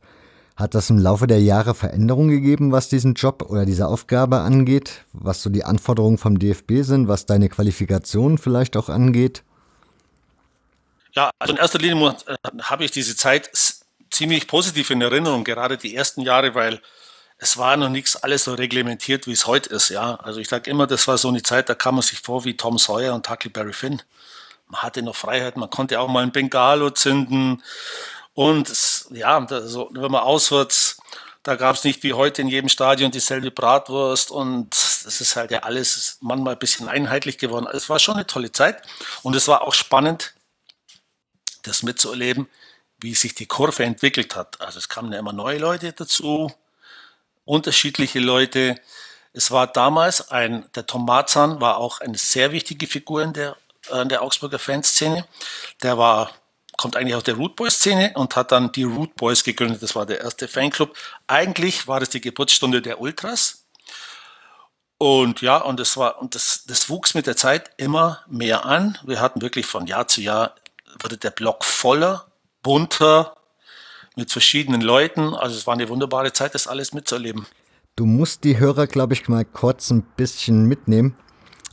Hat 0.56 0.74
das 0.74 0.90
im 0.90 0.98
Laufe 0.98 1.26
der 1.26 1.40
Jahre 1.40 1.74
Veränderungen 1.74 2.28
gegeben, 2.28 2.72
was 2.72 2.88
diesen 2.88 3.14
Job 3.14 3.46
oder 3.48 3.64
diese 3.64 3.88
Aufgabe 3.88 4.40
angeht? 4.40 5.04
Was 5.12 5.42
so 5.42 5.48
die 5.48 5.64
Anforderungen 5.64 6.18
vom 6.18 6.38
DFB 6.38 6.82
sind, 6.82 7.08
was 7.08 7.24
deine 7.24 7.48
Qualifikation 7.48 8.36
vielleicht 8.36 8.76
auch 8.76 8.88
angeht? 8.88 9.42
Ja, 11.14 11.30
also 11.38 11.54
in 11.54 11.58
erster 11.58 11.78
Linie 11.78 12.16
äh, 12.26 12.36
habe 12.62 12.84
ich 12.84 12.90
diese 12.90 13.16
Zeit 13.16 13.50
ziemlich 14.10 14.46
positiv 14.46 14.90
in 14.90 15.00
Erinnerung, 15.00 15.44
gerade 15.44 15.78
die 15.78 15.94
ersten 15.94 16.20
Jahre, 16.20 16.54
weil 16.54 16.80
es 17.38 17.56
war 17.56 17.76
noch 17.76 17.88
nichts 17.88 18.16
alles 18.16 18.44
so 18.44 18.54
reglementiert, 18.54 19.26
wie 19.26 19.32
es 19.32 19.46
heute 19.46 19.70
ist. 19.70 19.88
Ja, 19.88 20.16
also 20.16 20.38
ich 20.38 20.48
sage 20.48 20.70
immer, 20.70 20.86
das 20.86 21.08
war 21.08 21.18
so 21.18 21.28
eine 21.28 21.42
Zeit, 21.42 21.68
da 21.68 21.74
kam 21.74 21.96
man 21.96 22.02
sich 22.02 22.20
vor 22.20 22.44
wie 22.44 22.56
Tom 22.56 22.78
Sawyer 22.78 23.14
und 23.14 23.28
Huckleberry 23.28 23.72
Finn. 23.72 24.02
Man 24.68 24.82
hatte 24.82 25.02
noch 25.02 25.16
Freiheit, 25.16 25.56
man 25.56 25.70
konnte 25.70 25.98
auch 25.98 26.08
mal 26.08 26.22
ein 26.22 26.32
Bengalo 26.32 26.90
zünden 26.90 27.62
und 28.34 29.06
ja, 29.10 29.46
so, 29.48 29.90
wenn 29.92 30.10
man 30.10 30.22
auswärts, 30.22 30.98
da 31.42 31.56
gab 31.56 31.76
es 31.76 31.84
nicht 31.84 32.02
wie 32.02 32.12
heute 32.12 32.42
in 32.42 32.48
jedem 32.48 32.68
Stadion 32.68 33.10
dieselbe 33.10 33.50
Bratwurst 33.50 34.30
und 34.30 34.70
das 34.70 35.20
ist 35.20 35.36
halt 35.36 35.50
ja 35.50 35.60
alles 35.60 36.18
manchmal 36.20 36.54
ein 36.54 36.58
bisschen 36.58 36.88
einheitlich 36.88 37.36
geworden. 37.38 37.66
Es 37.72 37.88
war 37.88 37.98
schon 37.98 38.14
eine 38.14 38.26
tolle 38.26 38.52
Zeit 38.52 38.82
und 39.22 39.34
es 39.34 39.48
war 39.48 39.62
auch 39.62 39.74
spannend, 39.74 40.34
das 41.62 41.82
mitzuerleben, 41.82 42.48
wie 43.00 43.14
sich 43.14 43.34
die 43.34 43.46
Kurve 43.46 43.84
entwickelt 43.84 44.36
hat. 44.36 44.60
Also 44.60 44.78
es 44.78 44.88
kamen 44.88 45.12
ja 45.12 45.18
immer 45.18 45.32
neue 45.32 45.58
Leute 45.58 45.92
dazu, 45.92 46.52
unterschiedliche 47.44 48.20
Leute. 48.20 48.80
Es 49.32 49.50
war 49.50 49.66
damals 49.66 50.30
ein, 50.30 50.68
der 50.74 50.86
Tom 50.86 51.04
Marzahn 51.04 51.60
war 51.60 51.78
auch 51.78 52.00
eine 52.00 52.18
sehr 52.18 52.52
wichtige 52.52 52.86
Figur 52.86 53.22
in 53.22 53.32
der, 53.32 53.56
in 53.90 54.08
der 54.08 54.22
Augsburger 54.22 54.58
Fanszene. 54.58 55.26
Der 55.82 55.98
war 55.98 56.30
kommt 56.76 56.96
eigentlich 56.96 57.14
aus 57.14 57.24
der 57.24 57.34
Root 57.34 57.56
Boys 57.56 57.74
Szene 57.74 58.12
und 58.14 58.34
hat 58.36 58.52
dann 58.52 58.72
die 58.72 58.84
Root 58.84 59.14
Boys 59.16 59.44
gegründet. 59.44 59.82
Das 59.82 59.94
war 59.94 60.06
der 60.06 60.20
erste 60.20 60.48
Fanclub. 60.48 60.96
Eigentlich 61.26 61.86
war 61.86 62.00
das 62.00 62.10
die 62.10 62.20
Geburtsstunde 62.20 62.82
der 62.82 63.00
Ultras. 63.00 63.66
Und 64.98 65.40
ja, 65.40 65.56
und 65.56 65.80
das 65.80 65.96
war, 65.96 66.20
und 66.20 66.34
das, 66.34 66.64
das 66.66 66.88
wuchs 66.88 67.14
mit 67.14 67.26
der 67.26 67.36
Zeit 67.36 67.70
immer 67.76 68.20
mehr 68.28 68.64
an. 68.64 68.98
Wir 69.04 69.20
hatten 69.20 69.42
wirklich 69.42 69.66
von 69.66 69.86
Jahr 69.86 70.06
zu 70.06 70.20
Jahr 70.20 70.54
wurde 71.00 71.16
der 71.16 71.30
Block 71.30 71.64
voller, 71.64 72.26
bunter, 72.62 73.36
mit 74.16 74.30
verschiedenen 74.30 74.80
Leuten. 74.80 75.34
Also 75.34 75.56
es 75.56 75.66
war 75.66 75.74
eine 75.74 75.88
wunderbare 75.88 76.32
Zeit, 76.32 76.54
das 76.54 76.66
alles 76.66 76.92
mitzuerleben. 76.92 77.46
Du 77.96 78.06
musst 78.06 78.44
die 78.44 78.58
Hörer, 78.58 78.86
glaube 78.86 79.14
ich, 79.14 79.28
mal 79.28 79.44
kurz 79.44 79.90
ein 79.90 80.02
bisschen 80.16 80.66
mitnehmen. 80.66 81.16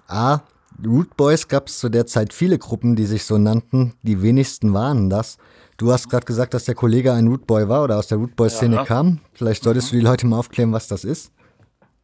A, 0.08 0.40
Root 0.86 1.18
Boys 1.18 1.48
gab 1.48 1.68
es 1.68 1.80
zu 1.80 1.90
der 1.90 2.06
Zeit 2.06 2.34
viele 2.34 2.58
Gruppen, 2.58 2.96
die 2.96 3.06
sich 3.06 3.26
so 3.26 3.38
nannten. 3.38 3.94
Die 4.02 4.22
wenigsten 4.22 4.74
waren 4.74 5.10
das. 5.10 5.38
Du 5.78 5.92
hast 5.92 6.10
gerade 6.10 6.26
gesagt, 6.26 6.54
dass 6.54 6.66
der 6.66 6.76
Kollege 6.76 7.14
ein 7.14 7.28
Root 7.28 7.48
Boy 7.48 7.70
war 7.70 7.84
oder 7.84 7.98
aus 7.98 8.08
der 8.08 8.18
Root 8.18 8.36
Boy 8.36 8.50
Szene 8.50 8.78
ja. 8.78 8.86
kam. 8.86 9.22
Vielleicht 9.34 9.64
solltest 9.64 9.88
mhm. 9.88 9.92
du 9.92 10.00
die 10.00 10.06
Leute 10.06 10.28
mal 10.28 10.38
aufklären, 10.38 10.74
was 10.74 10.88
das 10.88 11.04
ist. 11.04 11.32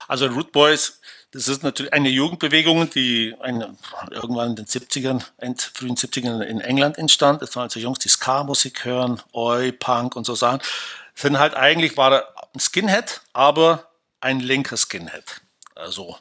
Also 0.08 0.28
Root 0.28 0.52
Boys, 0.52 1.00
das 1.32 1.48
ist 1.48 1.64
natürlich 1.64 1.92
eine 1.92 2.10
Jugendbewegung, 2.10 2.90
die 2.90 3.36
eine, 3.40 3.76
irgendwann 4.12 4.52
in 4.52 4.56
den 4.56 4.66
70ern, 4.66 5.24
end, 5.38 5.62
frühen 5.62 5.96
70ern 5.96 6.42
in 6.42 6.62
England 6.62 6.98
entstand. 6.98 7.42
Das 7.42 7.56
waren 7.56 7.64
also 7.64 7.80
Jungs, 7.80 8.00
die 8.00 8.10
Ska-Musik 8.10 8.86
hören, 8.86 9.22
Oi, 9.34 9.72
Punk 9.72 10.16
und 10.16 10.26
so 10.26 10.36
Sachen. 10.36 10.62
Sind 11.16 11.40
halt 11.40 11.56
eigentlich, 11.56 11.98
war 11.98 12.14
er 12.14 12.28
ein 12.54 12.60
Skinhead, 12.60 13.22
aber 13.34 13.90
ein 14.22 14.40
linker 14.40 14.78
Skinhead. 14.78 15.42
Also 15.76 16.18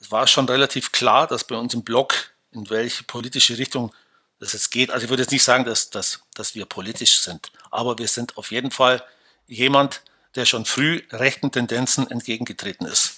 es 0.00 0.10
war 0.10 0.26
schon 0.26 0.46
relativ 0.46 0.92
klar, 0.92 1.26
dass 1.26 1.44
bei 1.44 1.56
uns 1.56 1.74
im 1.74 1.82
Blog, 1.82 2.14
in 2.52 2.68
welche 2.70 3.04
politische 3.04 3.58
Richtung 3.58 3.92
das 4.38 4.54
jetzt 4.54 4.70
geht. 4.70 4.90
Also 4.90 5.04
ich 5.04 5.10
würde 5.10 5.22
jetzt 5.22 5.32
nicht 5.32 5.44
sagen, 5.44 5.64
dass, 5.64 5.90
dass, 5.90 6.20
dass 6.34 6.54
wir 6.54 6.64
politisch 6.64 7.20
sind, 7.20 7.52
aber 7.70 7.98
wir 7.98 8.08
sind 8.08 8.36
auf 8.36 8.50
jeden 8.50 8.70
Fall 8.70 9.02
jemand, 9.46 10.02
der 10.34 10.46
schon 10.46 10.64
früh 10.64 11.02
rechten 11.10 11.52
Tendenzen 11.52 12.10
entgegengetreten 12.10 12.86
ist. 12.86 13.16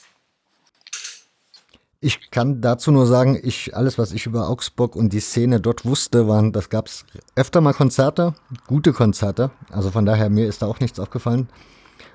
Ich 2.01 2.33
kann 2.33 2.61
dazu 2.61 2.91
nur 2.91 3.07
sagen, 3.07 3.41
ich 3.45 3.77
alles, 3.77 3.97
was 3.97 4.11
ich 4.11 4.27
über 4.27 4.49
Augsburg 4.49 4.97
und 4.97 5.13
die 5.13 5.21
Szene 5.21 5.61
dort 5.61 5.85
wusste, 5.85 6.27
waren, 6.27 6.53
das 6.53 6.69
gab 6.69 6.89
es 6.89 7.05
öfter 7.37 7.61
mal 7.61 7.75
Konzerte, 7.75 8.35
gute 8.67 8.93
Konzerte. 8.93 9.53
Also 9.71 9.93
von 9.93 10.05
daher 10.05 10.29
mir 10.29 10.49
ist 10.49 10.63
da 10.63 10.67
auch 10.67 10.81
nichts 10.81 10.99
aufgefallen. 10.99 11.49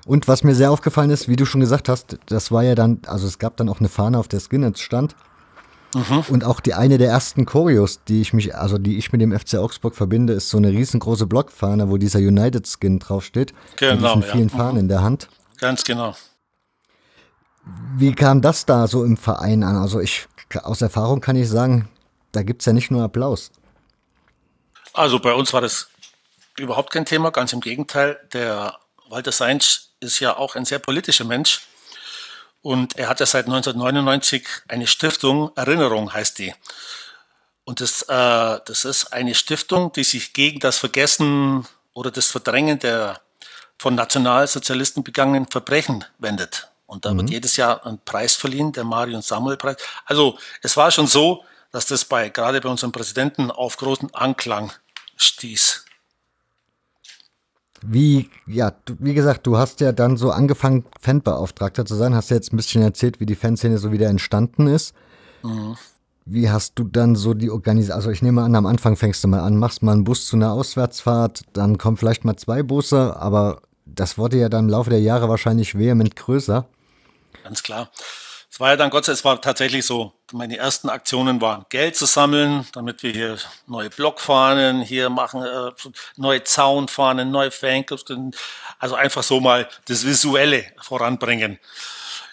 Und 0.08 0.26
was 0.26 0.42
mir 0.42 0.54
sehr 0.54 0.70
aufgefallen 0.70 1.10
ist, 1.10 1.28
wie 1.28 1.36
du 1.36 1.44
schon 1.44 1.60
gesagt 1.60 1.90
hast, 1.90 2.16
das 2.24 2.50
war 2.50 2.62
ja 2.62 2.74
dann, 2.74 3.02
also 3.06 3.26
es 3.26 3.38
gab 3.38 3.58
dann 3.58 3.68
auch 3.68 3.78
eine 3.78 3.90
Fahne, 3.90 4.18
auf 4.18 4.26
der 4.26 4.40
Skinheads 4.40 4.80
stand. 4.80 5.14
Mhm. 5.92 6.24
Und 6.28 6.44
auch 6.44 6.60
die 6.60 6.72
eine 6.72 6.96
der 6.96 7.10
ersten 7.10 7.44
Choreos, 7.44 8.00
die 8.08 8.22
ich 8.22 8.32
mich, 8.32 8.56
also 8.56 8.78
die 8.78 8.96
ich 8.96 9.12
mit 9.12 9.20
dem 9.20 9.38
FC 9.38 9.56
Augsburg 9.56 9.94
verbinde, 9.94 10.32
ist 10.32 10.48
so 10.48 10.56
eine 10.56 10.70
riesengroße 10.70 11.26
Blockfahne, 11.26 11.90
wo 11.90 11.98
dieser 11.98 12.20
United 12.20 12.66
Skin 12.66 12.98
draufsteht. 12.98 13.52
Genau. 13.76 14.16
Mit 14.16 14.24
vielen 14.24 14.48
ja. 14.48 14.56
Fahnen 14.56 14.74
mhm. 14.76 14.80
in 14.80 14.88
der 14.88 15.02
Hand. 15.02 15.28
Ganz 15.58 15.84
genau. 15.84 16.16
Wie 17.98 18.14
kam 18.14 18.40
das 18.40 18.64
da 18.64 18.86
so 18.86 19.04
im 19.04 19.18
Verein 19.18 19.62
an? 19.62 19.76
Also 19.76 20.00
ich, 20.00 20.26
aus 20.62 20.80
Erfahrung 20.80 21.20
kann 21.20 21.36
ich 21.36 21.50
sagen, 21.50 21.86
da 22.32 22.42
gibt 22.42 22.62
es 22.62 22.66
ja 22.66 22.72
nicht 22.72 22.90
nur 22.90 23.02
Applaus. 23.02 23.50
Also 24.94 25.18
bei 25.18 25.34
uns 25.34 25.52
war 25.52 25.60
das 25.60 25.90
überhaupt 26.56 26.92
kein 26.92 27.04
Thema, 27.04 27.30
ganz 27.30 27.52
im 27.52 27.60
Gegenteil. 27.60 28.18
Der 28.32 28.78
Walter 29.10 29.32
Seinsch 29.32 29.87
ist 30.00 30.20
ja 30.20 30.36
auch 30.36 30.54
ein 30.54 30.64
sehr 30.64 30.78
politischer 30.78 31.24
Mensch. 31.24 31.62
Und 32.62 32.96
er 32.96 33.08
hat 33.08 33.20
ja 33.20 33.26
seit 33.26 33.46
1999 33.46 34.46
eine 34.68 34.86
Stiftung, 34.86 35.52
Erinnerung 35.56 36.12
heißt 36.12 36.38
die. 36.38 36.54
Und 37.64 37.80
das, 37.80 38.02
äh, 38.02 38.60
das 38.64 38.84
ist 38.84 39.12
eine 39.12 39.34
Stiftung, 39.34 39.92
die 39.92 40.04
sich 40.04 40.32
gegen 40.32 40.58
das 40.58 40.78
Vergessen 40.78 41.66
oder 41.92 42.10
das 42.10 42.26
Verdrängen 42.26 42.78
der 42.78 43.20
von 43.78 43.94
Nationalsozialisten 43.94 45.04
begangenen 45.04 45.46
Verbrechen 45.46 46.04
wendet. 46.18 46.68
Und 46.86 47.04
da 47.04 47.12
mhm. 47.12 47.18
wird 47.18 47.30
jedes 47.30 47.56
Jahr 47.56 47.86
ein 47.86 47.98
Preis 48.04 48.34
verliehen, 48.34 48.72
der 48.72 48.84
Marion 48.84 49.22
Samuel 49.22 49.56
Preis. 49.56 49.76
Also 50.04 50.38
es 50.62 50.76
war 50.76 50.90
schon 50.90 51.06
so, 51.06 51.44
dass 51.70 51.86
das 51.86 52.04
bei 52.04 52.30
gerade 52.30 52.60
bei 52.60 52.68
unserem 52.68 52.92
Präsidenten 52.92 53.50
auf 53.50 53.76
großen 53.76 54.12
Anklang 54.14 54.72
stieß. 55.16 55.84
Wie, 57.86 58.28
ja, 58.46 58.72
du, 58.84 58.94
wie 58.98 59.14
gesagt, 59.14 59.46
du 59.46 59.56
hast 59.56 59.80
ja 59.80 59.92
dann 59.92 60.16
so 60.16 60.30
angefangen, 60.30 60.84
Fanbeauftragter 61.00 61.84
zu 61.84 61.94
sein, 61.94 62.14
hast 62.14 62.30
ja 62.30 62.36
jetzt 62.36 62.52
ein 62.52 62.56
bisschen 62.56 62.82
erzählt, 62.82 63.20
wie 63.20 63.26
die 63.26 63.34
Fanszene 63.34 63.78
so 63.78 63.92
wieder 63.92 64.08
entstanden 64.08 64.66
ist. 64.66 64.94
Mhm. 65.42 65.76
Wie 66.24 66.50
hast 66.50 66.78
du 66.78 66.84
dann 66.84 67.16
so 67.16 67.32
die 67.32 67.50
Organisation, 67.50 67.96
also 67.96 68.10
ich 68.10 68.20
nehme 68.20 68.42
an, 68.42 68.54
am 68.54 68.66
Anfang 68.66 68.96
fängst 68.96 69.24
du 69.24 69.28
mal 69.28 69.40
an, 69.40 69.56
machst 69.56 69.82
mal 69.82 69.92
einen 69.92 70.04
Bus 70.04 70.26
zu 70.26 70.36
einer 70.36 70.52
Auswärtsfahrt, 70.52 71.42
dann 71.54 71.78
kommen 71.78 71.96
vielleicht 71.96 72.24
mal 72.24 72.36
zwei 72.36 72.62
Busse, 72.62 73.16
aber 73.16 73.62
das 73.86 74.18
wurde 74.18 74.38
ja 74.38 74.48
dann 74.48 74.66
im 74.66 74.70
Laufe 74.70 74.90
der 74.90 75.00
Jahre 75.00 75.28
wahrscheinlich 75.28 75.78
vehement 75.78 76.16
größer. 76.16 76.66
Ganz 77.44 77.62
klar. 77.62 77.90
Es 78.50 78.60
war 78.60 78.70
ja 78.70 78.76
dann 78.76 78.90
Gott 78.90 79.04
sei 79.04 79.12
Dank, 79.12 79.18
es 79.18 79.24
war 79.24 79.40
tatsächlich 79.40 79.84
so, 79.84 80.14
meine 80.32 80.56
ersten 80.56 80.88
Aktionen 80.88 81.40
waren 81.40 81.66
Geld 81.68 81.96
zu 81.96 82.06
sammeln, 82.06 82.66
damit 82.72 83.02
wir 83.02 83.12
hier 83.12 83.36
neue 83.66 83.90
Blockfahnen 83.90 84.80
hier 84.80 85.10
machen, 85.10 85.42
äh, 85.42 85.70
neue 86.16 86.42
Zaunfahnen, 86.44 87.30
neue 87.30 87.50
Fanclubs, 87.50 88.04
also 88.78 88.94
einfach 88.94 89.22
so 89.22 89.40
mal 89.40 89.68
das 89.86 90.06
Visuelle 90.06 90.64
voranbringen. 90.80 91.58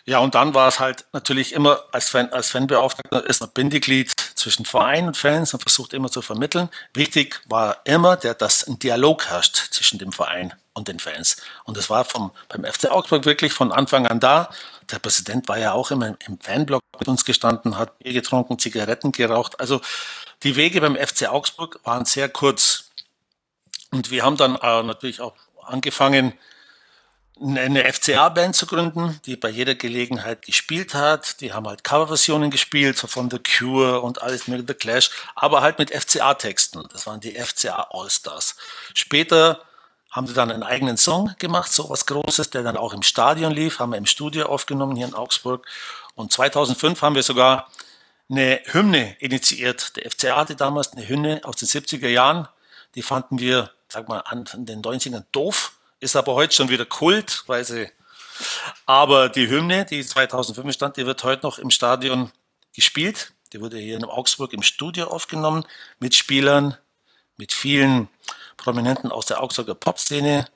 Ja, 0.06 0.20
und 0.20 0.36
dann 0.36 0.54
war 0.54 0.68
es 0.68 0.80
halt 0.80 1.06
natürlich 1.14 1.52
immer 1.52 1.84
als, 1.92 2.10
Fan, 2.10 2.32
als 2.32 2.50
Fanbeauftragter 2.50 3.28
ist 3.28 3.42
man 3.42 3.50
Bindeglied 3.52 4.14
zwischen 4.46 4.66
Verein 4.66 5.08
und 5.08 5.18
Fans 5.18 5.56
und 5.56 5.62
versucht 5.62 5.92
immer 5.94 6.12
zu 6.12 6.22
vermitteln. 6.22 6.70
Wichtig 6.94 7.42
war 7.50 7.80
immer, 7.84 8.16
der, 8.16 8.36
dass 8.36 8.64
ein 8.68 8.78
Dialog 8.78 9.26
herrscht 9.26 9.56
zwischen 9.72 9.98
dem 9.98 10.12
Verein 10.12 10.54
und 10.74 10.88
den 10.88 11.00
Fans. 11.00 11.38
Und 11.64 11.78
das 11.78 11.90
war 11.90 12.06
vom, 12.06 12.30
beim 12.48 12.64
FC 12.64 12.92
Augsburg 12.92 13.26
wirklich 13.26 13.54
von 13.54 13.72
Anfang 13.72 14.06
an 14.06 14.20
da. 14.20 14.52
Der 14.92 15.00
Präsident 15.00 15.48
war 15.48 15.58
ja 15.58 15.72
auch 15.72 15.90
immer 15.90 16.16
im 16.28 16.40
Fanblock 16.40 16.84
mit 17.00 17.08
uns 17.08 17.26
gestanden, 17.26 17.80
hat 17.80 17.98
Bier 17.98 18.14
getrunken, 18.14 18.60
Zigaretten 18.60 19.12
geraucht. 19.12 19.60
Also 19.60 19.82
die 20.44 20.56
Wege 20.56 20.80
beim 20.80 20.96
FC 20.96 21.28
Augsburg 21.28 21.80
waren 21.84 22.06
sehr 22.06 22.30
kurz. 22.30 22.92
Und 23.90 24.12
wir 24.12 24.24
haben 24.24 24.38
dann 24.38 24.58
äh, 24.58 24.84
natürlich 24.84 25.22
auch 25.22 25.34
angefangen, 25.64 26.34
eine 27.42 27.92
FCA-Band 27.92 28.56
zu 28.56 28.66
gründen, 28.66 29.20
die 29.26 29.36
bei 29.36 29.50
jeder 29.50 29.76
Gelegenheit 29.76 30.44
gespielt 30.44 30.94
hat. 30.94 31.42
Die 31.42 31.54
haben 31.54 31.68
halt 31.68 31.84
Coverversionen 31.84 32.50
gespielt, 32.50 32.98
so 32.98 33.08
von 33.08 33.30
The 33.30 33.40
Cure 33.40 34.02
und 34.02 34.22
alles 34.22 34.48
mit 34.48 34.68
The 34.68 34.74
Clash, 34.74 35.12
aber 35.36 35.62
halt 35.62 35.80
mit 35.80 35.92
FCA-Texten. 35.92 36.88
Das 36.92 37.06
waren 37.08 37.20
die 37.20 37.34
FCA 37.34 37.88
All-Stars. 37.92 38.56
Später 38.94 39.62
haben 40.12 40.28
sie 40.28 40.34
dann 40.34 40.50
einen 40.50 40.64
eigenen 40.64 40.96
Song 40.96 41.36
gemacht, 41.40 41.74
so 41.74 41.90
was 41.90 42.06
Großes, 42.06 42.50
der 42.50 42.64
dann 42.64 42.78
auch 42.78 42.94
im 42.94 43.04
Stadion 43.04 43.52
lief, 43.52 43.80
haben 43.80 43.92
wir 43.92 43.98
im 43.98 44.06
Studio 44.06 44.46
aufgenommen 44.46 44.96
hier 44.96 45.08
in 45.08 45.14
Augsburg. 45.14 45.68
Und 46.16 46.32
2005 46.32 47.02
haben 47.02 47.16
wir 47.16 47.24
sogar 47.24 47.70
eine 48.30 48.62
Hymne 48.66 49.18
initiiert. 49.20 49.98
Der 49.98 50.10
FCA 50.10 50.38
hatte 50.38 50.56
damals 50.56 50.94
eine 50.94 51.08
Hymne 51.08 51.42
aus 51.44 51.58
den 51.58 51.68
70er 51.68 52.08
Jahren. 52.08 52.48
Die 52.96 53.02
fanden 53.02 53.40
wir, 53.40 53.72
sag 53.90 54.08
mal, 54.08 54.20
an 54.20 54.46
den 54.54 54.82
90ern 54.82 55.26
doof, 55.34 55.74
ist 56.06 56.16
aber 56.16 56.36
heute 56.36 56.54
schon 56.54 56.70
wieder 56.70 56.86
Kult, 56.86 57.44
weil 57.48 57.66
sie. 57.66 57.90
Aber 58.86 59.30
die 59.30 59.50
Hymne, 59.50 59.86
die 59.86 60.06
2005 60.06 60.74
stand, 60.74 60.98
die 60.98 61.06
wird 61.06 61.24
heute 61.24 61.46
noch 61.46 61.58
im 61.58 61.72
Stadion 61.72 62.32
gespielt. 62.74 63.34
Die 63.54 63.62
wurde 63.62 63.78
hier 63.78 63.98
in 63.98 64.06
Augsburg 64.06 64.54
im 64.54 64.62
Studio 64.62 65.08
aufgenommen 65.08 65.66
mit 66.00 66.14
Spielern, 66.16 66.78
mit 67.38 67.54
vielen 67.54 68.10
Prominenten 68.58 69.12
aus 69.12 69.26
der 69.26 69.42
Augsburger 69.42 69.76
Popszene. 69.76 70.48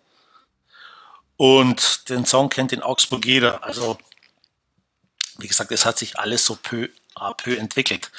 Und 1.38 2.10
den 2.10 2.26
Song 2.26 2.50
kennt 2.50 2.74
in 2.74 2.84
Augsburg 2.84 3.26
jeder. 3.26 3.64
Also, 3.64 3.98
wie 5.38 5.48
gesagt, 5.48 5.72
es 5.72 5.86
hat 5.86 5.98
sich 5.98 6.20
alles 6.20 6.46
so 6.46 6.58
peu 6.62 6.90
à 7.16 7.34
peu 7.34 7.56
entwickelt. 7.56 8.12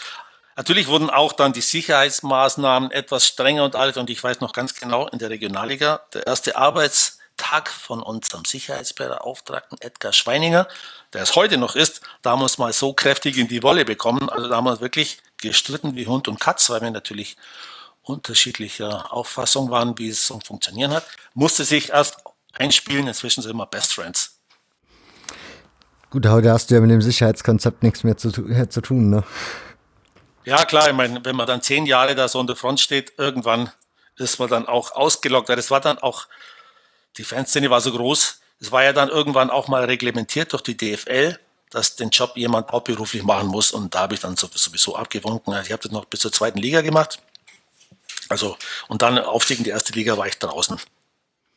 Natürlich 0.57 0.89
wurden 0.89 1.11
auch 1.11 1.33
dann 1.33 1.53
die 1.53 1.61
Sicherheitsmaßnahmen 1.61 2.91
etwas 2.91 3.27
strenger 3.27 3.65
und 3.65 3.77
alles. 3.77 3.99
Und 3.99 4.11
ich 4.11 4.23
weiß 4.23 4.41
noch 4.41 4.53
ganz 4.53 4.75
genau, 4.75 5.07
in 5.09 5.19
der 5.19 5.31
Regionalliga, 5.31 6.01
der 6.13 6.27
erste 6.27 6.57
Arbeitstag 7.41 7.71
von 7.71 8.03
unserem 8.03 8.45
Sicherheitsbeauftragten 8.45 9.79
Edgar 9.81 10.13
Schweininger, 10.13 10.69
der 11.13 11.23
es 11.23 11.35
heute 11.37 11.59
noch 11.59 11.75
ist, 11.75 12.01
damals 12.23 12.59
mal 12.59 12.73
so 12.73 12.93
kräftig 12.93 13.39
in 13.39 13.49
die 13.49 13.63
Wolle 13.63 13.85
bekommen. 13.85 14.29
Also 14.29 14.49
damals 14.49 14.81
wirklich 14.81 15.19
gestritten 15.39 15.97
wie 15.97 16.07
Hund 16.07 16.29
und 16.29 16.41
Katz, 16.41 16.71
weil 16.71 16.83
wir 16.83 16.91
natürlich 16.91 17.37
unterschiedlicher 18.03 19.13
Auffassung 19.13 19.71
waren, 19.71 19.99
wie 19.99 20.09
es 20.09 20.27
so 20.27 20.41
funktionieren 20.41 20.93
hat, 20.93 21.05
musste 21.35 21.65
sich 21.65 21.91
erst 21.91 22.19
einspielen. 22.53 23.07
Inzwischen 23.07 23.43
sind 23.43 23.57
wir 23.57 23.67
Best 23.67 23.95
Friends. 23.95 24.39
Gut, 26.11 26.27
heute 26.27 26.51
hast 26.51 26.71
du 26.71 26.75
ja 26.75 26.81
mit 26.81 26.91
dem 26.91 27.03
Sicherheitskonzept 27.03 27.83
nichts 27.83 28.03
mehr 28.03 28.17
zu, 28.17 28.29
äh, 28.49 28.69
zu 28.69 28.81
tun, 28.81 29.11
ne? 29.11 29.23
Ja, 30.45 30.65
klar, 30.65 30.89
ich 30.89 30.95
meine, 30.95 31.25
wenn 31.25 31.37
man 31.37 31.47
dann 31.47 31.63
zehn 31.63 31.87
Jahre 31.87 32.15
da 32.15 32.27
so 32.27 32.41
in 32.41 32.47
der 32.47 32.57
Front 32.57 32.81
steht, 32.81 33.13
irgendwann 33.19 33.71
ist 34.17 34.39
man 34.39 34.49
dann 34.49 34.67
auch 34.67 34.93
ausgelockt. 34.93 35.49
Das 35.51 35.71
war 35.71 35.81
dann 35.81 35.99
auch, 35.99 36.27
die 37.17 37.25
Fanszene 37.25 37.71
war 37.71 37.81
so 37.81 37.93
groß, 37.93 38.41
es 38.61 38.73
war 38.73 38.85
ja 38.85 38.93
dann 38.93 39.09
irgendwann 39.09 39.51
auch 39.51 39.69
mal 39.69 39.85
reglementiert 39.85 40.53
durch 40.53 40.63
die 40.63 40.77
DFL, 40.77 41.39
dass 41.71 41.97
den 41.97 42.11
Job 42.11 42.37
jemand 42.37 42.71
hauptberuflich 42.71 43.23
machen 43.23 43.49
muss. 43.49 43.73
Und 43.73 43.95
da 43.95 44.01
habe 44.01 44.15
ich 44.15 44.21
dann 44.21 44.37
sowieso 44.37 44.97
abgewunken. 44.97 45.55
Ich 45.65 45.73
habe 45.73 45.83
das 45.83 45.93
noch 45.93 46.05
bis 46.05 46.21
zur 46.21 46.33
zweiten 46.33 46.59
Liga 46.59 46.83
gemacht. 46.83 47.21
Also, 48.29 48.57
und 48.89 49.03
dann 49.03 49.19
Aufstieg 49.19 49.59
in 49.59 49.65
die 49.65 49.71
erste 49.71 49.93
Liga 49.93 50.17
war 50.19 50.27
ich 50.27 50.39
draußen. 50.39 50.79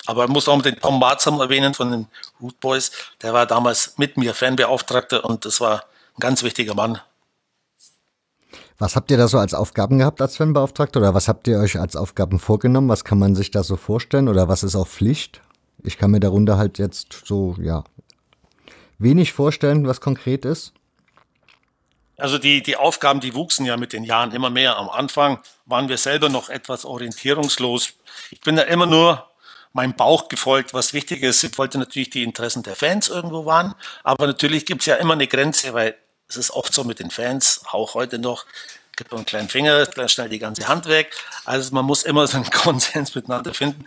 Aber 0.06 0.24
man 0.24 0.32
muss 0.32 0.48
auch 0.48 0.62
den 0.62 0.80
Tom 0.80 1.00
Marzam 1.00 1.40
erwähnen 1.40 1.74
von 1.74 1.92
den 1.92 2.08
Root 2.42 2.60
Boys. 2.60 2.92
Der 3.22 3.34
war 3.34 3.46
damals 3.46 3.98
mit 3.98 4.18
mir 4.18 4.34
Fanbeauftragter 4.34 5.26
und 5.26 5.46
das 5.46 5.62
war 5.62 5.86
ein 6.16 6.20
ganz 6.20 6.44
wichtiger 6.44 6.74
Mann. 6.74 7.00
Was 8.78 8.96
habt 8.96 9.12
ihr 9.12 9.18
da 9.18 9.28
so 9.28 9.38
als 9.38 9.54
Aufgaben 9.54 10.00
gehabt 10.00 10.22
als 10.22 10.38
Fanbeauftragter 10.38 11.00
oder 11.00 11.14
was 11.14 11.28
habt 11.28 11.48
ihr 11.48 11.60
euch 11.60 11.80
als 11.80 11.96
Aufgaben 11.96 12.40
vorgenommen? 12.40 12.90
Was 12.90 13.04
kann 13.04 13.20
man 13.20 13.36
sich 13.36 13.52
da 13.52 13.64
so 13.64 13.76
vorstellen 13.76 14.28
oder 14.28 14.48
was 14.48 14.64
ist 14.64 14.76
auch 14.76 14.88
Pflicht? 14.88 15.42
Ich 15.84 15.98
kann 15.98 16.12
mir 16.12 16.20
darunter 16.20 16.58
halt 16.58 16.80
jetzt 16.80 17.24
so, 17.26 17.56
ja, 17.60 17.84
wenig 18.98 19.34
vorstellen, 19.34 19.88
was 19.88 20.02
konkret 20.02 20.46
ist. 20.46 20.74
Also 22.18 22.38
die, 22.38 22.62
die 22.62 22.78
Aufgaben, 22.78 23.20
die 23.20 23.34
wuchsen 23.34 23.66
ja 23.66 23.76
mit 23.76 23.92
den 23.92 24.04
Jahren 24.04 24.32
immer 24.32 24.50
mehr. 24.50 24.78
Am 24.78 24.90
Anfang 24.90 25.40
waren 25.66 25.90
wir 25.90 25.98
selber 25.98 26.30
noch 26.30 26.50
etwas 26.50 26.86
orientierungslos. 26.86 27.94
Ich 28.32 28.42
bin 28.42 28.56
da 28.56 28.64
immer 28.64 28.86
nur 28.86 29.28
meinem 29.74 29.96
Bauch 29.96 30.30
gefolgt, 30.30 30.74
was 30.74 30.94
wichtig 30.94 31.24
ist. 31.24 31.44
Ich 31.44 31.58
wollte 31.58 31.80
natürlich 31.80 32.12
die 32.12 32.24
Interessen 32.24 32.64
der 32.64 32.76
Fans 32.76 33.10
irgendwo 33.10 33.46
wahren, 33.46 33.74
aber 34.04 34.28
natürlich 34.28 34.66
gibt 34.66 34.82
es 34.82 34.86
ja 34.86 34.96
immer 34.96 35.14
eine 35.14 35.28
Grenze, 35.28 35.74
weil 35.74 35.96
es 36.28 36.38
ist 36.38 36.52
oft 36.52 36.74
so 36.74 36.84
mit 36.84 37.00
den 37.00 37.12
Fans, 37.12 37.62
auch 37.72 37.94
heute 37.94 38.20
noch, 38.20 38.46
gibt 38.96 39.12
man 39.12 39.20
einen 39.20 39.26
kleinen 39.26 39.50
Finger, 39.50 39.86
dann 39.86 40.10
schnell 40.10 40.30
die 40.30 40.40
ganze 40.40 40.68
Hand 40.68 40.88
weg. 40.88 41.12
Also 41.46 41.74
man 41.74 41.86
muss 41.86 42.04
immer 42.04 42.28
so 42.28 42.38
einen 42.38 42.50
Konsens 42.50 43.16
miteinander 43.16 43.54
finden, 43.54 43.86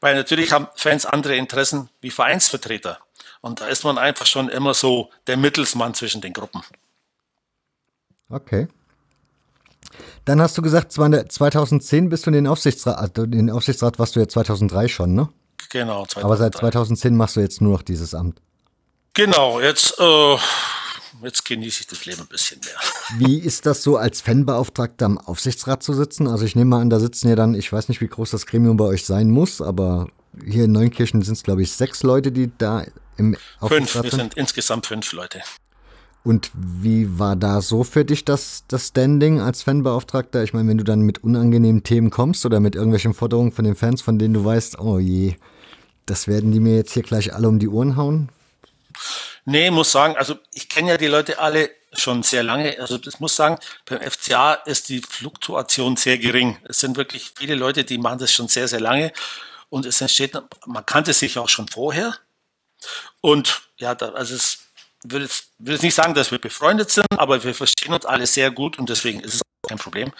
weil 0.00 0.14
natürlich 0.14 0.52
haben 0.52 0.68
Fans 0.74 1.06
andere 1.06 1.36
Interessen 1.36 1.88
wie 2.00 2.10
Vereinsvertreter. 2.10 2.98
Und 3.40 3.60
da 3.60 3.66
ist 3.66 3.84
man 3.84 3.98
einfach 3.98 4.26
schon 4.26 4.48
immer 4.48 4.72
so 4.72 5.10
der 5.26 5.36
Mittelsmann 5.36 5.94
zwischen 5.94 6.20
den 6.20 6.32
Gruppen. 6.32 6.62
Okay. 8.30 8.68
Dann 10.24 10.40
hast 10.40 10.56
du 10.56 10.62
gesagt, 10.62 10.92
2010 10.92 12.08
bist 12.08 12.24
du 12.24 12.30
in 12.30 12.34
den 12.34 12.46
Aufsichtsrat, 12.46 12.96
also 12.96 13.24
in 13.24 13.32
den 13.32 13.50
Aufsichtsrat 13.50 13.98
warst 13.98 14.14
du 14.14 14.20
ja 14.20 14.28
2003 14.28 14.88
schon, 14.88 15.14
ne? 15.14 15.28
Genau. 15.70 16.06
2003. 16.06 16.24
Aber 16.24 16.36
seit 16.36 16.54
2010 16.54 17.16
machst 17.16 17.36
du 17.36 17.40
jetzt 17.40 17.60
nur 17.60 17.72
noch 17.72 17.82
dieses 17.82 18.14
Amt. 18.14 18.40
Genau, 19.14 19.60
jetzt, 19.60 19.98
äh, 19.98 20.36
jetzt 21.24 21.44
genieße 21.44 21.80
ich 21.80 21.86
das 21.86 22.04
Leben 22.04 22.20
ein 22.20 22.26
bisschen 22.26 22.60
mehr. 22.64 22.74
Wie 23.26 23.38
ist 23.38 23.66
das 23.66 23.82
so, 23.82 23.96
als 23.96 24.20
Fanbeauftragter 24.20 25.06
am 25.06 25.18
Aufsichtsrat 25.18 25.82
zu 25.82 25.92
sitzen? 25.92 26.26
Also 26.26 26.44
ich 26.44 26.56
nehme 26.56 26.70
mal 26.70 26.80
an, 26.80 26.90
da 26.90 27.00
sitzen 27.00 27.28
ja 27.28 27.36
dann, 27.36 27.54
ich 27.54 27.72
weiß 27.72 27.88
nicht, 27.88 28.00
wie 28.00 28.08
groß 28.08 28.30
das 28.30 28.46
Gremium 28.46 28.76
bei 28.76 28.84
euch 28.84 29.04
sein 29.04 29.30
muss, 29.30 29.60
aber 29.60 30.08
hier 30.46 30.64
in 30.64 30.72
Neunkirchen 30.72 31.22
sind 31.22 31.34
es, 31.34 31.42
glaube 31.42 31.62
ich, 31.62 31.72
sechs 31.72 32.02
Leute, 32.02 32.32
die 32.32 32.50
da 32.56 32.84
im 33.16 33.36
Aufsichtsrat 33.60 34.02
fünf, 34.02 34.04
wir 34.04 34.18
sind 34.18 34.34
insgesamt 34.34 34.86
fünf 34.86 35.12
Leute. 35.12 35.42
Und 36.24 36.52
wie 36.54 37.18
war 37.18 37.34
da 37.34 37.60
so 37.60 37.82
für 37.82 38.04
dich 38.04 38.24
das, 38.24 38.64
das 38.68 38.88
Standing 38.88 39.40
als 39.40 39.62
Fanbeauftragter? 39.62 40.44
Ich 40.44 40.52
meine, 40.52 40.68
wenn 40.68 40.78
du 40.78 40.84
dann 40.84 41.00
mit 41.00 41.24
unangenehmen 41.24 41.82
Themen 41.82 42.10
kommst 42.10 42.46
oder 42.46 42.60
mit 42.60 42.76
irgendwelchen 42.76 43.12
Forderungen 43.12 43.50
von 43.50 43.64
den 43.64 43.74
Fans, 43.74 44.02
von 44.02 44.18
denen 44.18 44.34
du 44.34 44.44
weißt, 44.44 44.78
oh 44.78 45.00
je, 45.00 45.34
das 46.06 46.28
werden 46.28 46.52
die 46.52 46.60
mir 46.60 46.76
jetzt 46.76 46.92
hier 46.92 47.02
gleich 47.02 47.34
alle 47.34 47.48
um 47.48 47.58
die 47.58 47.68
Ohren 47.68 47.96
hauen? 47.96 48.28
Nee, 49.44 49.70
muss 49.70 49.92
sagen, 49.92 50.16
also 50.16 50.38
ich 50.52 50.68
kenne 50.68 50.90
ja 50.90 50.96
die 50.96 51.08
Leute 51.08 51.38
alle 51.38 51.70
schon 51.92 52.22
sehr 52.22 52.42
lange. 52.42 52.78
Also 52.78 52.96
das 52.98 53.20
muss 53.20 53.36
sagen, 53.36 53.58
beim 53.84 54.00
FCA 54.00 54.54
ist 54.54 54.88
die 54.88 55.02
Fluktuation 55.02 55.96
sehr 55.96 56.18
gering. 56.18 56.58
Es 56.64 56.80
sind 56.80 56.96
wirklich 56.96 57.32
viele 57.36 57.54
Leute, 57.54 57.84
die 57.84 57.98
machen 57.98 58.18
das 58.18 58.32
schon 58.32 58.48
sehr, 58.48 58.68
sehr 58.68 58.80
lange. 58.80 59.12
Und 59.68 59.86
es 59.86 60.00
entsteht, 60.00 60.36
man 60.66 60.86
kannte 60.86 61.12
sich 61.12 61.38
auch 61.38 61.48
schon 61.48 61.66
vorher. 61.68 62.16
Und 63.20 63.62
ja, 63.78 63.94
da, 63.94 64.10
also 64.10 64.34
es 64.34 64.58
will 65.04 65.22
jetzt, 65.22 65.50
will 65.58 65.74
jetzt 65.74 65.82
nicht 65.82 65.94
sagen, 65.94 66.14
dass 66.14 66.30
wir 66.30 66.38
befreundet 66.38 66.90
sind, 66.90 67.06
aber 67.16 67.42
wir 67.42 67.54
verstehen 67.54 67.92
uns 67.92 68.06
alle 68.06 68.26
sehr 68.26 68.50
gut 68.50 68.78
und 68.78 68.88
deswegen 68.88 69.20
ist 69.20 69.34
es 69.34 69.42
kein 69.68 69.78
Problem, 69.78 70.12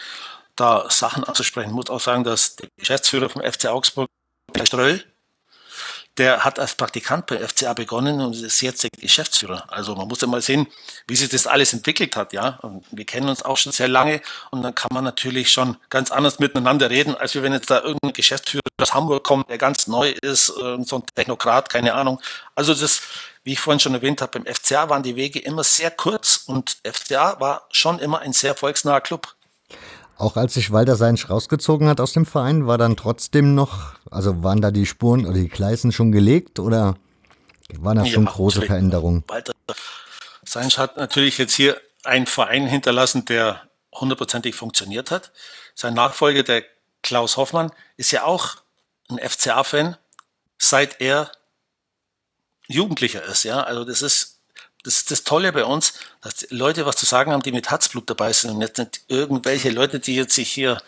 da 0.55 0.89
Sachen 0.89 1.23
anzusprechen. 1.23 1.69
Ich 1.69 1.75
muss 1.75 1.89
auch 1.89 1.99
sagen, 1.99 2.23
dass 2.23 2.55
der 2.55 2.67
Geschäftsführer 2.77 3.29
vom 3.29 3.41
FC 3.41 3.65
Augsburg, 3.65 4.09
der 4.53 4.65
Ströll, 4.65 5.03
der 6.17 6.43
hat 6.43 6.59
als 6.59 6.75
Praktikant 6.75 7.25
bei 7.25 7.39
FCA 7.39 7.73
begonnen 7.73 8.21
und 8.21 8.35
ist 8.35 8.61
jetzt 8.61 8.83
der 8.83 8.89
Geschäftsführer. 8.99 9.65
Also 9.67 9.95
man 9.95 10.07
muss 10.07 10.21
ja 10.21 10.27
mal 10.27 10.41
sehen, 10.41 10.67
wie 11.07 11.15
sich 11.15 11.29
das 11.29 11.47
alles 11.47 11.73
entwickelt 11.73 12.15
hat, 12.15 12.33
ja. 12.33 12.59
Und 12.61 12.85
wir 12.91 13.05
kennen 13.05 13.29
uns 13.29 13.43
auch 13.43 13.57
schon 13.57 13.71
sehr 13.71 13.87
lange 13.87 14.21
und 14.51 14.61
dann 14.61 14.75
kann 14.75 14.89
man 14.93 15.03
natürlich 15.03 15.51
schon 15.51 15.77
ganz 15.89 16.11
anders 16.11 16.39
miteinander 16.39 16.89
reden, 16.89 17.15
als 17.15 17.33
wenn 17.35 17.53
jetzt 17.53 17.71
da 17.71 17.81
irgendein 17.81 18.13
Geschäftsführer 18.13 18.61
aus 18.79 18.93
Hamburg 18.93 19.23
kommt, 19.23 19.49
der 19.49 19.57
ganz 19.57 19.87
neu 19.87 20.09
ist, 20.21 20.47
so 20.47 20.75
ein 20.75 21.03
Technokrat, 21.15 21.69
keine 21.69 21.93
Ahnung. 21.93 22.21
Also 22.55 22.73
das 22.73 23.01
wie 23.45 23.53
ich 23.53 23.59
vorhin 23.59 23.81
schon 23.81 23.93
erwähnt 23.93 24.21
habe, 24.21 24.39
beim 24.39 24.55
FCA 24.55 24.87
waren 24.89 25.03
die 25.03 25.17
Wege 25.17 25.37
immer 25.39 25.65
sehr 25.65 25.91
kurz 25.91 26.43
und 26.45 26.77
FCA 26.89 27.41
war 27.41 27.67
schon 27.71 27.99
immer 27.99 28.19
ein 28.19 28.31
sehr 28.31 28.55
volksnaher 28.55 29.01
Club. 29.01 29.35
Auch 30.17 30.37
als 30.37 30.53
sich 30.53 30.71
Walter 30.71 30.95
Seinsch 30.95 31.29
rausgezogen 31.29 31.87
hat 31.87 31.99
aus 31.99 32.13
dem 32.13 32.25
Verein, 32.25 32.67
war 32.67 32.77
dann 32.77 32.95
trotzdem 32.95 33.55
noch, 33.55 33.95
also 34.11 34.43
waren 34.43 34.61
da 34.61 34.71
die 34.71 34.85
Spuren 34.85 35.25
oder 35.25 35.35
die 35.35 35.49
Gleisen 35.49 35.91
schon 35.91 36.11
gelegt 36.11 36.59
oder 36.59 36.95
waren 37.79 37.97
das 37.97 38.09
schon 38.09 38.25
ja, 38.25 38.31
große 38.31 38.61
Veränderungen? 38.61 39.23
Walter 39.27 39.53
Seinsch 40.45 40.77
hat 40.77 40.97
natürlich 40.97 41.37
jetzt 41.37 41.53
hier 41.53 41.79
einen 42.03 42.27
Verein 42.27 42.67
hinterlassen, 42.67 43.25
der 43.25 43.61
hundertprozentig 43.93 44.55
funktioniert 44.55 45.11
hat. 45.11 45.31
Sein 45.75 45.93
Nachfolger, 45.93 46.43
der 46.43 46.63
Klaus 47.01 47.37
Hoffmann, 47.37 47.71
ist 47.97 48.11
ja 48.11 48.23
auch 48.23 48.57
ein 49.09 49.17
FCA-Fan, 49.17 49.97
seit 50.57 51.01
er 51.01 51.31
Jugendlicher 52.67 53.23
ist, 53.23 53.43
ja. 53.43 53.61
Also 53.61 53.83
das 53.83 54.01
ist, 54.01 54.32
das 54.83 54.97
ist 54.97 55.11
das 55.11 55.23
Tolle 55.23 55.53
bei 55.53 55.65
uns, 55.65 55.93
dass 56.21 56.47
Leute 56.49 56.85
was 56.85 56.97
zu 56.97 57.05
sagen 57.05 57.31
haben, 57.31 57.41
die 57.41 57.51
mit 57.51 57.71
Herzblut 57.71 58.09
dabei 58.09 58.33
sind 58.33 58.51
und 58.51 58.61
jetzt 58.61 58.77
nicht 58.77 59.01
irgendwelche 59.07 59.69
Leute, 59.69 59.99
die 59.99 60.15
jetzt 60.15 60.35
sich 60.35 60.51
hier 60.51 60.81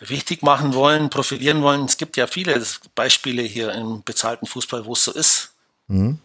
wichtig 0.00 0.42
machen 0.42 0.74
wollen, 0.74 1.08
profilieren 1.08 1.62
wollen. 1.62 1.84
Es 1.84 1.96
gibt 1.96 2.16
ja 2.16 2.26
viele 2.26 2.62
Beispiele 2.94 3.42
hier 3.42 3.72
im 3.72 4.02
bezahlten 4.04 4.46
Fußball, 4.46 4.84
wo 4.84 4.92
es 4.92 5.04
so 5.04 5.12
ist. 5.12 5.52
Mhm. 5.86 6.18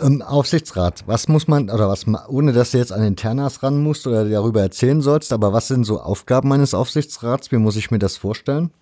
Ähm, 0.00 0.22
Aufsichtsrat, 0.22 1.04
was 1.06 1.28
muss 1.28 1.46
man, 1.46 1.70
oder 1.70 1.88
was, 1.88 2.06
ohne 2.28 2.52
dass 2.52 2.72
du 2.72 2.78
jetzt 2.78 2.92
an 2.92 3.00
den 3.00 3.16
Ternas 3.16 3.62
ran 3.62 3.80
musst 3.80 4.06
oder 4.06 4.24
darüber 4.24 4.60
erzählen 4.60 5.00
sollst, 5.00 5.32
aber 5.32 5.52
was 5.52 5.68
sind 5.68 5.84
so 5.84 6.00
Aufgaben 6.00 6.52
eines 6.52 6.74
Aufsichtsrats? 6.74 7.52
Wie 7.52 7.58
muss 7.58 7.76
ich 7.76 7.90
mir 7.90 8.00
das 8.00 8.16
vorstellen? 8.16 8.72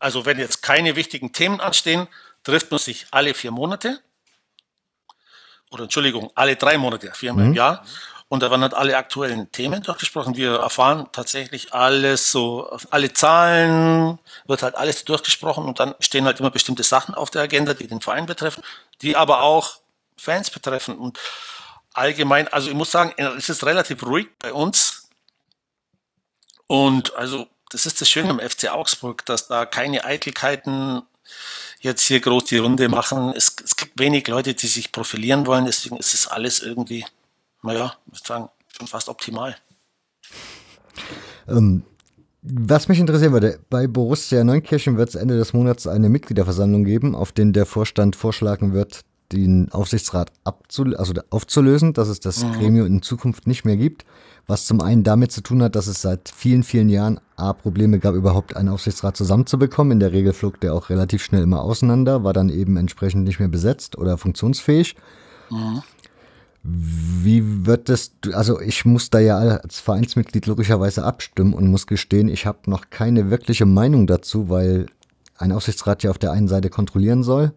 Also 0.00 0.26
wenn 0.26 0.38
jetzt 0.38 0.62
keine 0.62 0.96
wichtigen 0.96 1.32
Themen 1.32 1.60
anstehen, 1.60 2.08
trifft 2.42 2.70
man 2.70 2.80
sich 2.80 3.06
alle 3.10 3.34
vier 3.34 3.52
Monate. 3.52 4.00
Oder 5.74 5.84
Entschuldigung, 5.84 6.30
alle 6.36 6.54
drei 6.54 6.78
Monate, 6.78 7.10
viermal 7.14 7.44
mhm. 7.44 7.50
im 7.50 7.56
Jahr. 7.56 7.84
Und 8.28 8.42
da 8.42 8.50
werden 8.50 8.62
halt 8.62 8.74
alle 8.74 8.96
aktuellen 8.96 9.50
Themen 9.50 9.82
durchgesprochen. 9.82 10.36
Wir 10.36 10.54
erfahren 10.54 11.08
tatsächlich 11.12 11.74
alles, 11.74 12.30
so 12.30 12.70
alle 12.90 13.12
Zahlen, 13.12 14.18
wird 14.46 14.62
halt 14.62 14.76
alles 14.76 15.04
durchgesprochen 15.04 15.64
und 15.66 15.80
dann 15.80 15.94
stehen 15.98 16.24
halt 16.24 16.40
immer 16.40 16.50
bestimmte 16.50 16.84
Sachen 16.84 17.14
auf 17.14 17.30
der 17.30 17.42
Agenda, 17.42 17.74
die 17.74 17.88
den 17.88 18.00
Verein 18.00 18.26
betreffen, 18.26 18.62
die 19.02 19.16
aber 19.16 19.42
auch 19.42 19.78
Fans 20.16 20.48
betreffen. 20.48 20.96
Und 20.96 21.18
allgemein, 21.92 22.48
also 22.48 22.68
ich 22.70 22.74
muss 22.74 22.92
sagen, 22.92 23.12
es 23.36 23.48
ist 23.48 23.64
relativ 23.64 24.04
ruhig 24.04 24.28
bei 24.38 24.52
uns. 24.52 25.08
Und 26.68 27.14
also 27.16 27.48
das 27.70 27.84
ist 27.84 28.00
das 28.00 28.08
Schöne 28.08 28.30
am 28.30 28.40
FC 28.40 28.70
Augsburg, 28.70 29.26
dass 29.26 29.48
da 29.48 29.66
keine 29.66 30.04
Eitelkeiten 30.04 31.02
jetzt 31.84 32.02
hier 32.02 32.20
groß 32.20 32.44
die 32.44 32.58
Runde 32.58 32.88
machen. 32.88 33.32
Es, 33.36 33.54
es 33.62 33.76
gibt 33.76 33.98
wenig 34.00 34.26
Leute, 34.26 34.54
die 34.54 34.66
sich 34.66 34.90
profilieren 34.90 35.46
wollen, 35.46 35.66
deswegen 35.66 35.96
ist 35.98 36.14
es 36.14 36.26
alles 36.26 36.60
irgendwie, 36.60 37.04
naja, 37.62 37.94
ich 38.06 38.14
würde 38.14 38.26
sagen, 38.26 38.48
schon 38.76 38.86
fast 38.88 39.08
optimal. 39.08 39.56
Ähm, 41.46 41.84
was 42.42 42.88
mich 42.88 42.98
interessieren 42.98 43.32
würde, 43.32 43.60
bei 43.70 43.86
Borussia 43.86 44.42
Neunkirchen 44.44 44.96
wird 44.96 45.10
es 45.10 45.14
Ende 45.14 45.36
des 45.36 45.52
Monats 45.52 45.86
eine 45.86 46.08
Mitgliederversammlung 46.08 46.84
geben, 46.84 47.14
auf 47.14 47.32
den 47.32 47.52
der 47.52 47.66
Vorstand 47.66 48.16
vorschlagen 48.16 48.72
wird, 48.72 49.02
den 49.32 49.70
Aufsichtsrat 49.72 50.32
also 50.44 51.14
aufzulösen, 51.30 51.92
dass 51.92 52.08
es 52.08 52.20
das 52.20 52.44
mhm. 52.44 52.52
Gremium 52.52 52.86
in 52.86 53.02
Zukunft 53.02 53.46
nicht 53.46 53.64
mehr 53.64 53.76
gibt 53.76 54.04
was 54.46 54.66
zum 54.66 54.80
einen 54.80 55.04
damit 55.04 55.32
zu 55.32 55.40
tun 55.40 55.62
hat, 55.62 55.74
dass 55.74 55.86
es 55.86 56.02
seit 56.02 56.28
vielen, 56.28 56.62
vielen 56.62 56.88
Jahren 56.88 57.18
A, 57.36 57.52
Probleme 57.52 57.98
gab, 57.98 58.14
überhaupt 58.14 58.56
einen 58.56 58.68
Aufsichtsrat 58.68 59.16
zusammenzubekommen. 59.16 59.92
In 59.92 60.00
der 60.00 60.12
Regel 60.12 60.32
flog 60.32 60.60
der 60.60 60.74
auch 60.74 60.90
relativ 60.90 61.24
schnell 61.24 61.42
immer 61.42 61.62
auseinander, 61.62 62.24
war 62.24 62.32
dann 62.32 62.50
eben 62.50 62.76
entsprechend 62.76 63.24
nicht 63.24 63.38
mehr 63.38 63.48
besetzt 63.48 63.96
oder 63.96 64.18
funktionsfähig. 64.18 64.96
Mhm. 65.50 65.82
Wie 66.62 67.66
wird 67.66 67.88
das, 67.90 68.12
also 68.32 68.60
ich 68.60 68.84
muss 68.84 69.10
da 69.10 69.18
ja 69.18 69.38
als 69.38 69.80
Vereinsmitglied 69.80 70.46
logischerweise 70.46 71.04
abstimmen 71.04 71.52
und 71.52 71.66
muss 71.68 71.86
gestehen, 71.86 72.28
ich 72.28 72.46
habe 72.46 72.58
noch 72.66 72.88
keine 72.90 73.30
wirkliche 73.30 73.66
Meinung 73.66 74.06
dazu, 74.06 74.48
weil 74.48 74.86
ein 75.36 75.52
Aufsichtsrat 75.52 76.02
ja 76.02 76.10
auf 76.10 76.18
der 76.18 76.32
einen 76.32 76.48
Seite 76.48 76.70
kontrollieren 76.70 77.22
soll 77.22 77.52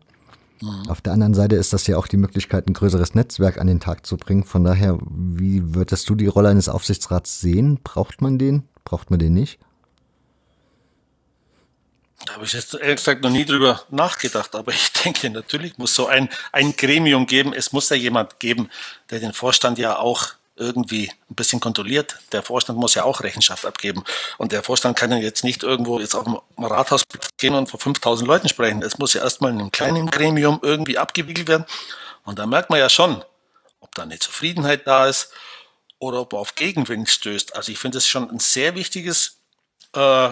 Mhm. 0.62 0.90
Auf 0.90 1.02
der 1.02 1.14
anderen 1.14 1.34
Seite 1.34 1.56
ist 1.56 1.74
das 1.74 1.88
ja 1.88 1.98
auch 1.98 2.08
die 2.08 2.18
Möglichkeit, 2.18 2.68
ein 2.68 2.74
größeres 2.74 3.16
Netzwerk 3.16 3.58
an 3.58 3.68
den 3.68 3.80
Tag 3.80 4.06
zu 4.06 4.18
bringen. 4.18 4.44
Von 4.44 4.64
daher, 4.64 4.98
wie 5.10 5.76
würdest 5.76 6.10
du 6.10 6.16
die 6.16 6.28
Rolle 6.28 6.50
eines 6.50 6.70
Aufsichtsrats 6.70 7.40
sehen? 7.40 7.80
Braucht 7.84 8.22
man 8.22 8.38
den? 8.38 8.64
Braucht 8.84 9.10
man 9.10 9.20
den 9.20 9.34
nicht? 9.34 9.60
Da 12.26 12.34
habe 12.34 12.46
ich 12.46 12.54
jetzt 12.54 12.74
ehrlich 12.74 12.98
gesagt 12.98 13.22
noch 13.22 13.30
nie 13.30 13.46
drüber 13.46 13.82
nachgedacht, 13.90 14.56
aber 14.56 14.72
ich 14.72 14.92
denke, 15.04 15.30
natürlich 15.30 15.78
muss 15.78 15.94
so 15.94 16.08
ein, 16.08 16.30
ein 16.52 16.76
Gremium 16.76 17.28
geben. 17.28 17.54
Es 17.54 17.72
muss 17.72 17.90
ja 17.90 17.96
jemand 17.96 18.40
geben, 18.40 18.70
der 19.10 19.20
den 19.20 19.34
Vorstand 19.34 19.78
ja 19.78 19.98
auch 19.98 20.34
irgendwie 20.58 21.12
ein 21.30 21.36
bisschen 21.36 21.60
kontrolliert. 21.60 22.20
Der 22.32 22.44
Vorstand 22.44 22.80
muss 22.80 22.96
ja 22.96 23.04
auch 23.04 23.22
Rechenschaft 23.22 23.66
abgeben. 23.66 24.04
Und 24.38 24.52
der 24.52 24.64
Vorstand 24.64 24.98
kann 24.98 25.12
ja 25.12 25.18
jetzt 25.18 25.44
nicht 25.44 25.64
irgendwo 25.64 26.00
jetzt 26.00 26.16
auf 26.16 26.26
dem 26.26 26.40
Rathaus 26.58 27.04
gehen 27.38 27.54
und 27.54 27.70
vor 27.70 27.80
5000 27.80 28.28
Leuten 28.28 28.50
sprechen. 28.50 28.82
Es 28.82 28.98
muss 28.98 29.14
ja 29.14 29.22
erstmal 29.22 29.52
in 29.52 29.60
einem 29.60 29.72
kleinen 29.72 30.10
Gremium 30.10 30.60
irgendwie 30.62 30.98
abgewickelt 30.98 31.48
werden. 31.48 31.66
Und 32.24 32.40
da 32.40 32.46
merkt 32.46 32.70
man 32.70 32.80
ja 32.80 32.90
schon, 32.90 33.24
ob 33.80 33.94
da 33.96 34.04
eine 34.04 34.20
Zufriedenheit 34.20 34.86
da 34.88 35.08
ist 35.08 35.32
oder 36.00 36.22
ob 36.22 36.34
er 36.34 36.40
auf 36.40 36.56
Gegenwind 36.56 37.10
stößt. 37.10 37.56
Also 37.56 37.72
ich 37.72 37.80
finde 37.80 38.00
es 38.00 38.08
schon 38.08 38.30
ein 38.30 38.40
sehr 38.40 38.76
wichtiges, 38.76 39.40
äh, 39.94 40.30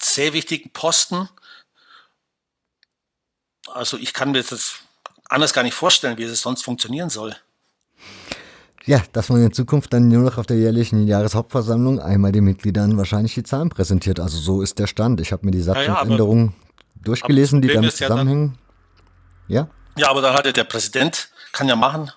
sehr 0.00 0.32
wichtigen 0.32 0.70
Posten. 0.70 1.28
Also 3.68 3.96
ich 3.96 4.12
kann 4.12 4.32
mir 4.32 4.42
das 4.42 4.76
anders 5.28 5.52
gar 5.52 5.62
nicht 5.62 5.74
vorstellen, 5.74 6.18
wie 6.18 6.24
es 6.24 6.40
sonst 6.40 6.62
funktionieren 6.62 7.10
soll. 7.10 7.36
Ja, 8.88 9.02
dass 9.12 9.28
man 9.28 9.42
in 9.42 9.52
Zukunft 9.52 9.92
dann 9.92 10.08
nur 10.08 10.22
noch 10.22 10.38
auf 10.38 10.46
der 10.46 10.56
jährlichen 10.56 11.06
Jahreshauptversammlung 11.06 12.00
einmal 12.00 12.32
den 12.32 12.44
Mitgliedern 12.44 12.96
wahrscheinlich 12.96 13.34
die 13.34 13.42
Zahlen 13.42 13.68
präsentiert. 13.68 14.18
Also 14.18 14.38
so 14.38 14.62
ist 14.62 14.78
der 14.78 14.86
Stand. 14.86 15.20
Ich 15.20 15.30
habe 15.30 15.44
mir 15.44 15.52
die 15.52 15.60
Satzungsänderungen 15.60 16.54
ja, 16.54 17.02
durchgelesen, 17.04 17.60
die 17.60 17.68
damit 17.68 17.92
zusammenhängen. 17.92 18.58
Ja, 19.46 19.64
dann, 19.64 19.70
ja? 19.96 20.02
Ja, 20.04 20.10
aber 20.10 20.22
dann 20.22 20.32
hat 20.32 20.46
ja 20.46 20.52
der 20.52 20.64
Präsident, 20.64 21.28
kann 21.52 21.68
ja 21.68 21.76
machen, 21.76 22.10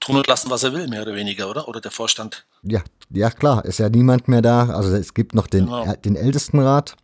tun 0.00 0.16
und 0.16 0.26
lassen, 0.26 0.48
was 0.48 0.62
er 0.62 0.72
will, 0.72 0.88
mehr 0.88 1.02
oder 1.02 1.14
weniger, 1.14 1.50
oder? 1.50 1.68
Oder 1.68 1.82
der 1.82 1.90
Vorstand. 1.90 2.46
Ja, 2.62 2.82
ja 3.10 3.28
klar, 3.28 3.62
ist 3.66 3.78
ja 3.78 3.90
niemand 3.90 4.26
mehr 4.26 4.40
da. 4.40 4.70
Also 4.70 4.96
es 4.96 5.12
gibt 5.12 5.34
noch 5.34 5.46
den, 5.46 5.66
genau. 5.66 5.92
den 5.92 6.16
Ältestenrat, 6.16 6.96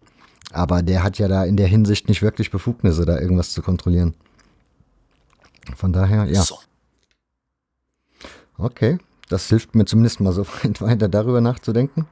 aber 0.51 0.81
der 0.81 1.03
hat 1.03 1.19
ja 1.19 1.29
da 1.29 1.45
in 1.45 1.59
der 1.59 1.67
Hinsicht 1.67 2.09
nicht 2.09 2.23
wirklich 2.23 2.51
Befugnisse, 2.51 3.05
da 3.05 3.19
irgendwas 3.19 3.53
zu 3.53 3.61
kontrollieren. 3.61 4.15
Von 5.77 5.93
daher, 5.93 6.25
ja. 6.25 6.41
So. 6.41 6.59
Okay, 8.57 8.99
das 9.31 9.49
hilft 9.49 9.75
mir 9.75 9.87
zumindest 9.87 10.21
mal 10.21 10.33
so 10.33 10.47
weiter 10.81 11.09
darüber 11.09 11.41
nachzudenken. 11.41 12.07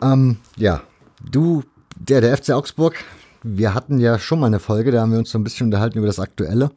Ähm, 0.00 0.36
ja, 0.56 0.82
du, 1.20 1.64
der, 1.96 2.20
der 2.20 2.36
FC 2.36 2.50
Augsburg, 2.50 2.94
wir 3.42 3.74
hatten 3.74 3.98
ja 3.98 4.18
schon 4.18 4.40
mal 4.40 4.46
eine 4.46 4.60
Folge, 4.60 4.92
da 4.92 5.00
haben 5.00 5.12
wir 5.12 5.18
uns 5.18 5.30
so 5.30 5.38
ein 5.38 5.44
bisschen 5.44 5.66
unterhalten 5.66 5.98
über 5.98 6.06
das 6.06 6.20
Aktuelle. 6.20 6.70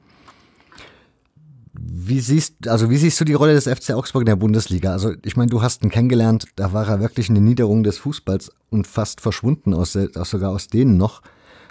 Wie 1.74 2.20
siehst, 2.20 2.68
also 2.68 2.90
wie 2.90 2.98
siehst 2.98 3.20
du 3.20 3.26
die 3.26 3.34
Rolle 3.34 3.54
des 3.54 3.68
FC 3.68 3.92
Augsburg 3.92 4.24
in 4.24 4.28
der 4.28 4.36
Bundesliga? 4.36 4.92
Also 4.92 5.14
ich 5.24 5.36
meine, 5.36 5.50
du 5.50 5.62
hast 5.62 5.84
ihn 5.84 5.90
kennengelernt, 5.90 6.46
da 6.56 6.74
war 6.74 6.88
er 6.88 7.00
wirklich 7.00 7.30
eine 7.30 7.42
Niederung 7.42 7.84
des 7.84 7.98
Fußballs 8.00 8.52
und 8.70 8.88
fast 8.88 9.22
verschwunden, 9.22 9.74
aus, 9.74 9.94
sogar 9.94 10.52
aus 10.52 10.68
denen 10.68 10.98
noch. 10.98 11.22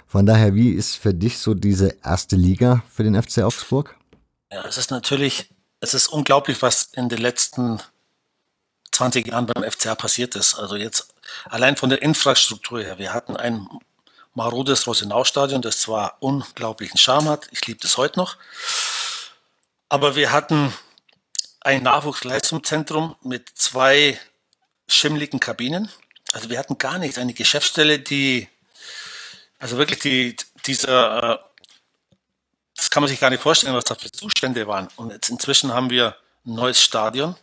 Von 0.07 0.25
daher, 0.25 0.55
wie 0.55 0.69
ist 0.69 0.95
für 0.95 1.13
dich 1.13 1.37
so 1.37 1.53
diese 1.53 1.95
erste 2.03 2.35
Liga 2.35 2.83
für 2.89 3.03
den 3.03 3.21
FC 3.21 3.39
Augsburg? 3.39 3.95
Ja, 4.51 4.65
es 4.67 4.77
ist 4.77 4.91
natürlich 4.91 5.53
es 5.81 5.93
ist 5.93 6.07
unglaublich, 6.07 6.61
was 6.61 6.83
in 6.93 7.09
den 7.09 7.19
letzten 7.19 7.81
20 8.91 9.27
Jahren 9.27 9.47
beim 9.47 9.69
FCA 9.69 9.95
passiert 9.95 10.35
ist. 10.35 10.55
Also 10.55 10.75
jetzt 10.75 11.13
allein 11.45 11.75
von 11.75 11.89
der 11.89 12.01
Infrastruktur 12.01 12.81
her. 12.81 12.99
Wir 12.99 13.13
hatten 13.13 13.35
ein 13.35 13.67
marodes 14.33 14.87
Rosenau-Stadion, 14.87 15.61
das 15.61 15.79
zwar 15.79 16.17
unglaublichen 16.19 16.97
Charme 16.97 17.29
hat, 17.29 17.47
ich 17.51 17.65
liebe 17.65 17.79
das 17.81 17.97
heute 17.97 18.19
noch, 18.19 18.37
aber 19.89 20.15
wir 20.15 20.31
hatten 20.31 20.73
ein 21.59 21.83
Nachwuchsleistungszentrum 21.83 23.15
mit 23.23 23.49
zwei 23.55 24.19
schimmligen 24.87 25.39
Kabinen. 25.39 25.91
Also 26.31 26.49
wir 26.49 26.59
hatten 26.59 26.77
gar 26.77 26.97
nicht 26.97 27.17
eine 27.17 27.33
Geschäftsstelle, 27.33 27.99
die, 27.99 28.47
also 29.59 29.77
wirklich 29.77 29.99
die, 29.99 30.35
dieser 30.65 31.33
äh, 31.33 31.37
das 32.81 32.89
kann 32.89 33.03
man 33.03 33.09
sich 33.09 33.19
gar 33.19 33.29
nicht 33.29 33.43
vorstellen, 33.43 33.75
was 33.75 33.83
da 33.83 33.93
für 33.93 34.11
Zustände 34.11 34.65
waren. 34.65 34.87
Und 34.95 35.11
jetzt 35.11 35.29
inzwischen 35.29 35.71
haben 35.71 35.91
wir 35.91 36.15
ein 36.47 36.55
neues 36.55 36.81
Stadion. 36.81 37.35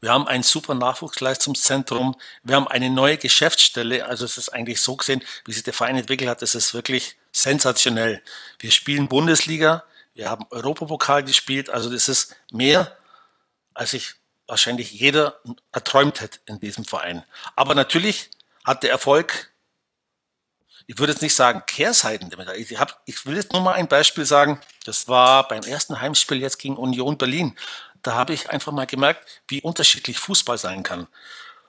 Wir 0.00 0.10
haben 0.10 0.26
ein 0.26 0.42
super 0.42 0.72
Nachwuchsleistungszentrum. 0.72 2.16
Wir 2.42 2.56
haben 2.56 2.66
eine 2.66 2.88
neue 2.88 3.18
Geschäftsstelle. 3.18 4.06
Also 4.06 4.24
es 4.24 4.38
ist 4.38 4.48
eigentlich 4.48 4.80
so 4.80 4.96
gesehen, 4.96 5.22
wie 5.44 5.52
sich 5.52 5.64
der 5.64 5.74
Verein 5.74 5.98
entwickelt 5.98 6.30
hat, 6.30 6.40
es 6.40 6.54
ist 6.54 6.72
wirklich 6.72 7.18
sensationell. 7.30 8.22
Wir 8.58 8.70
spielen 8.70 9.06
Bundesliga. 9.06 9.84
Wir 10.14 10.30
haben 10.30 10.46
Europapokal 10.48 11.22
gespielt. 11.22 11.68
Also 11.68 11.90
das 11.90 12.08
ist 12.08 12.34
mehr, 12.50 12.96
als 13.74 13.92
ich 13.92 14.14
wahrscheinlich 14.46 14.92
jeder 14.92 15.38
erträumt 15.72 16.22
hätte 16.22 16.38
in 16.46 16.58
diesem 16.58 16.86
Verein. 16.86 17.22
Aber 17.54 17.74
natürlich 17.74 18.30
hat 18.64 18.82
der 18.82 18.92
Erfolg 18.92 19.50
ich 20.90 20.98
würde 20.98 21.12
jetzt 21.12 21.22
nicht 21.22 21.36
sagen 21.36 21.62
Kehrseiten. 21.66 22.32
Ich, 22.56 22.80
hab, 22.80 23.00
ich 23.04 23.24
will 23.24 23.36
jetzt 23.36 23.52
nur 23.52 23.62
mal 23.62 23.74
ein 23.74 23.86
Beispiel 23.86 24.24
sagen. 24.24 24.60
Das 24.84 25.06
war 25.06 25.46
beim 25.46 25.62
ersten 25.62 26.00
Heimspiel 26.00 26.40
jetzt 26.40 26.58
gegen 26.58 26.76
Union 26.76 27.16
Berlin. 27.16 27.56
Da 28.02 28.14
habe 28.14 28.32
ich 28.32 28.50
einfach 28.50 28.72
mal 28.72 28.88
gemerkt, 28.88 29.24
wie 29.46 29.62
unterschiedlich 29.62 30.18
Fußball 30.18 30.58
sein 30.58 30.82
kann. 30.82 31.06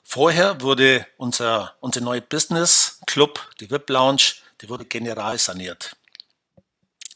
Vorher 0.03 0.61
wurde 0.61 1.05
unser, 1.17 1.76
unser 1.82 2.01
neuer 2.01 2.22
Business 2.22 2.99
Club, 3.05 3.47
die 3.59 3.69
VIP 3.69 3.91
Lounge, 3.91 4.24
die 4.59 4.69
wurde 4.69 4.86
general 4.86 5.38
saniert. 5.38 5.95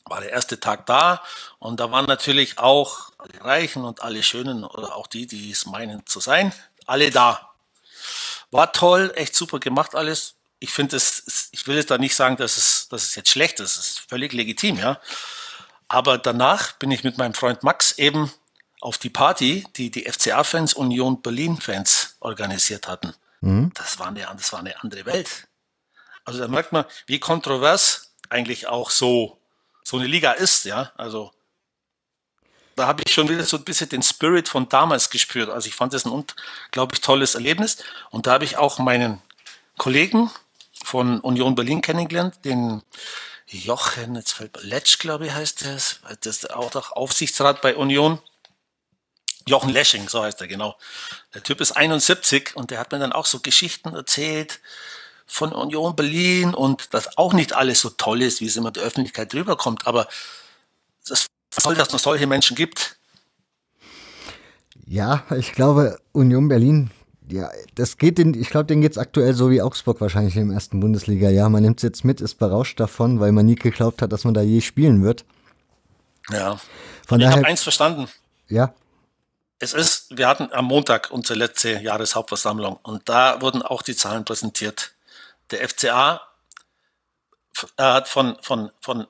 War 0.04 0.22
der 0.22 0.30
erste 0.30 0.60
Tag 0.60 0.86
da 0.86 1.24
und 1.58 1.80
da 1.80 1.90
waren 1.90 2.06
natürlich 2.06 2.60
auch 2.60 3.14
alle 3.18 3.44
Reichen 3.44 3.84
und 3.84 4.04
alle 4.04 4.22
Schönen 4.22 4.64
oder 4.64 4.96
auch 4.96 5.08
die, 5.08 5.26
die 5.26 5.50
es 5.50 5.66
meinen 5.66 6.06
zu 6.06 6.20
sein, 6.20 6.54
alle 6.86 7.10
da. 7.10 7.50
War 8.52 8.72
toll, 8.74 9.12
echt 9.16 9.36
super 9.36 9.60
gemacht 9.60 9.96
alles 9.96 10.35
ich 10.60 10.72
finde 10.72 10.96
es, 10.96 11.50
ich 11.52 11.68
will 11.68 11.76
jetzt 11.76 11.92
da 11.92 11.98
nicht 11.98 12.16
sagen, 12.16 12.38
dass 12.38 12.58
es, 12.58 12.88
dass 12.90 13.04
es 13.04 13.16
jetzt 13.16 13.30
schlecht 13.30 13.60
ist. 13.60 13.78
Es 13.78 13.88
ist 13.90 14.00
völlig 14.10 14.34
legitim, 14.34 14.78
ja. 14.78 15.00
Aber 15.88 16.18
danach 16.18 16.74
bin 16.74 16.92
ich 16.92 17.04
mit 17.04 17.18
meinem 17.18 17.34
Freund 17.34 17.64
Max 17.64 17.94
eben 17.98 18.32
auf 18.82 18.98
die 18.98 19.10
Party, 19.10 19.66
die 19.76 19.92
die 19.92 20.12
FCA-Fans 20.12 20.74
Union 20.74 21.22
Berlin-Fans 21.22 22.18
organisiert 22.20 22.88
hatten. 22.88 23.14
Mhm. 23.42 23.72
Das, 23.76 24.00
war 24.00 24.08
eine, 24.08 24.28
das 24.36 24.52
war 24.54 24.60
eine 24.60 24.82
andere 24.82 25.06
Welt. 25.06 25.48
Also 26.24 26.40
da 26.40 26.48
merkt 26.48 26.72
man, 26.72 26.86
wie 27.06 27.20
kontrovers 27.20 28.14
eigentlich 28.30 28.68
auch 28.68 28.90
so, 28.90 29.40
so 29.84 29.98
eine 29.98 30.08
Liga 30.08 30.32
ist, 30.32 30.66
ja. 30.66 30.92
Also 30.98 31.32
da 32.76 32.88
habe 32.88 33.04
ich 33.06 33.14
schon 33.14 33.30
wieder 33.30 33.44
so 33.44 33.58
ein 33.58 33.64
bisschen 33.64 33.90
den 33.90 34.04
Spirit 34.04 34.50
von 34.50 34.68
damals 34.68 35.10
gespürt. 35.10 35.50
Also 35.50 35.68
ich 35.68 35.76
fand 35.76 35.94
das 35.94 36.06
ein 36.06 36.12
unglaublich 36.12 37.02
tolles 37.02 37.36
Erlebnis. 37.36 37.78
Und 38.10 38.28
da 38.28 38.34
habe 38.34 38.44
ich 38.44 38.58
auch 38.58 38.80
meinen 38.80 39.22
Kollegen 39.78 40.32
von 40.86 41.20
Union 41.20 41.56
Berlin 41.56 41.82
kennengelernt, 41.82 42.46
den 42.46 42.84
Jochen, 43.48 44.16
jetzt 44.16 44.34
fällt 44.34 44.64
Letsch, 44.64 45.00
glaube 45.00 45.28
ich, 45.28 45.34
heißt 45.34 45.66
das, 45.66 46.00
das 46.22 46.38
ist 46.38 46.54
auch 46.54 46.72
doch 46.72 46.92
Aufsichtsrat 46.92 47.62
bei 47.62 47.76
Union. 47.76 48.20
Jochen 49.48 49.70
Lesching, 49.70 50.10
so 50.10 50.24
heißt 50.24 50.42
er 50.42 50.48
genau. 50.48 50.76
Der 51.34 51.44
Typ 51.44 51.62
ist 51.62 51.74
71 51.74 52.56
und 52.56 52.72
der 52.72 52.80
hat 52.80 52.92
mir 52.92 53.00
dann 53.00 53.14
auch 53.14 53.28
so 53.28 53.40
Geschichten 53.40 53.94
erzählt 53.94 54.60
von 55.28 55.52
Union 55.52 55.96
Berlin 55.96 56.54
und 56.54 56.94
dass 56.94 57.18
auch 57.18 57.34
nicht 57.34 57.54
alles 57.54 57.82
so 57.82 57.90
toll 57.90 58.22
ist, 58.22 58.42
wie 58.42 58.48
es 58.48 58.56
immer 58.56 58.72
der 58.72 58.84
Öffentlichkeit 58.84 59.34
rüberkommt, 59.34 59.86
aber 59.86 60.08
ist 61.08 61.28
toll, 61.52 61.76
dass 61.76 61.88
es 61.90 61.94
noch 61.94 62.00
solche 62.00 62.26
Menschen 62.28 62.56
gibt. 62.56 62.98
Ja, 64.88 65.26
ich 65.36 65.54
glaube, 65.54 66.00
Union 66.12 66.48
Berlin 66.48 66.92
ja, 67.30 67.50
das 67.76 67.98
geht 67.98 68.20
in, 68.20 68.34
ich 68.40 68.50
glaube, 68.50 68.66
denen 68.66 68.82
geht 68.82 68.92
es 68.92 68.98
aktuell 68.98 69.34
so 69.34 69.50
wie 69.50 69.62
Augsburg 69.62 70.00
wahrscheinlich 70.02 70.36
im 70.36 70.52
ersten 70.52 70.80
Bundesliga. 70.80 71.30
Ja, 71.30 71.50
man 71.50 71.64
nimmt 71.64 71.80
es 71.80 71.84
jetzt 71.84 72.06
mit, 72.06 72.22
ist 72.22 72.36
berauscht 72.36 72.80
davon, 72.80 73.20
weil 73.20 73.32
man 73.32 73.46
nie 73.46 73.56
geglaubt 73.56 74.02
hat, 74.02 74.12
dass 74.12 74.24
man 74.24 74.34
da 74.34 74.42
je 74.42 74.62
spielen 74.62 75.04
wird. 75.04 75.26
Ja. 76.30 76.60
Von 77.08 77.22
ich 77.22 77.28
habe 77.28 77.46
eins 77.46 77.64
verstanden. 77.64 78.08
Ja. 78.48 78.74
Es 79.60 79.74
ist, 79.74 80.18
wir 80.18 80.28
hatten 80.28 80.52
am 80.52 80.66
Montag 80.66 81.12
unsere 81.12 81.40
letzte 81.40 81.80
Jahreshauptversammlung 81.80 82.78
und 82.84 83.08
da 83.08 83.42
wurden 83.42 83.62
auch 83.62 83.82
die 83.82 83.96
Zahlen 83.96 84.26
präsentiert. 84.26 84.94
Der 85.52 85.68
FCA 85.68 86.22
hat 87.78 88.08
von, 88.08 88.38
von, 88.42 88.72
von 88.82 89.08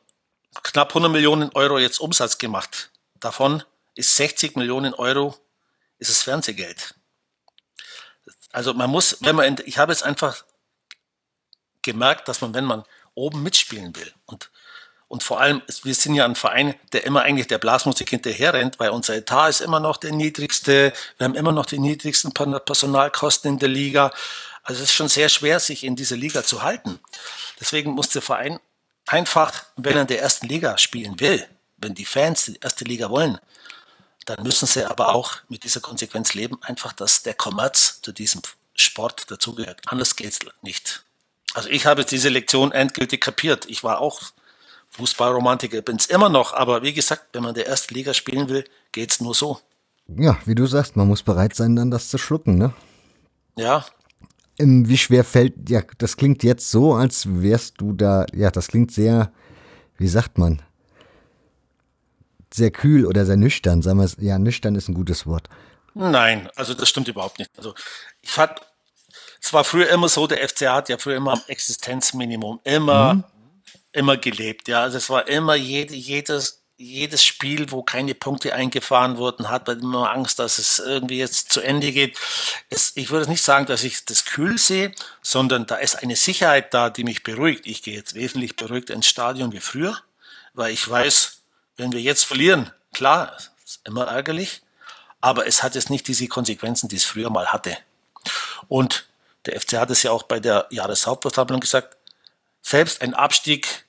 knapp 0.63 0.89
100 0.89 1.11
Millionen 1.11 1.49
Euro 1.53 1.80
jetzt 1.80 1.99
Umsatz 1.99 2.38
gemacht. 2.38 2.91
Davon 3.20 3.63
ist 3.95 4.16
60 4.16 4.55
Millionen 4.55 4.93
Euro 4.93 5.36
ist 5.97 6.09
es 6.09 6.24
Fernsehgeld. 6.24 6.95
Also 8.56 8.74
man 8.74 8.89
muss, 8.89 9.18
wenn 9.20 9.36
man, 9.36 9.58
ich 9.66 9.78
habe 9.78 9.91
jetzt 9.91 10.03
einfach 10.03 10.45
gemerkt, 11.82 12.30
dass 12.30 12.39
man, 12.39 12.53
wenn 12.53 12.64
man 12.64 12.86
oben 13.14 13.43
mitspielen 13.43 13.93
will 13.97 14.14
und 14.26 14.49
und 15.08 15.22
vor 15.22 15.39
allem, 15.39 15.62
wir 15.84 15.93
sind 15.93 16.16
ja 16.16 16.26
ein 16.26 16.34
Verein, 16.34 16.74
der 16.91 17.06
immer 17.06 17.22
eigentlich 17.22 17.45
der 17.45 17.60
Blasmusik 17.60 18.10
hinterher 18.10 18.56
rennt, 18.56 18.80
weil 18.80 18.89
unser 18.89 19.16
Etat 19.16 19.49
ist 19.49 19.62
immer 19.62 19.80
noch 19.80 19.97
der 19.97 20.12
niedrigste. 20.12 20.93
Wir 21.18 21.26
haben 21.26 21.36
immer 21.36 21.51
noch 21.51 21.68
die 21.68 21.78
niedrigsten 21.78 22.34
Personalkosten 22.34 23.51
in 23.51 23.60
der 23.60 23.70
Liga. 23.70 24.12
Also 24.64 24.82
es 24.82 24.89
ist 24.89 24.95
schon 24.95 25.08
sehr 25.08 25.30
schwer, 25.30 25.60
sich 25.60 25.84
in 25.84 25.95
dieser 25.95 26.16
Liga 26.16 26.43
zu 26.43 26.64
halten. 26.64 26.99
Deswegen 27.60 27.91
muss 27.91 28.10
der 28.10 28.24
Verein 28.24 28.60
einfach, 29.06 29.66
wenn 29.76 29.95
er 29.95 30.01
in 30.01 30.08
der 30.08 30.22
ersten 30.22 30.47
Liga 30.47 30.76
spielen 30.80 31.20
will, 31.20 31.47
wenn 31.78 31.93
die 31.93 32.06
Fans 32.06 32.45
die 32.45 32.60
erste 32.60 32.84
Liga 32.84 33.12
wollen, 33.12 33.38
dann 34.26 34.44
müssen 34.44 34.66
sie 34.66 34.90
aber 34.90 35.14
auch 35.14 35.38
mit 35.50 35.64
dieser 35.64 35.80
Konsequenz 35.80 36.34
leben, 36.34 36.58
einfach, 36.62 36.94
dass 36.94 37.24
der 37.24 37.36
Kommerz 37.36 38.02
zu 38.02 38.12
diesem 38.12 38.42
Sport 38.76 39.30
dazugehört. 39.32 39.82
Anders 39.86 40.16
geht's 40.16 40.40
nicht. 40.62 41.06
Also 41.54 41.70
ich 41.70 41.86
habe 41.86 42.04
diese 42.04 42.30
Lektion 42.30 42.72
endgültig 42.72 43.22
kapiert. 43.22 43.66
Ich 43.70 43.84
war 43.84 44.00
auch 44.02 44.22
Fußballromantiker, 44.90 45.82
bin 45.82 45.98
es 45.98 46.08
immer 46.08 46.30
noch, 46.30 46.54
aber 46.54 46.82
wie 46.82 46.94
gesagt, 46.94 47.28
wenn 47.34 47.44
man 47.44 47.54
der 47.54 47.68
ersten 47.68 47.94
Liga 47.94 48.14
spielen 48.14 48.50
will, 48.50 48.66
geht's 48.92 49.22
nur 49.22 49.34
so. 49.34 49.60
Ja, 50.08 50.38
wie 50.46 50.56
du 50.56 50.66
sagst, 50.68 50.96
man 50.96 51.08
muss 51.08 51.24
bereit 51.24 51.56
sein, 51.56 51.76
dann 51.76 51.92
das 51.92 52.10
zu 52.10 52.18
schlucken, 52.18 52.58
ne? 52.58 52.74
Ja. 53.58 53.86
Wie 54.58 54.98
schwer 54.98 55.24
fällt, 55.24 55.70
ja, 55.70 55.82
das 55.98 56.16
klingt 56.16 56.44
jetzt 56.44 56.72
so, 56.72 56.94
als 56.94 57.26
wärst 57.28 57.82
du 57.82 57.94
da, 57.94 58.26
ja, 58.34 58.52
das 58.52 58.68
klingt 58.68 58.92
sehr, 58.92 59.32
wie 59.98 60.08
sagt 60.08 60.38
man, 60.38 60.62
sehr 62.56 62.72
kühl 62.72 63.06
oder 63.06 63.26
sehr 63.26 63.38
nüchtern. 63.38 63.82
Sagen 63.82 63.99
wir 63.99 64.06
es, 64.06 64.18
ja, 64.20 64.39
nüchtern 64.39 64.76
ist 64.76 64.88
ein 64.88 64.93
gutes 64.93 65.26
Wort. 65.26 65.49
Nein, 65.93 66.49
also 66.56 66.74
das 66.74 66.89
stimmt 66.89 67.08
überhaupt 67.08 67.39
nicht. 67.39 67.51
Also 67.58 67.74
ich 68.22 68.30
fand, 68.30 68.51
es 69.41 69.53
war 69.53 69.64
früher 69.64 69.89
immer 69.89 70.10
so, 70.10 70.28
der 70.28 70.47
FCA 70.47 70.76
hat 70.76 70.89
ja 70.89 70.97
früher 70.97 71.16
immer 71.16 71.34
am 71.34 71.41
Existenzminimum 71.47 72.60
immer, 72.64 73.16
mhm. 73.16 73.24
immer 73.93 74.18
gelebt. 74.18 74.68
Ja, 74.68 74.82
also 74.82 74.97
es 74.97 75.10
war 75.10 75.28
immer 75.28 75.56
jede, 75.56 75.95
jedes, 75.95 76.64
jedes 76.78 77.24
Spiel, 77.24 77.72
wo 77.72 77.84
keine 77.84 78.14
Punkte 78.14 78.53
eingefahren 78.53 79.18
wurden, 79.18 79.49
hat 79.49 79.68
man 79.68 79.80
immer 79.80 80.12
Angst, 80.12 80.39
dass 80.39 80.58
es 80.58 80.80
irgendwie 80.80 81.20
jetzt 81.20 81.53
zu 81.53 81.62
Ende 81.62 81.93
geht. 81.93 82.18
Es, 82.70 82.91
ich 82.95 83.10
würde 83.10 83.30
nicht 83.30 83.43
sagen, 83.43 83.66
dass 83.66 83.86
ich 83.86 84.03
das 84.03 84.26
kühl 84.26 84.58
sehe, 84.58 84.91
sondern 85.22 85.66
da 85.66 85.76
ist 85.76 85.95
eine 85.95 86.18
Sicherheit 86.18 86.74
da, 86.74 86.89
die 86.89 87.06
mich 87.06 87.24
beruhigt. 87.24 87.68
Ich 87.68 87.84
gehe 87.84 87.95
jetzt 87.95 88.16
wesentlich 88.16 88.58
beruhigt 88.58 88.89
ins 88.89 89.08
Stadion 89.08 89.53
wie 89.53 89.62
früher, 89.62 89.97
weil 90.53 90.74
ich 90.74 90.89
weiß, 90.89 91.35
wenn 91.78 91.92
wir 91.92 92.02
jetzt 92.02 92.26
verlieren, 92.26 92.72
klar, 92.94 93.36
ist 93.66 93.82
immer 93.86 94.06
ärgerlich, 94.06 94.62
aber 95.22 95.48
es 95.48 95.64
hat 95.64 95.76
jetzt 95.76 95.90
nicht 95.90 96.08
diese 96.08 96.28
Konsequenzen, 96.28 96.88
die 96.88 96.98
es 96.98 97.04
früher 97.04 97.30
mal 97.30 97.48
hatte. 97.48 97.78
Und 98.68 99.08
der 99.46 99.60
FC 99.60 99.74
hat 99.74 99.92
es 99.92 100.04
ja 100.04 100.12
auch 100.12 100.24
bei 100.24 100.40
der 100.40 100.68
Jahreshauptversammlung 100.70 101.60
gesagt, 101.60 101.98
selbst 102.62 103.02
ein 103.02 103.14
Abstieg 103.14 103.86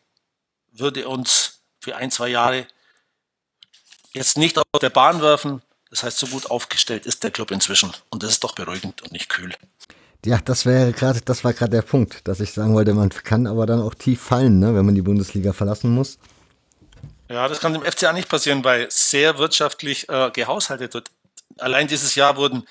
würde 0.73 1.09
uns 1.09 1.61
für 1.81 1.97
ein, 1.97 2.11
zwei 2.11 2.29
Jahre 2.29 2.67
jetzt 4.13 4.37
nicht 4.37 4.59
aus 4.59 4.65
der 4.81 4.91
Bahn 4.91 5.23
werfen. 5.23 5.63
Das 5.91 6.03
heißt, 6.03 6.19
so 6.19 6.27
gut 6.27 6.51
aufgestellt 6.51 7.07
ist 7.07 7.23
der 7.23 7.31
Club 7.31 7.51
inzwischen. 7.51 7.93
Und 8.11 8.23
das 8.23 8.31
ist 8.31 8.45
doch 8.45 8.55
beruhigend 8.55 9.03
und 9.03 9.13
nicht 9.13 9.29
kühl. 9.29 9.55
Ja, 10.25 10.39
das 10.39 10.67
wäre 10.67 10.93
gerade, 10.93 11.21
das 11.21 11.45
war 11.45 11.53
gerade 11.53 11.71
der 11.71 11.83
Punkt, 11.83 12.27
dass 12.27 12.41
ich 12.41 12.53
sagen 12.53 12.75
wollte, 12.75 12.93
man 12.95 13.11
kann 13.11 13.47
aber 13.47 13.65
dann 13.65 13.81
auch 13.81 13.95
tief 13.95 14.21
fallen, 14.21 14.59
ne, 14.59 14.75
wenn 14.75 14.85
man 14.85 14.95
die 14.95 15.03
Bundesliga 15.03 15.53
verlassen 15.53 15.95
muss. 15.95 16.19
Ja, 17.29 17.49
das 17.49 17.61
kann 17.61 17.73
dem 17.73 17.83
FCA 17.83 18.13
nicht 18.13 18.29
passieren, 18.29 18.63
weil 18.65 18.87
sehr 18.91 19.39
wirtschaftlich 19.39 20.09
äh, 20.09 20.31
gehaushaltet 20.31 20.95
wird. 20.95 21.11
Allein 21.59 21.89
dieses 21.89 22.15
Jahr 22.15 22.37
wurden 22.37 22.67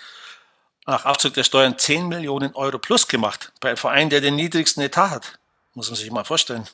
nach 0.85 1.05
Abzug 1.05 1.33
der 1.33 1.43
Steuern 1.43 1.77
10 1.77 2.07
Millionen 2.07 2.53
Euro 2.55 2.77
plus 2.77 3.07
gemacht. 3.07 3.51
Bei 3.59 3.69
einem 3.69 3.77
Verein, 3.77 4.09
der 4.09 4.21
den 4.21 4.35
niedrigsten 4.35 4.83
Etat 4.83 5.09
hat. 5.09 5.39
Muss 5.73 5.89
man 5.89 5.97
sich 5.97 6.09
mal 6.11 6.23
vorstellen. 6.23 6.65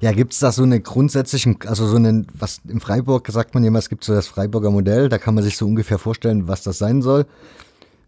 Ja, 0.00 0.12
gibt 0.12 0.32
es 0.32 0.38
da 0.38 0.52
so 0.52 0.62
eine 0.62 0.80
grundsätzlichen, 0.80 1.58
also 1.66 1.86
so 1.86 1.96
einen, 1.96 2.26
was 2.34 2.60
in 2.66 2.80
Freiburg 2.80 3.28
sagt 3.28 3.54
man 3.54 3.64
immer, 3.64 3.78
es 3.78 3.88
gibt 3.88 4.04
so 4.04 4.14
das 4.14 4.26
Freiburger 4.26 4.70
Modell, 4.70 5.08
da 5.08 5.18
kann 5.18 5.34
man 5.34 5.44
sich 5.44 5.56
so 5.56 5.66
ungefähr 5.66 5.98
vorstellen, 5.98 6.48
was 6.48 6.62
das 6.62 6.78
sein 6.78 7.02
soll. 7.02 7.26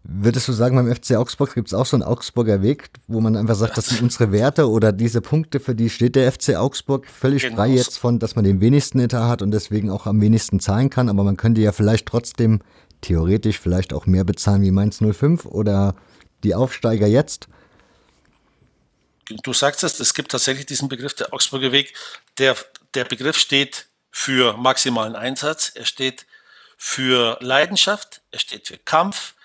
Würdest 0.03 0.47
du 0.47 0.53
sagen, 0.53 0.75
beim 0.75 0.93
FC 0.93 1.15
Augsburg 1.15 1.53
gibt 1.53 1.67
es 1.67 1.73
auch 1.73 1.85
so 1.85 1.97
einen 1.97 2.03
Augsburger 2.03 2.61
Weg, 2.61 2.89
wo 3.07 3.19
man 3.19 3.35
einfach 3.35 3.55
sagt, 3.55 3.77
das 3.77 3.87
sind 3.87 4.01
unsere 4.01 4.31
Werte 4.31 4.69
oder 4.69 4.93
diese 4.93 5.19
Punkte, 5.21 5.59
für 5.59 5.75
die 5.75 5.89
steht 5.89 6.15
der 6.15 6.31
FC 6.31 6.55
Augsburg 6.55 7.05
völlig 7.05 7.43
genau. 7.43 7.57
frei 7.57 7.69
jetzt 7.69 7.97
von, 7.99 8.17
dass 8.17 8.35
man 8.35 8.45
den 8.45 8.61
wenigsten 8.61 8.99
Etat 8.99 9.27
hat 9.27 9.41
und 9.41 9.51
deswegen 9.51 9.89
auch 9.89 10.05
am 10.05 10.21
wenigsten 10.21 10.59
zahlen 10.61 10.89
kann, 10.89 11.09
aber 11.09 11.23
man 11.23 11.35
könnte 11.35 11.61
ja 11.61 11.73
vielleicht 11.73 12.05
trotzdem 12.05 12.61
theoretisch 13.01 13.59
vielleicht 13.59 13.93
auch 13.93 14.05
mehr 14.05 14.23
bezahlen 14.23 14.61
wie 14.61 14.71
Mainz 14.71 14.99
05 14.99 15.45
oder 15.45 15.95
die 16.43 16.55
Aufsteiger 16.55 17.07
jetzt? 17.07 17.47
Du 19.43 19.53
sagst 19.53 19.83
es, 19.83 19.99
es 19.99 20.13
gibt 20.13 20.31
tatsächlich 20.31 20.65
diesen 20.65 20.89
Begriff 20.89 21.13
der 21.13 21.33
Augsburger 21.33 21.71
Weg. 21.71 21.93
Der, 22.37 22.55
der 22.93 23.05
Begriff 23.05 23.37
steht 23.37 23.87
für 24.11 24.57
maximalen 24.57 25.15
Einsatz, 25.15 25.71
er 25.75 25.85
steht 25.85 26.25
für 26.77 27.37
Leidenschaft, 27.41 28.21
er 28.31 28.39
steht 28.39 28.67
für 28.67 28.77
Kampf, 28.77 29.35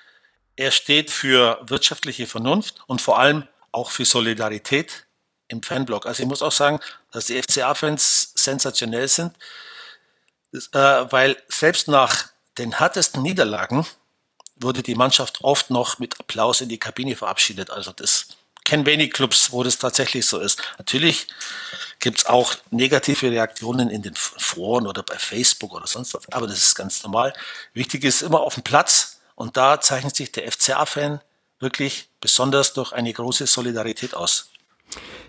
er 0.56 0.70
steht 0.70 1.10
für 1.10 1.58
wirtschaftliche 1.62 2.26
Vernunft 2.26 2.82
und 2.86 3.00
vor 3.00 3.18
allem 3.18 3.48
auch 3.72 3.90
für 3.90 4.04
Solidarität 4.04 5.06
im 5.48 5.62
Fanblock. 5.62 6.06
Also 6.06 6.22
ich 6.22 6.28
muss 6.28 6.42
auch 6.42 6.52
sagen, 6.52 6.80
dass 7.10 7.26
die 7.26 7.40
FCA-Fans 7.42 8.32
sensationell 8.34 9.08
sind, 9.08 9.34
äh, 10.52 10.78
weil 10.78 11.36
selbst 11.48 11.88
nach 11.88 12.28
den 12.58 12.78
härtesten 12.78 13.22
Niederlagen 13.22 13.86
wurde 14.56 14.82
die 14.82 14.94
Mannschaft 14.94 15.42
oft 15.42 15.70
noch 15.70 15.98
mit 15.98 16.18
Applaus 16.20 16.60
in 16.60 16.68
die 16.68 16.78
Kabine 16.78 17.16
verabschiedet. 17.16 17.70
Also 17.70 17.92
das 17.92 18.28
kennen 18.64 18.86
wenig 18.86 19.12
Clubs, 19.12 19.52
wo 19.52 19.62
das 19.62 19.78
tatsächlich 19.78 20.24
so 20.24 20.38
ist. 20.38 20.62
Natürlich 20.78 21.26
gibt 21.98 22.18
es 22.18 22.26
auch 22.26 22.54
negative 22.70 23.30
Reaktionen 23.30 23.90
in 23.90 24.02
den 24.02 24.14
Foren 24.14 24.86
oder 24.86 25.02
bei 25.02 25.18
Facebook 25.18 25.72
oder 25.74 25.86
sonst 25.86 26.14
was, 26.14 26.32
aber 26.32 26.46
das 26.46 26.58
ist 26.58 26.74
ganz 26.74 27.02
normal. 27.02 27.34
Wichtig 27.74 28.04
ist 28.04 28.22
immer 28.22 28.40
auf 28.40 28.54
dem 28.54 28.62
Platz 28.62 29.13
und 29.34 29.56
da 29.56 29.80
zeichnet 29.80 30.16
sich 30.16 30.32
der 30.32 30.50
FCA-Fan 30.50 31.20
wirklich 31.60 32.10
besonders 32.20 32.72
durch 32.72 32.92
eine 32.92 33.12
große 33.12 33.46
Solidarität 33.46 34.14
aus. 34.14 34.50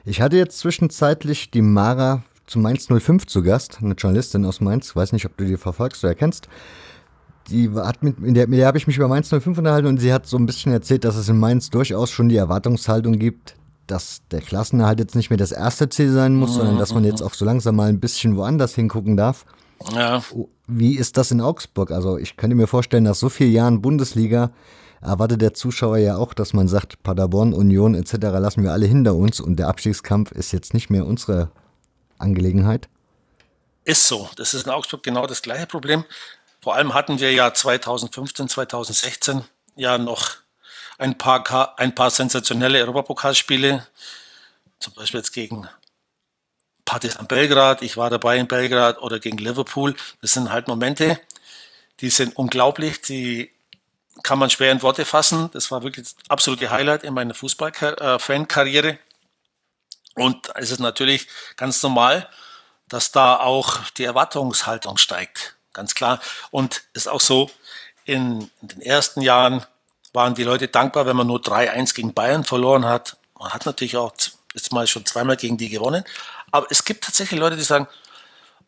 Ich 0.04 0.22
hatte 0.22 0.38
jetzt 0.38 0.60
zwischenzeitlich 0.60 1.52
die 1.52 1.62
Mara 1.62 2.24
zu 2.46 2.60
Mainz 2.60 2.88
05 2.88 3.26
zu 3.26 3.42
Gast, 3.42 3.80
eine 3.82 3.96
Journalistin 3.96 4.46
aus 4.46 4.62
Mainz, 4.62 4.96
weiß 4.96 5.14
nicht, 5.14 5.26
ob 5.26 5.36
du 5.38 5.46
die 5.46 5.58
verfolgst 5.58 6.04
oder 6.04 6.12
erkennst 6.12 6.48
die 7.50 7.70
hat 7.72 8.04
mit, 8.04 8.20
mit 8.20 8.36
der, 8.36 8.48
mit 8.48 8.60
der 8.60 8.68
habe 8.68 8.78
ich 8.78 8.88
mich 8.88 8.98
über 8.98 9.08
Mainz 9.08 9.30
05 9.30 9.58
unterhalten 9.58 9.88
und 9.88 10.00
sie 10.00 10.14
hat 10.14 10.26
so 10.26 10.38
ein 10.38 10.46
bisschen 10.46 10.72
erzählt, 10.72 11.04
dass 11.04 11.16
es 11.16 11.30
in 11.30 11.38
Mainz 11.38 11.70
durchaus 11.70 12.10
schon 12.10 12.30
die 12.30 12.38
Erwartungshaltung 12.38 13.20
gibt, 13.20 13.56
dass 13.88 14.22
der 14.32 14.42
Klassenerhalt 14.42 15.00
jetzt 15.00 15.16
nicht 15.16 15.30
mehr 15.30 15.38
das 15.38 15.52
erste 15.52 15.90
Ziel 15.90 16.12
sein 16.12 16.36
muss, 16.36 16.52
mhm. 16.52 16.56
sondern 16.56 16.78
dass 16.80 16.94
man 16.94 17.04
jetzt 17.04 17.22
auch 17.22 17.34
so 17.34 17.46
langsam 17.46 17.76
mal 17.76 17.90
ein 17.90 18.00
bisschen 18.00 18.36
woanders 18.36 18.74
hingucken 18.74 19.16
darf. 19.16 19.46
Ja. 19.94 20.24
Wie 20.68 20.96
ist 20.96 21.18
das 21.18 21.32
in 21.32 21.42
Augsburg? 21.42 21.92
Also 21.92 22.18
ich 22.18 22.38
könnte 22.38 22.56
mir 22.56 22.68
vorstellen, 22.68 23.04
nach 23.04 23.16
so 23.16 23.30
vielen 23.30 23.52
Jahren 23.52 23.82
Bundesliga 23.82 24.52
erwartet 25.02 25.42
der 25.42 25.54
Zuschauer 25.54 25.98
ja 25.98 26.18
auch, 26.18 26.34
dass 26.34 26.54
man 26.54 26.68
sagt, 26.68 27.04
Paderborn, 27.04 27.54
Union 27.54 27.94
etc. 27.96 28.14
lassen 28.22 28.64
wir 28.64 28.72
alle 28.72 28.86
hinter 28.88 29.16
uns 29.16 29.40
und 29.40 29.58
der 29.58 29.68
Abstiegskampf 29.68 30.32
ist 30.32 30.52
jetzt 30.52 30.74
nicht 30.74 30.90
mehr 30.90 31.06
unsere 31.06 31.52
Angelegenheit. 32.18 32.90
Ist 33.84 34.08
so. 34.08 34.30
Das 34.36 34.54
ist 34.54 34.66
in 34.66 34.72
Augsburg 34.72 35.04
genau 35.04 35.28
das 35.28 35.42
gleiche 35.42 35.68
Problem. 35.68 36.06
Vor 36.62 36.76
allem 36.76 36.96
hatten 36.96 37.20
wir 37.20 37.32
ja 37.32 37.54
2015, 37.54 38.50
2016 38.50 39.44
ja 39.76 40.00
noch 40.00 40.32
ein 40.98 41.18
paar, 41.18 41.78
ein 41.78 41.94
paar 41.94 42.10
sensationelle 42.10 42.80
Europapokalspiele, 42.80 43.86
zum 44.80 44.94
Beispiel 44.94 45.20
jetzt 45.20 45.34
gegen 45.34 45.68
Partizan 46.86 47.28
Belgrad, 47.28 47.82
ich 47.82 47.98
war 47.98 48.10
dabei 48.10 48.38
in 48.38 48.48
Belgrad 48.48 49.00
oder 49.00 49.20
gegen 49.20 49.38
Liverpool. 49.38 49.96
Das 50.22 50.34
sind 50.34 50.52
halt 50.52 50.68
Momente, 50.68 51.20
die 52.00 52.10
sind 52.10 52.36
unglaublich, 52.36 53.02
die 53.02 53.52
kann 54.24 54.40
man 54.40 54.50
schwer 54.50 54.72
in 54.72 54.82
Worte 54.82 55.04
fassen. 55.04 55.50
Das 55.52 55.72
war 55.72 55.84
wirklich 55.84 56.06
das 56.06 56.16
absolute 56.30 56.70
Highlight 56.70 57.04
in 57.04 57.14
meiner 57.14 57.34
Fußball-Fan-Karriere. 57.34 58.98
Und 60.16 60.50
es 60.56 60.72
ist 60.72 60.80
natürlich 60.80 61.28
ganz 61.58 61.84
normal, 61.84 62.30
dass 62.88 63.12
da 63.12 63.38
auch 63.38 63.80
die 63.98 64.06
Erwartungshaltung 64.06 64.98
steigt 64.98 65.56
ganz 65.76 65.94
klar. 65.94 66.20
Und 66.50 66.84
ist 66.94 67.08
auch 67.08 67.22
so, 67.22 67.52
in 68.06 68.50
den 68.62 68.82
ersten 68.82 69.22
Jahren 69.22 69.64
waren 70.14 70.34
die 70.34 70.44
Leute 70.44 70.68
dankbar, 70.68 71.06
wenn 71.06 71.18
man 71.18 71.28
nur 71.28 71.42
3-1 71.42 71.94
gegen 71.94 72.14
Bayern 72.14 72.44
verloren 72.44 72.86
hat. 72.86 73.18
Man 73.38 73.54
hat 73.54 73.68
natürlich 73.68 73.98
auch 73.98 74.14
jetzt 74.54 74.72
mal 74.72 74.88
schon 74.88 75.06
zweimal 75.06 75.36
gegen 75.36 75.58
die 75.58 75.70
gewonnen. 75.70 76.04
Aber 76.56 76.68
es 76.70 76.86
gibt 76.86 77.04
tatsächlich 77.04 77.38
Leute, 77.38 77.58
die 77.58 77.64
sagen, 77.64 77.88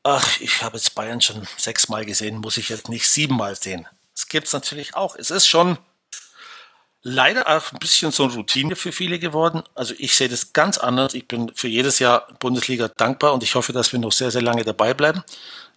ach, 0.03 0.41
ich 0.41 0.61
habe 0.61 0.75
jetzt 0.75 0.93
Bayern 0.93 1.21
schon 1.21 1.47
sechsmal 1.55 2.05
gesehen, 2.05 2.37
muss 2.37 2.57
ich 2.57 2.67
jetzt 2.67 2.89
nicht 2.89 3.07
siebenmal 3.07 3.55
sehen. 3.55 3.87
Das 4.13 4.27
gibt 4.27 4.47
es 4.47 4.53
natürlich 4.53 4.95
auch. 4.95 5.15
Es 5.15 5.31
ist 5.31 5.47
schon 5.47 5.77
leider 7.01 7.47
auch 7.47 7.71
ein 7.71 7.79
bisschen 7.79 8.11
so 8.11 8.25
eine 8.25 8.33
Routine 8.33 8.75
für 8.75 8.91
viele 8.91 9.19
geworden. 9.19 9.63
Also 9.73 9.93
ich 9.97 10.17
sehe 10.17 10.27
das 10.27 10.51
ganz 10.51 10.77
anders. 10.77 11.13
Ich 11.13 11.29
bin 11.29 11.49
für 11.55 11.69
jedes 11.69 11.99
Jahr 11.99 12.27
Bundesliga 12.39 12.89
dankbar 12.89 13.33
und 13.33 13.41
ich 13.41 13.55
hoffe, 13.55 13.71
dass 13.71 13.93
wir 13.93 13.99
noch 13.99 14.11
sehr, 14.11 14.31
sehr 14.31 14.41
lange 14.41 14.65
dabei 14.65 14.93
bleiben 14.93 15.23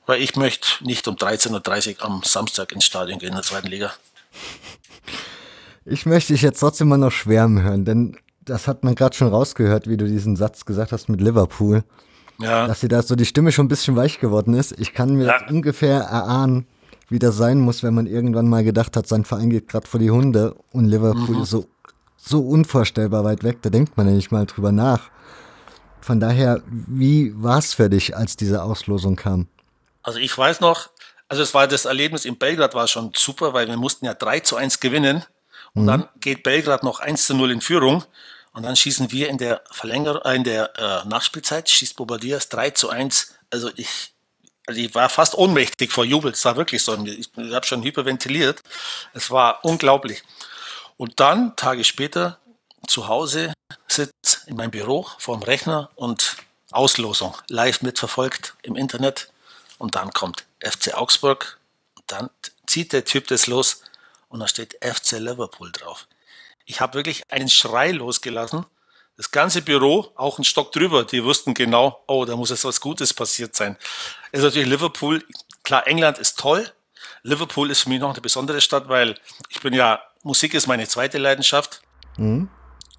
weil 0.07 0.23
ich 0.23 0.35
möchte 0.35 0.67
nicht 0.83 1.07
um 1.07 1.15
13.30 1.15 1.99
Uhr 1.99 2.05
am 2.05 2.23
Samstag 2.25 2.73
ins 2.73 2.85
Stadion 2.85 3.21
gehen 3.21 3.29
in 3.29 3.35
der 3.37 3.45
zweiten 3.45 3.69
Liga. 3.69 3.93
Ich 5.85 6.05
möchte 6.05 6.33
dich 6.33 6.43
jetzt 6.43 6.59
trotzdem 6.59 6.89
mal 6.89 6.97
noch 6.97 7.13
schwärmen 7.13 7.63
hören, 7.63 7.85
denn 7.85 8.19
das 8.51 8.67
hat 8.69 8.85
man 8.85 8.95
gerade 8.95 9.17
schon 9.17 9.29
rausgehört, 9.29 9.89
wie 9.89 9.97
du 9.97 10.07
diesen 10.07 10.37
Satz 10.37 10.65
gesagt 10.65 10.93
hast 10.93 11.09
mit 11.09 11.21
Liverpool. 11.21 11.85
Ja. 12.39 12.67
Dass 12.67 12.81
dir 12.81 12.89
da 12.89 13.03
so 13.03 13.17
die 13.17 13.27
Stimme 13.27 13.53
schon 13.53 13.67
ein 13.67 13.69
bisschen 13.69 13.97
weich 13.97 14.19
geworden 14.19 14.55
ist. 14.55 14.79
Ich 14.79 14.93
kann 14.93 15.15
mir 15.15 15.27
ja. 15.27 15.47
ungefähr 15.49 16.01
erahnen, 16.01 16.67
wie 17.09 17.19
das 17.19 17.37
sein 17.37 17.61
muss, 17.61 17.83
wenn 17.83 17.95
man 17.95 18.07
irgendwann 18.07 18.49
mal 18.49 18.65
gedacht 18.65 18.97
hat, 18.97 19.07
sein 19.07 19.25
Verein 19.25 19.51
geht 19.51 19.69
gerade 19.69 19.87
vor 19.87 20.01
die 20.01 20.11
Hunde 20.11 20.55
und 20.73 20.87
Liverpool 20.87 21.37
mhm. 21.37 21.43
ist 21.43 21.51
so, 21.51 21.67
so 22.17 22.41
unvorstellbar 22.41 23.25
weit 23.25 23.45
weg. 23.45 23.59
Da 23.63 23.71
denkt 23.71 23.97
man 23.97 24.07
ja 24.07 24.15
nicht 24.15 24.33
mal 24.33 24.47
drüber 24.47 24.73
nach. 24.73 25.11
Von 26.01 26.19
daher, 26.19 26.63
wie 26.67 27.33
war 27.37 27.59
es 27.59 27.75
für 27.75 27.91
dich, 27.91 28.17
als 28.17 28.37
diese 28.37 28.63
Auslosung 28.63 29.17
kam? 29.17 29.49
Also 30.03 30.19
ich 30.19 30.37
weiß 30.37 30.61
noch, 30.61 30.89
also 31.29 31.43
es 31.43 31.53
war 31.53 31.69
das 31.69 31.85
Erlebnis 31.85 32.25
in 32.25 32.39
Belgrad 32.39 32.75
war 32.75 32.89
schon 32.89 33.13
super, 33.15 33.53
weil 33.53 33.69
wir 33.69 33.77
mussten 33.77 34.07
ja 34.07 34.15
3 34.15 34.41
zu 34.41 34.57
1 34.57 34.81
gewinnen 34.81 35.25
und 35.75 35.83
mhm. 35.83 35.87
dann 35.87 36.09
geht 36.21 36.43
Belgrad 36.43 36.83
noch 36.83 37.01
1 37.01 37.27
zu 37.27 37.35
0 37.35 37.51
in 37.51 37.61
Führung 37.61 38.03
und 38.53 38.65
dann 38.65 38.77
schießen 38.77 39.13
wir 39.13 39.29
in 39.29 39.39
der 39.39 39.63
Verlängerung, 39.71 40.23
äh, 40.23 40.35
in 40.35 40.45
der 40.45 40.77
äh, 40.77 41.09
Nachspielzeit, 41.09 41.69
schießt 41.69 41.97
Bobadillas 41.97 42.49
3 42.49 42.71
zu 42.71 42.91
1. 42.91 43.35
Also 43.51 43.71
ich, 43.77 44.13
also 44.67 44.81
ich 44.81 44.95
war 44.95 45.09
fast 45.09 45.37
ohnmächtig 45.37 45.93
vor 45.93 46.05
Jubel. 46.05 46.33
Es 46.33 46.45
war 46.45 46.57
wirklich 46.57 46.83
so. 46.83 46.97
Ich, 47.05 47.31
ich 47.37 47.55
habe 47.55 47.67
schon 47.67 47.83
hyperventiliert. 47.83 48.61
Es 49.15 49.31
war 49.31 49.65
unglaublich. 49.65 50.23
Und 50.97 51.21
dann, 51.21 51.55
Tage 51.57 51.85
später, 51.85 52.39
zu 52.87 53.09
Hause 53.09 53.53
sitzt 53.87 54.43
in 54.47 54.57
meinem 54.57 54.71
Büro 54.71 55.07
vor 55.19 55.39
dem 55.39 55.43
Rechner 55.43 55.91
und 55.95 56.37
Auslosung 56.73 57.37
live 57.49 57.83
mitverfolgt 57.83 58.55
im 58.63 58.75
Internet. 58.75 59.31
Und 59.79 59.95
dann 59.95 60.13
kommt 60.13 60.45
FC 60.61 60.95
Augsburg. 60.95 61.59
Und 61.97 62.05
dann 62.09 62.31
zieht 62.67 62.93
der 62.93 63.05
Typ 63.05 63.29
das 63.29 63.47
los 63.47 63.83
und 64.29 64.41
da 64.41 64.49
steht 64.49 64.77
FC 64.85 65.13
Liverpool 65.13 65.71
drauf. 65.73 66.07
Ich 66.71 66.81
habe 66.81 66.95
wirklich 66.95 67.25
einen 67.33 67.49
Schrei 67.49 67.91
losgelassen. 67.91 68.65
Das 69.17 69.33
ganze 69.33 69.61
Büro, 69.61 70.13
auch 70.15 70.39
ein 70.39 70.45
Stock 70.45 70.71
drüber, 70.71 71.03
die 71.03 71.25
wussten 71.25 71.53
genau, 71.53 72.01
oh, 72.07 72.25
da 72.25 72.37
muss 72.37 72.51
jetzt 72.51 72.65
was 72.65 72.81
Gutes 72.81 73.13
passiert 73.13 73.57
sein. 73.57 73.77
ist 74.31 74.43
natürlich 74.43 74.69
Liverpool. 74.69 75.25
Klar, 75.65 75.89
England 75.89 76.19
ist 76.19 76.39
toll. 76.39 76.71
Liverpool 77.25 77.73
ist 77.73 77.83
für 77.83 77.89
mich 77.89 77.99
noch 77.99 78.13
eine 78.13 78.21
besondere 78.21 78.61
Stadt, 78.61 78.89
weil 78.89 79.19
ich 79.49 79.61
bin 79.61 79.75
ja, 79.75 80.01
Musik 80.23 80.55
ist 80.55 80.69
meine 80.69 80.87
zweite 80.87 81.19
Leidenschaft. 81.19 81.83
Mhm. 82.17 82.49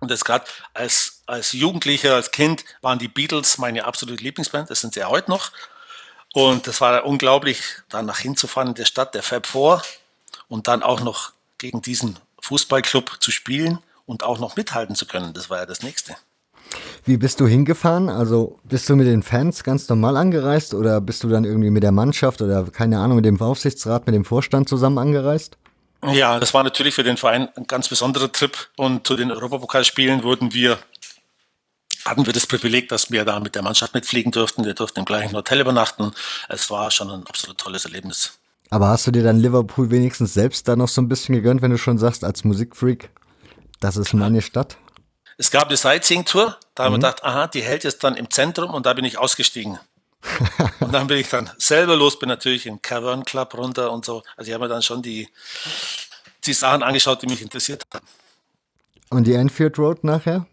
Und 0.01 0.11
das 0.11 0.25
gerade 0.25 0.45
als, 0.73 1.21
als 1.25 1.53
Jugendlicher, 1.53 2.15
als 2.15 2.31
Kind 2.31 2.65
waren 2.81 2.99
die 2.99 3.07
Beatles 3.07 3.57
meine 3.57 3.85
absolute 3.85 4.21
Lieblingsband. 4.21 4.69
Das 4.69 4.81
sind 4.81 4.93
sie 4.93 4.99
ja 4.99 5.07
heute 5.07 5.31
noch. 5.31 5.51
Und 6.33 6.67
das 6.67 6.81
war 6.81 7.05
unglaublich, 7.05 7.61
da 7.87 8.01
nach 8.01 8.19
hinzufahren 8.19 8.69
in 8.69 8.75
der 8.75 8.85
Stadt, 8.85 9.15
der 9.15 9.23
Fab 9.23 9.47
Four, 9.47 9.81
und 10.49 10.67
dann 10.67 10.83
auch 10.83 10.99
noch 10.99 11.31
gegen 11.57 11.81
diesen 11.81 12.19
Fußballclub 12.41 13.17
zu 13.19 13.31
spielen 13.31 13.79
und 14.05 14.23
auch 14.23 14.39
noch 14.39 14.55
mithalten 14.55 14.95
zu 14.95 15.05
können. 15.05 15.33
Das 15.33 15.49
war 15.49 15.59
ja 15.59 15.65
das 15.65 15.83
Nächste. 15.83 16.15
Wie 17.03 17.17
bist 17.17 17.39
du 17.39 17.47
hingefahren? 17.47 18.09
Also 18.09 18.59
bist 18.63 18.89
du 18.89 18.95
mit 18.95 19.07
den 19.07 19.23
Fans 19.23 19.63
ganz 19.63 19.89
normal 19.89 20.17
angereist 20.17 20.73
oder 20.73 21.01
bist 21.01 21.23
du 21.23 21.29
dann 21.29 21.43
irgendwie 21.43 21.69
mit 21.69 21.83
der 21.83 21.91
Mannschaft 21.91 22.41
oder 22.41 22.65
keine 22.65 22.99
Ahnung, 22.99 23.17
mit 23.17 23.25
dem 23.25 23.41
Aufsichtsrat, 23.41 24.05
mit 24.05 24.15
dem 24.15 24.25
Vorstand 24.25 24.69
zusammen 24.69 24.97
angereist? 24.97 25.57
Ja, 26.11 26.39
das 26.39 26.53
war 26.53 26.63
natürlich 26.63 26.95
für 26.95 27.03
den 27.03 27.17
Verein 27.17 27.49
ein 27.55 27.67
ganz 27.67 27.87
besonderer 27.87 28.31
Trip 28.31 28.69
und 28.75 29.05
zu 29.05 29.15
den 29.15 29.31
Europapokalspielen 29.31 30.23
wurden 30.23 30.53
wir 30.53 30.79
hatten 32.05 32.25
wir 32.25 32.33
das 32.33 32.47
Privileg, 32.47 32.89
dass 32.89 33.11
wir 33.11 33.25
da 33.25 33.39
mit 33.39 33.53
der 33.53 33.61
Mannschaft 33.61 33.93
mitfliegen 33.93 34.31
durften. 34.31 34.65
Wir 34.65 34.73
durften 34.73 34.99
im 34.99 35.05
gleichen 35.05 35.35
Hotel 35.35 35.61
übernachten. 35.61 36.13
Es 36.49 36.71
war 36.71 36.89
schon 36.89 37.11
ein 37.11 37.27
absolut 37.27 37.59
tolles 37.59 37.85
Erlebnis. 37.85 38.39
Aber 38.71 38.87
hast 38.87 39.05
du 39.05 39.11
dir 39.11 39.21
dann 39.21 39.37
Liverpool 39.37 39.91
wenigstens 39.91 40.33
selbst 40.33 40.65
da 40.67 40.77
noch 40.77 40.87
so 40.87 41.01
ein 41.01 41.09
bisschen 41.09 41.35
gegönnt, 41.35 41.61
wenn 41.61 41.71
du 41.71 41.77
schon 41.77 41.97
sagst, 41.97 42.23
als 42.23 42.45
Musikfreak, 42.45 43.09
das 43.81 43.97
ist 43.97 44.13
meine 44.13 44.41
Stadt? 44.41 44.77
Es 45.37 45.51
gab 45.51 45.67
eine 45.67 45.75
Sightseeing-Tour, 45.75 46.57
da 46.73 46.85
haben 46.85 46.93
wir 46.93 46.97
mhm. 46.97 47.01
gedacht, 47.01 47.23
aha, 47.23 47.47
die 47.47 47.61
hält 47.61 47.83
jetzt 47.83 48.01
dann 48.03 48.15
im 48.15 48.29
Zentrum 48.29 48.73
und 48.73 48.85
da 48.85 48.93
bin 48.93 49.03
ich 49.03 49.17
ausgestiegen. 49.17 49.77
und 50.79 50.93
dann 50.93 51.07
bin 51.07 51.17
ich 51.17 51.29
dann 51.29 51.49
selber 51.57 51.97
los, 51.97 52.17
bin 52.17 52.29
natürlich 52.29 52.65
im 52.65 52.81
Cavern 52.81 53.25
Club 53.25 53.55
runter 53.55 53.91
und 53.91 54.05
so. 54.05 54.23
Also 54.37 54.49
ich 54.49 54.53
habe 54.53 54.63
mir 54.63 54.69
dann 54.69 54.83
schon 54.83 55.01
die, 55.01 55.27
die 56.45 56.53
Sachen 56.53 56.81
angeschaut, 56.81 57.21
die 57.23 57.27
mich 57.27 57.41
interessiert 57.41 57.85
haben. 57.93 58.05
Und 59.09 59.25
die 59.25 59.33
Enfield 59.33 59.77
Road 59.79 60.05
nachher? 60.05 60.45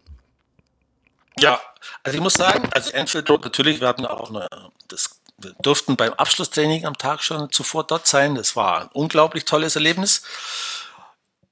Ja, 1.39 1.61
also 2.03 2.17
ich 2.17 2.21
muss 2.21 2.33
sagen, 2.33 2.67
also 2.73 2.91
Enfield 2.91 3.29
Road 3.29 3.45
natürlich, 3.45 3.79
wir 3.79 3.87
hatten 3.87 4.05
auch 4.05 4.29
eine, 4.29 4.49
das, 4.89 5.18
wir 5.41 5.53
durften 5.61 5.95
beim 5.95 6.13
Abschlusstraining 6.13 6.85
am 6.85 6.97
Tag 6.97 7.23
schon 7.23 7.51
zuvor 7.51 7.85
dort 7.85 8.07
sein. 8.07 8.35
Das 8.35 8.55
war 8.55 8.81
ein 8.81 8.87
unglaublich 8.93 9.45
tolles 9.45 9.75
Erlebnis. 9.75 10.23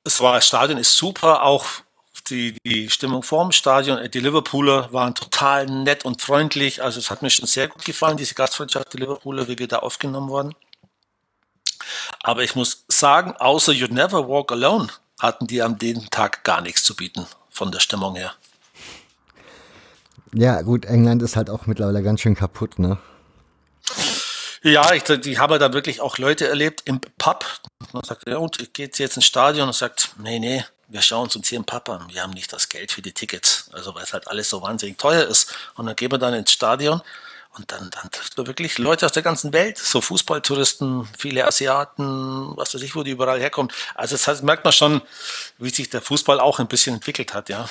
Es 0.03 0.21
war, 0.21 0.35
das 0.35 0.47
Stadion 0.47 0.77
ist 0.77 0.95
super, 0.95 1.43
auch 1.43 1.65
die, 2.29 2.57
die 2.65 2.89
Stimmung 2.89 3.23
vorm 3.23 3.51
Stadion. 3.51 3.99
Die 4.11 4.19
Liverpooler 4.19 4.91
waren 4.91 5.15
total 5.15 5.65
nett 5.65 6.05
und 6.05 6.21
freundlich. 6.21 6.83
Also 6.83 6.99
es 6.99 7.09
hat 7.09 7.21
mir 7.21 7.29
schon 7.29 7.47
sehr 7.47 7.67
gut 7.67 7.85
gefallen, 7.85 8.17
diese 8.17 8.35
Gastfreundschaft 8.35 8.93
der 8.93 9.01
Liverpooler, 9.01 9.47
wie 9.47 9.59
wir 9.59 9.67
da 9.67 9.79
aufgenommen 9.79 10.29
wurden. 10.29 10.55
Aber 12.23 12.43
ich 12.43 12.55
muss 12.55 12.85
sagen, 12.87 13.35
außer 13.37 13.71
You 13.71 13.87
Never 13.87 14.27
Walk 14.27 14.51
Alone 14.51 14.89
hatten 15.19 15.47
die 15.47 15.61
am 15.61 15.77
den 15.77 16.09
Tag 16.09 16.43
gar 16.43 16.61
nichts 16.61 16.83
zu 16.83 16.95
bieten 16.95 17.25
von 17.49 17.71
der 17.71 17.79
Stimmung 17.79 18.15
her. 18.15 18.33
Ja, 20.33 20.61
gut, 20.61 20.85
England 20.85 21.21
ist 21.21 21.35
halt 21.35 21.49
auch 21.49 21.65
mittlerweile 21.65 22.03
ganz 22.03 22.21
schön 22.21 22.35
kaputt, 22.35 22.79
ne? 22.79 22.97
Ja, 24.67 24.93
ich, 24.93 25.03
die 25.03 25.39
habe 25.39 25.59
dann 25.59 25.71
wirklich 25.71 26.01
auch 26.01 26.17
Leute 26.17 26.45
erlebt 26.45 26.81
im 26.83 26.99
Pub. 27.17 27.45
Man 27.93 28.03
sagt, 28.03 28.27
ja, 28.27 28.35
und 28.35 28.73
geht 28.73 28.99
jetzt 28.99 29.15
ins 29.15 29.25
Stadion 29.25 29.69
und 29.69 29.73
sagt, 29.73 30.09
nee, 30.17 30.39
nee, 30.39 30.65
wir 30.89 31.01
schauen 31.01 31.29
uns 31.33 31.47
hier 31.47 31.57
im 31.57 31.63
Pub 31.63 31.87
an. 31.87 32.09
Wir 32.11 32.21
haben 32.21 32.33
nicht 32.33 32.51
das 32.51 32.67
Geld 32.67 32.91
für 32.91 33.01
die 33.01 33.13
Tickets, 33.13 33.69
also 33.71 33.95
weil 33.95 34.03
es 34.03 34.11
halt 34.11 34.27
alles 34.27 34.49
so 34.49 34.61
wahnsinnig 34.61 34.97
teuer 34.97 35.23
ist. 35.25 35.55
Und 35.75 35.85
dann 35.85 35.95
gehen 35.95 36.11
wir 36.11 36.17
dann 36.17 36.33
ins 36.33 36.51
Stadion 36.51 37.01
und 37.57 37.71
dann, 37.71 37.89
dann 37.91 38.11
trifft 38.11 38.35
man 38.35 38.47
wirklich 38.47 38.77
Leute 38.77 39.05
aus 39.05 39.13
der 39.13 39.23
ganzen 39.23 39.53
Welt, 39.53 39.77
so 39.77 40.01
Fußballtouristen, 40.01 41.07
viele 41.17 41.47
Asiaten, 41.47 42.51
was 42.57 42.75
weiß 42.75 42.81
ich, 42.81 42.93
wo 42.93 43.03
die 43.03 43.11
überall 43.11 43.39
herkommen. 43.39 43.71
Also 43.95 44.15
das 44.15 44.27
heißt, 44.27 44.43
merkt 44.43 44.65
man 44.65 44.73
schon, 44.73 45.01
wie 45.59 45.69
sich 45.69 45.89
der 45.89 46.01
Fußball 46.01 46.41
auch 46.41 46.59
ein 46.59 46.67
bisschen 46.67 46.95
entwickelt 46.95 47.33
hat, 47.33 47.47
ja. 47.47 47.69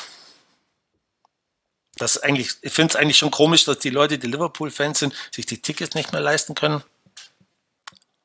Das 1.99 2.19
eigentlich, 2.19 2.51
ich 2.61 2.73
finde 2.73 2.93
es 2.93 2.97
eigentlich 2.97 3.17
schon 3.17 3.31
komisch, 3.31 3.65
dass 3.65 3.79
die 3.79 3.91
Leute, 3.91 4.19
die 4.19 4.27
Liverpool-Fans 4.27 4.99
sind, 4.99 5.15
sich 5.35 5.47
die 5.47 5.63
Tickets 5.63 5.95
nicht 5.95 6.13
mehr 6.13 6.21
leisten 6.21 6.55
können. 6.55 6.83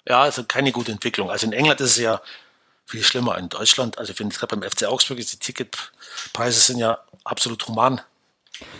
Ja, 0.07 0.22
also 0.22 0.43
keine 0.43 0.72
gute 0.72 0.91
Entwicklung. 0.91 1.30
Also 1.30 1.45
in 1.45 1.53
England 1.53 1.80
ist 1.80 1.91
es 1.91 1.97
ja 1.97 2.22
viel 2.86 3.03
schlimmer. 3.03 3.38
In 3.38 3.49
Deutschland, 3.49 3.97
also 3.97 4.11
ich 4.11 4.17
finde 4.17 4.36
gerade 4.36 4.57
beim 4.57 4.69
FC 4.69 4.84
Augsburg, 4.86 5.19
ist 5.19 5.32
die 5.32 5.38
Ticketpreise 5.38 6.59
sind 6.59 6.80
ja 6.80 6.99
absolut 7.24 7.65
human. 7.67 8.01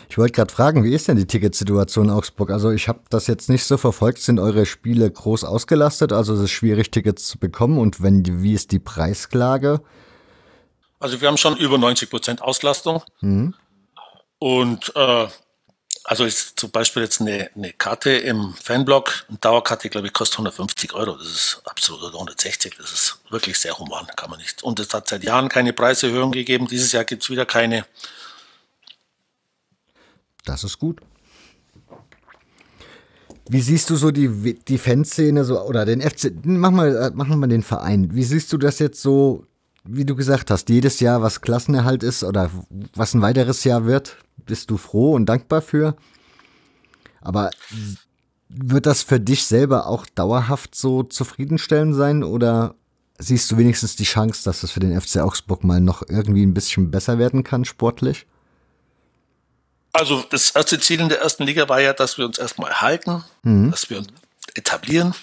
Ich 0.09 0.17
wollte 0.17 0.33
gerade 0.33 0.53
fragen, 0.53 0.83
wie 0.83 0.93
ist 0.93 1.07
denn 1.07 1.17
die 1.17 1.25
Ticketsituation 1.25 2.05
in 2.05 2.11
Augsburg? 2.11 2.51
Also 2.51 2.71
ich 2.71 2.87
habe 2.87 2.99
das 3.09 3.27
jetzt 3.27 3.49
nicht 3.49 3.63
so 3.63 3.77
verfolgt. 3.77 4.19
Sind 4.19 4.39
eure 4.39 4.65
Spiele 4.65 5.09
groß 5.09 5.43
ausgelastet? 5.43 6.11
Also 6.11 6.33
ist 6.33 6.41
es 6.41 6.51
schwierig, 6.51 6.91
Tickets 6.91 7.27
zu 7.27 7.39
bekommen? 7.39 7.77
Und 7.77 8.03
wenn, 8.03 8.43
wie 8.43 8.53
ist 8.53 8.71
die 8.71 8.79
Preisklage? 8.79 9.81
Also 10.99 11.21
wir 11.21 11.27
haben 11.27 11.37
schon 11.37 11.57
über 11.57 11.77
90 11.77 12.09
Prozent 12.09 12.41
Auslastung. 12.41 13.01
Mhm. 13.21 13.55
Und 14.41 14.91
äh, 14.95 15.27
also 16.03 16.25
ist 16.25 16.59
zum 16.59 16.71
Beispiel 16.71 17.03
jetzt 17.03 17.21
eine, 17.21 17.51
eine 17.55 17.73
Karte 17.73 18.09
im 18.09 18.55
Fanblog, 18.55 19.25
eine 19.29 19.37
Dauerkarte, 19.37 19.87
glaube 19.87 20.07
ich, 20.07 20.13
kostet 20.13 20.39
150 20.39 20.95
Euro. 20.95 21.15
Das 21.15 21.27
ist 21.27 21.61
absolut, 21.63 22.01
oder 22.01 22.15
160, 22.15 22.75
das 22.75 22.91
ist 22.91 23.19
wirklich 23.29 23.59
sehr 23.59 23.77
human, 23.77 24.07
kann 24.15 24.31
man 24.31 24.39
nicht. 24.39 24.63
Und 24.63 24.79
es 24.79 24.91
hat 24.95 25.07
seit 25.07 25.23
Jahren 25.23 25.47
keine 25.47 25.73
Preiserhöhung 25.73 26.31
gegeben. 26.31 26.65
Dieses 26.67 26.91
Jahr 26.91 27.03
gibt 27.03 27.21
es 27.21 27.29
wieder 27.29 27.45
keine. 27.45 27.85
Das 30.43 30.63
ist 30.63 30.79
gut. 30.79 31.01
Wie 33.47 33.61
siehst 33.61 33.91
du 33.91 33.95
so 33.95 34.09
die, 34.09 34.55
die 34.55 34.79
Fanszene 34.79 35.43
so, 35.43 35.61
oder 35.61 35.85
den 35.85 36.01
FC, 36.01 36.31
mach 36.43 36.71
mal, 36.71 36.95
äh, 36.95 37.11
machen 37.11 37.39
wir 37.39 37.47
den 37.47 37.61
Verein. 37.61 38.15
Wie 38.15 38.23
siehst 38.23 38.51
du 38.51 38.57
das 38.57 38.79
jetzt 38.79 39.03
so, 39.03 39.45
wie 39.84 40.05
du 40.05 40.15
gesagt 40.15 40.51
hast, 40.51 40.69
jedes 40.69 40.99
Jahr, 40.99 41.21
was 41.21 41.41
Klassenerhalt 41.41 42.03
ist 42.03 42.23
oder 42.23 42.49
was 42.95 43.13
ein 43.13 43.21
weiteres 43.21 43.63
Jahr 43.63 43.86
wird? 43.86 44.17
bist 44.45 44.69
du 44.69 44.77
froh 44.77 45.13
und 45.13 45.25
dankbar 45.27 45.61
für. 45.61 45.95
Aber 47.21 47.51
wird 48.49 48.86
das 48.86 49.03
für 49.03 49.19
dich 49.19 49.45
selber 49.45 49.88
auch 49.88 50.05
dauerhaft 50.05 50.75
so 50.75 51.03
zufriedenstellend 51.03 51.95
sein 51.95 52.23
oder 52.23 52.75
siehst 53.17 53.49
du 53.51 53.57
wenigstens 53.57 53.95
die 53.95 54.03
Chance, 54.03 54.43
dass 54.43 54.63
es 54.63 54.71
für 54.71 54.79
den 54.79 54.99
FC 54.99 55.17
Augsburg 55.17 55.63
mal 55.63 55.79
noch 55.79 56.03
irgendwie 56.07 56.45
ein 56.45 56.53
bisschen 56.53 56.91
besser 56.91 57.17
werden 57.17 57.43
kann, 57.43 57.65
sportlich? 57.65 58.25
Also 59.93 60.23
das 60.29 60.51
erste 60.51 60.79
Ziel 60.79 61.01
in 61.01 61.09
der 61.09 61.21
ersten 61.21 61.43
Liga 61.43 61.67
war 61.69 61.82
ja, 61.82 61.93
dass 61.93 62.17
wir 62.17 62.25
uns 62.25 62.38
erstmal 62.38 62.82
halten, 62.82 63.23
mhm. 63.43 63.71
dass 63.71 63.89
wir 63.89 63.99
uns 63.99 64.07
etablieren, 64.55 65.13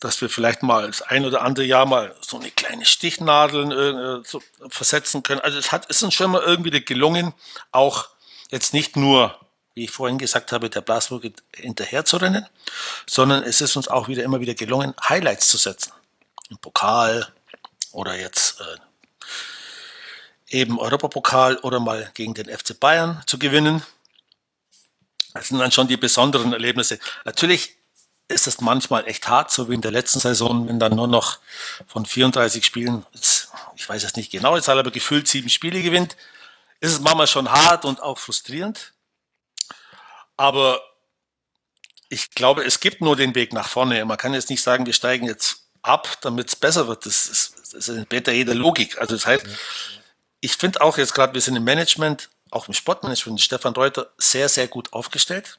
dass 0.00 0.20
wir 0.22 0.30
vielleicht 0.30 0.62
mal 0.62 0.86
das 0.86 1.02
ein 1.02 1.26
oder 1.26 1.42
andere 1.42 1.66
Jahr 1.66 1.84
mal 1.84 2.14
so 2.22 2.38
eine 2.38 2.50
kleine 2.50 2.86
Stichnadel 2.86 4.22
äh, 4.22 4.26
so 4.26 4.42
versetzen 4.68 5.22
können. 5.22 5.42
Also 5.42 5.58
es 5.58 5.72
hat, 5.72 5.86
ist 5.86 6.02
uns 6.02 6.14
schon 6.14 6.30
mal 6.30 6.42
irgendwie 6.42 6.82
gelungen, 6.82 7.34
auch 7.70 8.08
jetzt 8.50 8.72
nicht 8.72 8.96
nur, 8.96 9.38
wie 9.74 9.84
ich 9.84 9.90
vorhin 9.90 10.18
gesagt 10.18 10.52
habe, 10.52 10.70
der 10.70 10.80
Blasburg 10.80 11.30
hinterher 11.54 12.06
zu 12.06 12.16
rennen, 12.16 12.46
sondern 13.06 13.42
es 13.42 13.60
ist 13.60 13.76
uns 13.76 13.88
auch 13.88 14.08
wieder 14.08 14.24
immer 14.24 14.40
wieder 14.40 14.54
gelungen, 14.54 14.94
Highlights 15.06 15.48
zu 15.48 15.58
setzen. 15.58 15.92
Im 16.48 16.58
Pokal 16.58 17.28
oder 17.92 18.18
jetzt 18.18 18.60
äh, 18.60 20.56
eben 20.58 20.80
Europapokal 20.80 21.58
oder 21.58 21.78
mal 21.78 22.10
gegen 22.14 22.32
den 22.32 22.46
FC 22.46 22.78
Bayern 22.78 23.22
zu 23.26 23.38
gewinnen. 23.38 23.82
Das 25.34 25.48
sind 25.48 25.58
dann 25.58 25.70
schon 25.70 25.88
die 25.88 25.98
besonderen 25.98 26.52
Erlebnisse. 26.52 26.98
Natürlich 27.24 27.76
ist 28.30 28.46
es 28.46 28.60
manchmal 28.60 29.06
echt 29.06 29.28
hart, 29.28 29.50
so 29.50 29.68
wie 29.68 29.74
in 29.74 29.80
der 29.80 29.90
letzten 29.90 30.20
Saison, 30.20 30.68
wenn 30.68 30.78
dann 30.78 30.94
nur 30.94 31.08
noch 31.08 31.38
von 31.86 32.06
34 32.06 32.64
Spielen, 32.64 33.04
ich 33.76 33.88
weiß 33.88 34.04
es 34.04 34.16
nicht 34.16 34.30
genau, 34.30 34.56
jetzt 34.56 34.68
hat 34.68 34.78
aber 34.78 34.90
gefühlt 34.90 35.28
sieben 35.28 35.50
Spiele 35.50 35.82
gewinnt, 35.82 36.16
ist 36.80 36.92
es 36.92 37.00
manchmal 37.00 37.26
schon 37.26 37.50
hart 37.50 37.84
und 37.84 38.02
auch 38.02 38.18
frustrierend. 38.18 38.92
Aber 40.36 40.80
ich 42.08 42.30
glaube, 42.30 42.64
es 42.64 42.80
gibt 42.80 43.02
nur 43.02 43.16
den 43.16 43.34
Weg 43.34 43.52
nach 43.52 43.68
vorne. 43.68 44.04
Man 44.04 44.16
kann 44.16 44.34
jetzt 44.34 44.50
nicht 44.50 44.62
sagen, 44.62 44.86
wir 44.86 44.94
steigen 44.94 45.26
jetzt 45.26 45.64
ab, 45.82 46.18
damit 46.22 46.48
es 46.48 46.56
besser 46.56 46.88
wird. 46.88 47.06
Das 47.06 47.26
ist, 47.26 47.74
das 47.74 47.88
ist 47.88 48.08
Beta 48.08 48.32
jeder 48.32 48.54
Logik. 48.54 48.98
Also 48.98 49.14
das 49.14 49.26
heißt, 49.26 49.46
ich 50.40 50.56
finde 50.56 50.80
auch 50.80 50.98
jetzt 50.98 51.14
gerade, 51.14 51.34
wir 51.34 51.40
sind 51.40 51.56
im 51.56 51.64
Management, 51.64 52.30
auch 52.50 52.68
im 52.68 52.74
Sportmanagement, 52.74 53.40
Stefan 53.40 53.74
Reuter, 53.74 54.10
sehr, 54.18 54.48
sehr 54.48 54.66
gut 54.66 54.92
aufgestellt. 54.92 55.58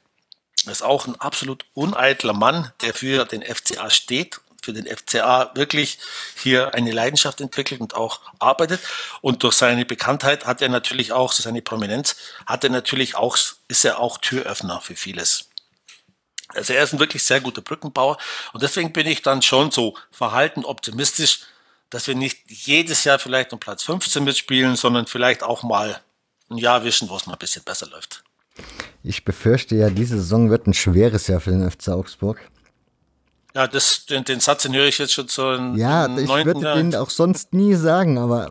Ist 0.66 0.82
auch 0.82 1.06
ein 1.06 1.20
absolut 1.20 1.64
uneitler 1.74 2.32
Mann, 2.32 2.72
der 2.82 2.94
für 2.94 3.24
den 3.24 3.42
FCA 3.42 3.90
steht 3.90 4.40
für 4.62 4.72
den 4.72 4.86
FCA 4.86 5.50
wirklich 5.54 5.98
hier 6.40 6.74
eine 6.74 6.92
Leidenschaft 6.92 7.40
entwickelt 7.40 7.80
und 7.80 7.94
auch 7.94 8.20
arbeitet. 8.38 8.80
Und 9.20 9.42
durch 9.42 9.54
seine 9.54 9.84
Bekanntheit 9.84 10.46
hat 10.46 10.62
er 10.62 10.68
natürlich 10.68 11.12
auch, 11.12 11.32
seine 11.32 11.62
Prominenz, 11.62 12.16
hat 12.46 12.64
er 12.64 12.70
natürlich 12.70 13.16
auch, 13.16 13.36
ist 13.68 13.84
er 13.84 13.98
auch 13.98 14.18
Türöffner 14.18 14.80
für 14.80 14.96
vieles. 14.96 15.48
Also 16.48 16.74
er 16.74 16.84
ist 16.84 16.92
ein 16.92 17.00
wirklich 17.00 17.24
sehr 17.24 17.40
guter 17.40 17.62
Brückenbauer 17.62 18.18
und 18.52 18.62
deswegen 18.62 18.92
bin 18.92 19.06
ich 19.06 19.22
dann 19.22 19.40
schon 19.40 19.70
so 19.70 19.96
verhalten 20.10 20.64
optimistisch, 20.64 21.40
dass 21.88 22.06
wir 22.06 22.14
nicht 22.14 22.38
jedes 22.48 23.04
Jahr 23.04 23.18
vielleicht 23.18 23.52
um 23.52 23.60
Platz 23.60 23.82
15 23.84 24.22
mitspielen, 24.22 24.76
sondern 24.76 25.06
vielleicht 25.06 25.42
auch 25.42 25.62
mal 25.62 26.00
ein 26.50 26.58
Jahr 26.58 26.84
wischen, 26.84 27.08
wo 27.08 27.16
es 27.16 27.26
mal 27.26 27.34
ein 27.34 27.38
bisschen 27.38 27.64
besser 27.64 27.86
läuft. 27.86 28.22
Ich 29.04 29.24
befürchte 29.24 29.74
ja, 29.74 29.90
diese 29.90 30.18
Saison 30.18 30.50
wird 30.50 30.66
ein 30.66 30.74
schweres 30.74 31.26
Jahr 31.26 31.40
für 31.40 31.50
den 31.50 31.68
FC 31.68 31.88
Augsburg. 31.88 32.40
Ja, 33.54 33.66
das, 33.66 34.06
den, 34.06 34.24
den 34.24 34.40
Satz, 34.40 34.62
den 34.62 34.74
höre 34.74 34.86
ich 34.86 34.98
jetzt 34.98 35.12
schon 35.12 35.28
so 35.28 35.52
Ja, 35.76 36.06
ich 36.16 36.28
würde 36.28 36.74
den 36.74 36.94
auch 36.94 37.10
sonst 37.10 37.52
nie 37.52 37.74
sagen, 37.74 38.16
aber 38.18 38.50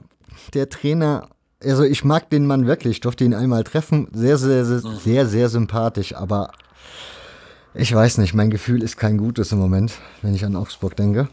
der 0.53 0.69
Trainer, 0.69 1.29
also 1.63 1.83
ich 1.83 2.03
mag 2.03 2.29
den 2.29 2.45
Mann 2.45 2.67
wirklich, 2.67 2.97
ich 2.97 2.99
durfte 2.99 3.23
ihn 3.23 3.33
einmal 3.33 3.63
treffen, 3.63 4.07
sehr, 4.13 4.37
sehr, 4.37 4.65
sehr, 4.65 4.85
mhm. 4.85 4.99
sehr, 4.99 5.25
sehr 5.25 5.49
sympathisch, 5.49 6.13
aber 6.13 6.51
ich 7.73 7.93
weiß 7.93 8.17
nicht, 8.17 8.33
mein 8.33 8.51
Gefühl 8.51 8.83
ist 8.83 8.97
kein 8.97 9.17
gutes 9.17 9.51
im 9.51 9.59
Moment, 9.59 9.93
wenn 10.21 10.35
ich 10.35 10.45
an 10.45 10.55
Augsburg 10.55 10.95
denke. 10.95 11.29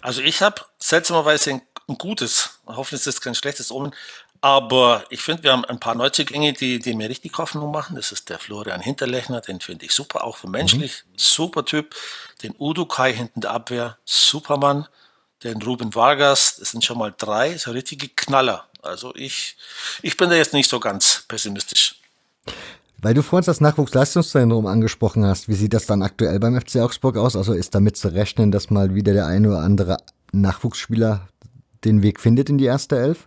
Also 0.00 0.22
ich 0.22 0.40
habe 0.40 0.62
seltsamerweise 0.78 1.50
ein, 1.50 1.62
ein 1.88 1.98
gutes, 1.98 2.60
hoffentlich 2.66 3.00
ist 3.00 3.06
es 3.06 3.20
kein 3.20 3.34
schlechtes 3.34 3.70
Omen, 3.70 3.92
aber 4.40 5.04
ich 5.10 5.20
finde, 5.20 5.42
wir 5.42 5.52
haben 5.52 5.64
ein 5.66 5.80
paar 5.80 5.94
Neuzugänge, 5.94 6.54
die, 6.54 6.78
die 6.78 6.94
mir 6.94 7.10
richtig 7.10 7.36
Hoffnung 7.36 7.70
machen. 7.70 7.96
Das 7.96 8.10
ist 8.10 8.30
der 8.30 8.38
Florian 8.38 8.80
Hinterlechner, 8.80 9.40
den 9.40 9.60
finde 9.60 9.84
ich 9.84 9.92
super, 9.92 10.24
auch 10.24 10.38
für 10.38 10.48
menschlich, 10.48 11.04
mhm. 11.06 11.12
super 11.16 11.64
Typ. 11.64 11.94
Den 12.42 12.54
Udo 12.58 12.86
Kai 12.86 13.12
hinten 13.12 13.42
der 13.42 13.50
Abwehr, 13.50 13.98
Supermann. 14.04 14.86
Den 15.44 15.60
Ruben 15.62 15.94
Vargas, 15.94 16.56
das 16.58 16.70
sind 16.70 16.84
schon 16.84 16.98
mal 16.98 17.14
drei, 17.16 17.56
so 17.56 17.70
richtige 17.70 18.08
Knaller. 18.08 18.66
Also 18.82 19.14
ich, 19.14 19.56
ich 20.02 20.16
bin 20.16 20.28
da 20.28 20.36
jetzt 20.36 20.52
nicht 20.52 20.68
so 20.68 20.80
ganz 20.80 21.24
pessimistisch. 21.28 21.96
Weil 22.98 23.14
du 23.14 23.22
vorhin 23.22 23.46
das 23.46 23.62
Nachwuchsleistungszentrum 23.62 24.66
angesprochen 24.66 25.24
hast, 25.24 25.48
wie 25.48 25.54
sieht 25.54 25.72
das 25.72 25.86
dann 25.86 26.02
aktuell 26.02 26.38
beim 26.38 26.60
FC 26.60 26.76
Augsburg 26.76 27.16
aus? 27.16 27.36
Also 27.36 27.54
ist 27.54 27.74
damit 27.74 27.96
zu 27.96 28.08
rechnen, 28.08 28.52
dass 28.52 28.68
mal 28.68 28.94
wieder 28.94 29.14
der 29.14 29.26
eine 29.26 29.48
oder 29.48 29.60
andere 29.60 29.96
Nachwuchsspieler 30.32 31.28
den 31.84 32.02
Weg 32.02 32.20
findet 32.20 32.50
in 32.50 32.58
die 32.58 32.66
erste 32.66 32.98
Elf? 32.98 33.26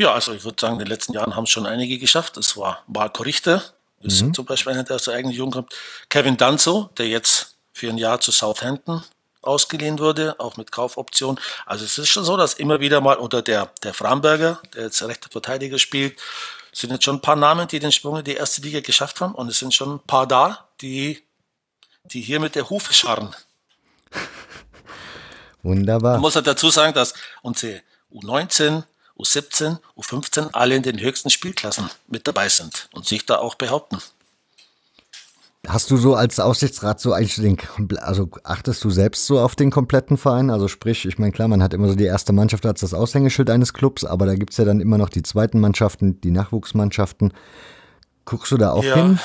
Ja, 0.00 0.14
also 0.14 0.32
ich 0.32 0.44
würde 0.44 0.56
sagen, 0.58 0.76
in 0.76 0.78
den 0.78 0.88
letzten 0.88 1.12
Jahren 1.12 1.36
haben 1.36 1.44
es 1.44 1.50
schon 1.50 1.66
einige 1.66 1.98
geschafft. 1.98 2.38
Es 2.38 2.56
war 2.56 2.82
Marco 2.86 3.22
Richter, 3.22 3.62
ist 4.00 4.22
mhm. 4.22 4.32
zum 4.32 4.46
Beispiel 4.46 4.72
einer, 4.72 4.82
der 4.82 4.96
aus 4.96 5.04
der 5.04 5.12
eigenen 5.12 5.36
Jugend 5.36 5.56
kommt. 5.56 5.74
Kevin 6.08 6.38
Danzo, 6.38 6.88
der 6.96 7.06
jetzt 7.06 7.58
für 7.74 7.90
ein 7.90 7.98
Jahr 7.98 8.18
zu 8.18 8.32
Southampton 8.32 9.04
ausgeliehen 9.42 9.98
wurde, 9.98 10.40
auch 10.40 10.56
mit 10.56 10.72
Kaufoption. 10.72 11.38
Also 11.66 11.84
es 11.84 11.98
ist 11.98 12.08
schon 12.08 12.24
so, 12.24 12.38
dass 12.38 12.54
immer 12.54 12.80
wieder 12.80 13.02
mal, 13.02 13.18
oder 13.18 13.42
der, 13.42 13.72
der 13.82 13.92
Framberger, 13.92 14.62
der 14.74 14.84
jetzt 14.84 15.02
rechter 15.02 15.28
Verteidiger 15.28 15.78
spielt, 15.78 16.18
sind 16.72 16.92
jetzt 16.92 17.04
schon 17.04 17.16
ein 17.16 17.20
paar 17.20 17.36
Namen, 17.36 17.68
die 17.68 17.78
den 17.78 17.92
Sprung 17.92 18.16
in 18.16 18.24
die 18.24 18.36
erste 18.36 18.62
Liga 18.62 18.80
geschafft 18.80 19.20
haben. 19.20 19.34
Und 19.34 19.50
es 19.50 19.58
sind 19.58 19.74
schon 19.74 19.96
ein 19.96 20.00
paar 20.00 20.26
da, 20.26 20.66
die, 20.80 21.22
die 22.04 22.22
hier 22.22 22.40
mit 22.40 22.54
der 22.54 22.70
Hufe 22.70 22.94
scharren. 22.94 23.36
Wunderbar. 25.62 26.12
Man 26.12 26.22
muss 26.22 26.36
ja 26.36 26.40
dazu 26.40 26.70
sagen, 26.70 26.94
dass 26.94 27.12
unsere 27.42 27.82
U19, 28.10 28.84
U17, 29.20 29.78
U15 29.96 30.50
alle 30.52 30.76
in 30.76 30.82
den 30.82 31.00
höchsten 31.00 31.30
Spielklassen 31.30 31.90
mit 32.08 32.26
dabei 32.26 32.48
sind 32.48 32.88
und 32.92 33.06
sich 33.06 33.26
da 33.26 33.38
auch 33.38 33.54
behaupten. 33.54 33.98
Hast 35.68 35.90
du 35.90 35.98
so 35.98 36.14
als 36.14 36.40
Aussichtsrat 36.40 37.00
so 37.00 37.12
eigentlich 37.12 37.34
den, 37.34 37.58
also 37.98 38.30
achtest 38.44 38.82
du 38.82 38.88
selbst 38.88 39.26
so 39.26 39.38
auf 39.38 39.54
den 39.54 39.70
kompletten 39.70 40.16
Verein? 40.16 40.48
Also 40.50 40.68
sprich, 40.68 41.04
ich 41.04 41.18
meine, 41.18 41.32
klar, 41.32 41.48
man 41.48 41.62
hat 41.62 41.74
immer 41.74 41.88
so 41.88 41.94
die 41.94 42.04
erste 42.04 42.32
Mannschaft 42.32 42.64
als 42.64 42.80
das 42.80 42.94
Aushängeschild 42.94 43.50
eines 43.50 43.74
Clubs, 43.74 44.04
aber 44.04 44.24
da 44.24 44.36
gibt 44.36 44.52
es 44.52 44.56
ja 44.56 44.64
dann 44.64 44.80
immer 44.80 44.96
noch 44.96 45.10
die 45.10 45.22
zweiten 45.22 45.60
Mannschaften, 45.60 46.18
die 46.22 46.30
Nachwuchsmannschaften. 46.30 47.34
Guckst 48.24 48.50
du 48.52 48.56
da 48.56 48.72
auch 48.72 48.82
ja. 48.82 48.96
hin? 48.96 49.20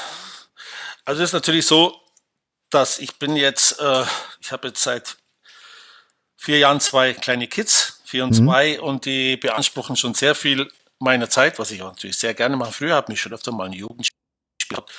Also 1.05 1.23
es 1.23 1.29
ist 1.29 1.33
natürlich 1.33 1.65
so, 1.65 1.95
dass 2.69 2.99
ich 2.99 3.17
bin 3.17 3.37
jetzt, 3.37 3.79
äh, 3.79 4.03
ich 4.41 4.51
habe 4.51 4.67
jetzt 4.67 4.83
seit 4.83 5.15
vier 6.35 6.59
Jahren 6.59 6.81
zwei 6.81 7.13
kleine 7.13 7.47
Kids 7.47 7.94
4 8.05 8.23
und 8.23 8.33
2 8.33 8.77
mhm. 8.77 8.83
und 8.83 9.05
die 9.05 9.37
beanspruchen 9.37 9.95
schon 9.95 10.13
sehr 10.13 10.35
viel 10.35 10.69
meiner 10.99 11.29
Zeit, 11.29 11.59
was 11.59 11.71
ich 11.71 11.81
auch 11.81 11.91
natürlich 11.91 12.17
sehr 12.17 12.33
gerne 12.33 12.55
mache. 12.55 12.71
Früher 12.71 12.95
habe 12.95 13.11
ich 13.11 13.21
schon 13.21 13.33
öfter 13.33 13.51
mal 13.51 13.65
ein 13.65 13.73
Jugendspiel 13.73 14.19
gehabt. 14.69 14.91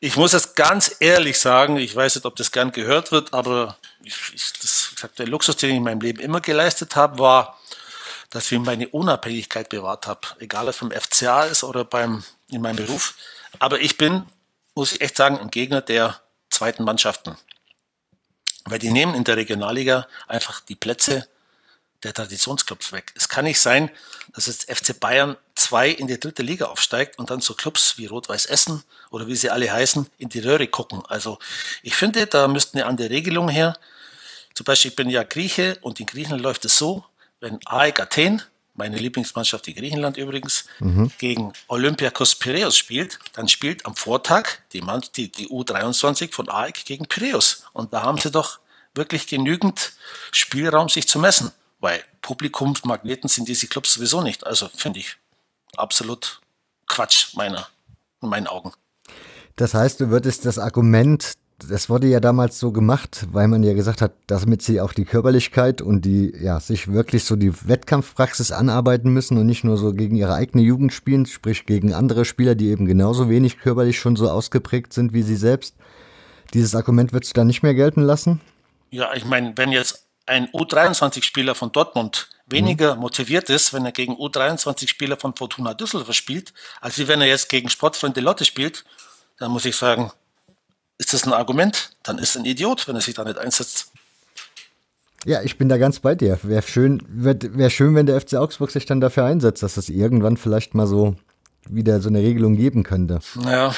Ich 0.00 0.16
muss 0.16 0.32
es 0.32 0.54
ganz 0.54 0.96
ehrlich 1.00 1.38
sagen, 1.38 1.76
ich 1.76 1.94
weiß 1.94 2.16
nicht, 2.16 2.24
ob 2.24 2.34
das 2.36 2.52
gern 2.52 2.72
gehört 2.72 3.12
wird, 3.12 3.34
aber 3.34 3.76
ich, 4.02 4.16
ich, 4.34 4.52
das, 4.54 4.92
gesagt, 4.94 5.18
der 5.18 5.28
Luxus, 5.28 5.56
den 5.56 5.70
ich 5.70 5.76
in 5.76 5.82
meinem 5.82 6.00
Leben 6.00 6.20
immer 6.20 6.40
geleistet 6.40 6.96
habe, 6.96 7.18
war, 7.18 7.60
dass 8.30 8.50
ich 8.50 8.58
meine 8.58 8.88
Unabhängigkeit 8.88 9.68
bewahrt 9.68 10.06
habe, 10.06 10.20
egal 10.38 10.64
ob 10.64 10.70
es 10.70 10.76
vom 10.76 10.90
FCA 10.90 11.44
ist 11.44 11.64
oder 11.64 11.84
beim, 11.84 12.24
in 12.48 12.62
meinem 12.62 12.76
Beruf. 12.76 13.14
Aber 13.58 13.80
ich 13.80 13.98
bin, 13.98 14.24
muss 14.74 14.92
ich 14.92 15.00
echt 15.02 15.16
sagen, 15.16 15.38
ein 15.38 15.50
Gegner 15.50 15.82
der 15.82 16.20
zweiten 16.48 16.84
Mannschaften. 16.84 17.36
Weil 18.64 18.78
die 18.78 18.90
nehmen 18.90 19.14
in 19.14 19.24
der 19.24 19.36
Regionalliga 19.36 20.06
einfach 20.28 20.60
die 20.60 20.76
Plätze 20.76 21.28
der 22.02 22.14
Traditionsclubs 22.14 22.92
weg. 22.92 23.12
Es 23.14 23.28
kann 23.28 23.44
nicht 23.44 23.60
sein, 23.60 23.90
dass 24.32 24.46
jetzt 24.46 24.70
FC 24.70 24.98
Bayern 24.98 25.36
2 25.54 25.90
in 25.90 26.06
die 26.06 26.18
dritte 26.18 26.42
Liga 26.42 26.66
aufsteigt 26.66 27.18
und 27.18 27.30
dann 27.30 27.40
so 27.40 27.54
Clubs 27.54 27.98
wie 27.98 28.06
Rot-Weiß 28.06 28.46
Essen 28.46 28.82
oder 29.10 29.26
wie 29.26 29.36
sie 29.36 29.50
alle 29.50 29.70
heißen, 29.70 30.06
in 30.18 30.28
die 30.28 30.40
Röhre 30.40 30.66
gucken. 30.66 31.02
Also 31.08 31.38
ich 31.82 31.94
finde, 31.94 32.26
da 32.26 32.48
müsste 32.48 32.78
eine 32.78 32.86
andere 32.86 33.10
Regelung 33.10 33.48
her. 33.48 33.76
Zum 34.54 34.64
Beispiel, 34.64 34.90
ich 34.90 34.96
bin 34.96 35.10
ja 35.10 35.22
Grieche 35.22 35.78
und 35.82 36.00
in 36.00 36.06
Griechenland 36.06 36.42
läuft 36.42 36.64
es 36.64 36.76
so, 36.76 37.04
wenn 37.40 37.58
AEK 37.66 38.00
Athen, 38.00 38.42
meine 38.74 38.96
Lieblingsmannschaft 38.96 39.68
in 39.68 39.74
Griechenland 39.74 40.16
übrigens, 40.16 40.64
mhm. 40.78 41.10
gegen 41.18 41.52
Olympiakos 41.68 42.34
Piraeus 42.36 42.76
spielt, 42.76 43.18
dann 43.34 43.48
spielt 43.48 43.84
am 43.84 43.94
Vortag 43.94 44.48
die, 44.72 44.80
Mann, 44.80 45.02
die, 45.16 45.30
die 45.30 45.48
U23 45.48 46.32
von 46.32 46.48
AEK 46.48 46.84
gegen 46.86 47.06
Piraeus. 47.06 47.64
Und 47.72 47.92
da 47.92 48.02
haben 48.02 48.18
sie 48.18 48.30
doch 48.30 48.58
wirklich 48.94 49.26
genügend 49.26 49.92
Spielraum, 50.32 50.88
sich 50.88 51.06
zu 51.06 51.18
messen. 51.18 51.52
Weil 51.80 52.02
Publikumsmagneten 52.22 53.28
sind 53.28 53.48
diese 53.48 53.66
Clubs 53.66 53.94
sowieso 53.94 54.22
nicht. 54.22 54.46
Also 54.46 54.68
finde 54.68 55.00
ich 55.00 55.16
absolut 55.76 56.40
Quatsch 56.86 57.34
meiner, 57.34 57.68
in 58.22 58.28
meinen 58.28 58.46
Augen. 58.46 58.72
Das 59.56 59.74
heißt, 59.74 60.00
du 60.00 60.10
würdest 60.10 60.46
das 60.46 60.58
Argument, 60.58 61.34
das 61.68 61.88
wurde 61.88 62.06
ja 62.06 62.20
damals 62.20 62.58
so 62.58 62.72
gemacht, 62.72 63.26
weil 63.32 63.48
man 63.48 63.62
ja 63.62 63.74
gesagt 63.74 64.00
hat, 64.00 64.12
damit 64.26 64.62
sie 64.62 64.80
auch 64.80 64.92
die 64.92 65.04
Körperlichkeit 65.04 65.82
und 65.82 66.04
die, 66.04 66.34
ja, 66.40 66.60
sich 66.60 66.92
wirklich 66.92 67.24
so 67.24 67.36
die 67.36 67.52
Wettkampfpraxis 67.68 68.52
anarbeiten 68.52 69.12
müssen 69.12 69.38
und 69.38 69.46
nicht 69.46 69.64
nur 69.64 69.76
so 69.76 69.92
gegen 69.92 70.16
ihre 70.16 70.34
eigene 70.34 70.62
Jugend 70.62 70.92
spielen, 70.92 71.26
sprich 71.26 71.66
gegen 71.66 71.92
andere 71.92 72.24
Spieler, 72.24 72.54
die 72.54 72.68
eben 72.68 72.86
genauso 72.86 73.28
wenig 73.28 73.58
körperlich 73.58 73.98
schon 73.98 74.16
so 74.16 74.30
ausgeprägt 74.30 74.92
sind 74.92 75.12
wie 75.12 75.22
sie 75.22 75.36
selbst. 75.36 75.76
Dieses 76.54 76.74
Argument 76.74 77.12
würdest 77.12 77.32
du 77.32 77.40
dann 77.40 77.46
nicht 77.46 77.62
mehr 77.62 77.74
gelten 77.74 78.02
lassen? 78.02 78.40
Ja, 78.90 79.14
ich 79.14 79.24
meine, 79.24 79.52
wenn 79.56 79.70
jetzt 79.70 80.09
ein 80.26 80.48
U23-Spieler 80.48 81.54
von 81.54 81.72
Dortmund 81.72 82.28
weniger 82.46 82.94
mhm. 82.94 83.02
motiviert 83.02 83.50
ist, 83.50 83.72
wenn 83.72 83.84
er 83.84 83.92
gegen 83.92 84.14
U23-Spieler 84.14 85.16
von 85.16 85.34
Fortuna 85.34 85.74
Düsseldorf 85.74 86.14
spielt, 86.14 86.52
als 86.80 86.98
wenn 87.06 87.20
er 87.20 87.26
jetzt 87.26 87.48
gegen 87.48 87.68
Sportfreunde 87.68 88.20
Lotte 88.20 88.44
spielt, 88.44 88.84
dann 89.38 89.50
muss 89.50 89.64
ich 89.64 89.76
sagen, 89.76 90.10
ist 90.98 91.14
das 91.14 91.24
ein 91.26 91.32
Argument? 91.32 91.96
Dann 92.02 92.18
ist 92.18 92.36
er 92.36 92.42
ein 92.42 92.44
Idiot, 92.44 92.86
wenn 92.86 92.94
er 92.94 93.00
sich 93.00 93.14
da 93.14 93.24
nicht 93.24 93.38
einsetzt. 93.38 93.92
Ja, 95.24 95.42
ich 95.42 95.58
bin 95.58 95.68
da 95.68 95.76
ganz 95.76 96.00
bei 96.00 96.14
dir. 96.14 96.38
Wäre 96.42 96.62
schön, 96.62 97.02
wär, 97.08 97.36
wär 97.40 97.70
schön, 97.70 97.94
wenn 97.94 98.06
der 98.06 98.20
FC 98.20 98.34
Augsburg 98.34 98.70
sich 98.70 98.86
dann 98.86 99.00
dafür 99.00 99.24
einsetzt, 99.24 99.62
dass 99.62 99.76
es 99.76 99.88
irgendwann 99.88 100.36
vielleicht 100.36 100.74
mal 100.74 100.86
so 100.86 101.16
wieder 101.68 102.00
so 102.00 102.08
eine 102.08 102.20
Regelung 102.20 102.56
geben 102.56 102.82
könnte. 102.82 103.20
Ja. 103.44 103.74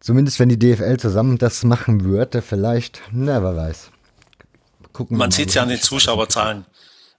Zumindest 0.00 0.40
wenn 0.40 0.48
die 0.48 0.58
DFL 0.58 0.96
zusammen 0.98 1.38
das 1.38 1.62
machen 1.62 2.04
würde, 2.04 2.42
vielleicht, 2.42 3.00
na, 3.12 3.42
wer 3.42 3.56
weiß 3.56 3.90
gucken. 4.92 5.16
Man 5.16 5.30
sieht 5.30 5.48
es 5.48 5.54
ja 5.54 5.62
an 5.62 5.68
den 5.68 5.80
Zuschauerzahlen. 5.80 6.66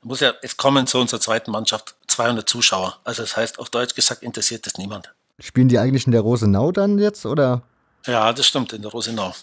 Muss 0.02 0.20
ja, 0.20 0.34
es 0.42 0.58
kommen 0.58 0.86
zu 0.86 1.00
unserer 1.00 1.22
zweiten 1.22 1.52
Mannschaft 1.52 1.96
200 2.08 2.48
Zuschauer. 2.48 3.00
Also 3.04 3.24
das 3.24 3.38
heißt, 3.38 3.60
auf 3.60 3.70
Deutsch 3.70 3.96
gesagt, 3.96 4.22
interessiert 4.22 4.66
das 4.66 4.78
niemand. 4.78 5.14
Spielen 5.40 5.70
die 5.70 5.80
eigentlich 5.80 6.06
in 6.06 6.12
der 6.12 6.22
Rosenau 6.22 6.72
dann 6.72 7.00
jetzt, 7.00 7.26
oder? 7.26 7.64
Ja, 8.06 8.34
das 8.34 8.48
stimmt, 8.48 8.74
in 8.74 8.82
der 8.82 8.92
Rosenau. 8.92 9.34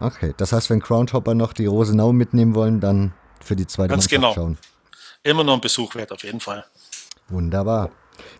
Okay, 0.00 0.34
das 0.36 0.52
heißt, 0.52 0.70
wenn 0.70 0.80
Groundhopper 0.80 1.34
noch 1.34 1.52
die 1.52 1.66
Rosenau 1.66 2.12
mitnehmen 2.12 2.54
wollen, 2.54 2.80
dann 2.80 3.12
für 3.44 3.56
die 3.56 3.66
zweite 3.66 3.90
Ganz 3.90 4.04
Mannschaft 4.04 4.10
genau. 4.10 4.34
schauen. 4.34 4.58
Immer 5.22 5.44
noch 5.44 5.54
ein 5.54 5.60
Besuch 5.60 5.94
wert, 5.94 6.12
auf 6.12 6.22
jeden 6.22 6.40
Fall. 6.40 6.64
Wunderbar. 7.28 7.90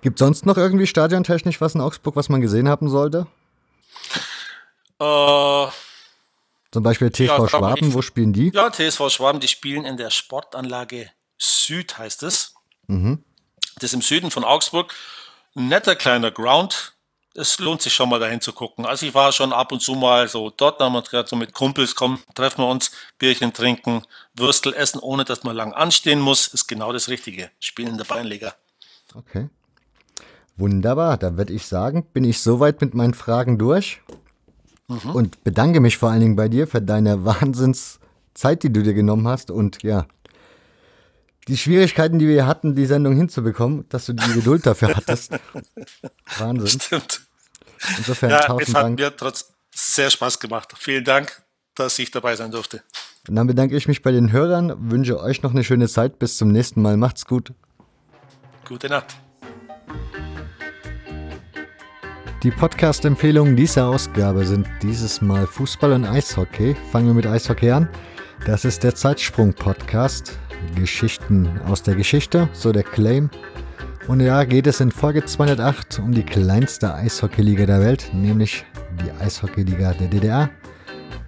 Gibt 0.01 0.19
sonst 0.19 0.47
noch 0.47 0.57
irgendwie 0.57 0.87
stadiontechnisch 0.87 1.61
was 1.61 1.75
in 1.75 1.81
Augsburg, 1.81 2.17
was 2.17 2.29
man 2.29 2.41
gesehen 2.41 2.69
haben 2.69 2.89
sollte? 2.89 3.27
Äh, 5.01 5.67
zum 6.71 6.83
Beispiel 6.83 7.11
TV 7.11 7.45
ja, 7.45 7.49
Schwaben, 7.49 7.89
ich, 7.89 7.95
wo 7.95 8.03
spielen 8.03 8.33
die? 8.33 8.51
Ja, 8.53 8.71
TSV 8.71 9.09
Schwaben, 9.11 9.41
die 9.41 9.49
spielen 9.49 9.85
in 9.85 9.97
der 9.97 10.11
Sportanlage 10.11 11.11
Süd, 11.39 11.97
heißt 11.97 12.23
es. 12.25 12.55
Mhm. 12.89 13.25
Das 13.77 13.91
ist 13.91 13.95
im 13.95 14.03
Süden 14.03 14.31
von 14.31 14.45
Augsburg. 14.45 14.93
Ein 15.55 15.69
netter 15.69 15.97
kleiner 15.97 16.31
Ground. 16.31 16.95
Es 17.35 17.59
lohnt 17.61 17.81
sich 17.81 17.95
schon 17.95 18.09
mal 18.09 18.19
dahin 18.19 18.41
zu 18.41 18.53
gucken. 18.53 18.85
Also 18.85 19.07
ich 19.07 19.15
war 19.15 19.31
schon 19.33 19.53
ab 19.53 19.71
und 19.71 19.81
zu 19.81 19.95
mal 19.95 20.27
so 20.29 20.51
dort, 20.51 20.81
da 20.81 20.87
haben 20.87 20.95
wir 20.95 21.03
gerade 21.03 21.29
so 21.29 21.37
mit 21.37 21.53
Kumpels, 21.53 21.95
komm, 21.95 22.19
treffen 22.35 22.63
wir 22.63 22.69
uns, 22.69 22.91
Bierchen 23.19 23.53
trinken, 23.53 24.03
Würstel 24.35 24.75
essen, 24.75 24.99
ohne 24.99 25.25
dass 25.25 25.45
man 25.45 25.55
lang 25.55 25.73
anstehen 25.73 26.21
muss, 26.21 26.49
ist 26.49 26.67
genau 26.67 26.93
das 26.93 27.09
Richtige. 27.09 27.51
Spielen 27.61 27.91
in 27.91 27.99
der 27.99 28.05
Beinleger. 28.05 28.55
Okay. 29.15 29.49
Wunderbar, 30.57 31.17
dann 31.17 31.39
würde 31.39 31.53
ich 31.53 31.67
sagen, 31.67 32.05
bin 32.13 32.25
ich 32.25 32.41
soweit 32.41 32.81
mit 32.81 32.93
meinen 32.93 33.15
Fragen 33.15 33.59
durch 33.59 34.01
mhm. 34.89 35.11
und 35.13 35.45
bedanke 35.45 35.81
mich 35.81 35.97
vor 35.97 36.11
allen 36.11 36.21
Dingen 36.21 36.37
bei 36.37 36.49
dir 36.49 36.67
für 36.67 36.83
deine 36.83 37.25
Wahnsinnszeit, 37.25 38.63
die 38.63 38.73
du 38.73 38.83
dir 38.83 38.95
genommen 38.95 39.29
hast 39.29 39.51
und 39.51 39.83
ja, 39.83 40.07
die 41.49 41.57
Schwierigkeiten, 41.57 42.19
die 42.19 42.29
wir 42.29 42.47
hatten, 42.47 42.75
die 42.75 42.87
Sendung 42.87 43.17
hinzubekommen, 43.17 43.87
dass 43.89 44.07
du 44.07 44.13
die 44.13 44.33
Geduld 44.35 44.67
dafür 44.67 44.95
hattest. 44.95 45.33
Wahnsinn. 46.39 46.81
Stimmt. 46.81 47.23
Insofern 47.97 48.31
ja, 48.31 48.41
tausend 48.41 48.69
es 48.69 48.75
hat 48.75 48.83
Dank. 48.83 48.99
mir 48.99 49.17
trotz 49.17 49.53
sehr 49.75 50.11
Spaß 50.11 50.41
gemacht. 50.41 50.75
Vielen 50.79 51.05
Dank. 51.05 51.43
dass 51.75 51.99
ich 52.01 52.11
dabei 52.11 52.35
sein 52.35 52.51
durfte. 52.51 52.83
Und 53.29 53.37
dann 53.37 53.47
bedanke 53.47 53.77
ich 53.77 53.87
mich 53.87 54.03
bei 54.03 54.11
den 54.11 54.33
Hörern, 54.33 54.91
wünsche 54.91 55.21
euch 55.21 55.43
noch 55.43 55.53
eine 55.53 55.63
schöne 55.63 55.89
Zeit. 55.89 56.19
Bis 56.19 56.37
zum 56.37 56.51
nächsten 56.51 56.83
Mal. 56.83 56.97
Macht's 56.97 57.25
gut. 57.25 57.53
Gute 58.67 58.89
Nacht. 58.89 59.17
Die 62.45 62.53
Podcast-Empfehlungen 62.53 63.57
dieser 63.57 63.89
Ausgabe 63.89 64.47
sind 64.47 64.69
dieses 64.81 65.21
Mal 65.21 65.45
Fußball 65.45 65.93
und 65.93 66.05
Eishockey. 66.05 66.77
Fangen 66.93 67.09
wir 67.09 67.15
mit 67.15 67.27
Eishockey 67.27 67.73
an. 67.73 67.89
Das 68.47 68.65
ist 68.65 68.85
der 68.85 68.95
Zeitsprung-Podcast. 68.95 70.39
Geschichten 70.77 71.49
aus 71.67 71.83
der 71.83 71.97
Geschichte, 71.97 72.49
so 72.53 72.71
der 72.71 72.85
Claim. 72.85 73.29
Und 74.07 74.21
ja, 74.21 74.45
geht 74.45 74.69
es 74.69 74.79
in 74.81 74.93
Folge 74.93 75.25
208 75.25 75.99
um 75.99 76.13
die 76.13 76.23
kleinste 76.23 76.95
Eishockeyliga 76.95 77.67
der 77.67 77.81
Welt, 77.81 78.09
nämlich 78.15 78.65
die 79.03 79.11
Eishockeyliga 79.21 79.95
der 79.95 80.07
DDR. 80.07 80.51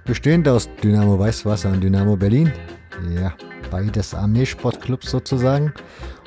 Bestehend 0.04 0.46
aus 0.46 0.68
Dynamo 0.80 1.18
Weißwasser 1.18 1.70
und 1.70 1.80
Dynamo 1.80 2.16
Berlin. 2.16 2.52
Ja, 3.12 3.34
beides 3.68 4.14
Armeesportclubs 4.14 5.11
sozusagen. 5.11 5.72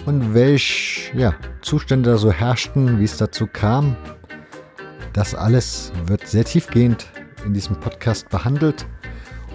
Und 0.05 0.33
welche 0.33 1.17
ja, 1.17 1.33
Zustände 1.61 2.11
da 2.11 2.17
so 2.17 2.33
herrschten, 2.33 2.99
wie 2.99 3.05
es 3.05 3.15
dazu 3.15 3.47
kam. 3.47 3.95
Das 5.13 5.35
alles 5.35 5.91
wird 6.07 6.27
sehr 6.27 6.43
tiefgehend 6.43 7.05
in 7.45 7.53
diesem 7.53 7.79
Podcast 7.79 8.29
behandelt. 8.29 8.87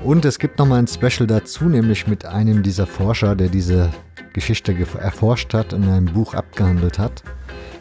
Und 0.04 0.24
es 0.24 0.38
gibt 0.38 0.58
nochmal 0.58 0.78
ein 0.78 0.86
Special 0.86 1.26
dazu, 1.26 1.64
nämlich 1.64 2.06
mit 2.06 2.24
einem 2.24 2.62
dieser 2.62 2.86
Forscher, 2.86 3.34
der 3.34 3.48
diese 3.48 3.90
Geschichte 4.32 4.72
erforscht 5.00 5.52
hat 5.54 5.72
und 5.72 5.82
in 5.82 5.90
einem 5.90 6.06
Buch 6.06 6.34
abgehandelt 6.34 7.00
hat. 7.00 7.24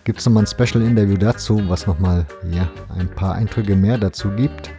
Gibt 0.04 0.20
es 0.20 0.26
nochmal 0.26 0.44
ein 0.44 0.48
Special-Interview 0.48 1.18
dazu, 1.18 1.62
was 1.68 1.86
nochmal 1.86 2.26
ja, 2.50 2.68
ein 2.98 3.10
paar 3.10 3.36
Eindrücke 3.36 3.76
mehr 3.76 4.00
dazu 4.00 4.30
gibt. 4.32 4.72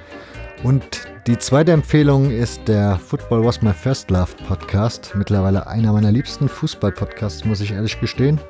Und 0.65 1.07
die 1.29 1.39
zweite 1.39 1.71
Empfehlung 1.71 2.31
ist 2.31 2.67
der 2.67 2.99
Football 2.99 3.45
Was 3.45 3.63
My 3.63 3.73
First 3.73 4.11
Love 4.11 4.33
Podcast. 4.49 5.13
Mittlerweile 5.15 5.69
einer 5.69 5.93
meiner 5.93 6.11
liebsten 6.11 6.49
Fußball-Podcasts, 6.49 7.45
muss 7.45 7.61
ich 7.61 7.71
ehrlich 7.71 8.01
gestehen. 8.01 8.41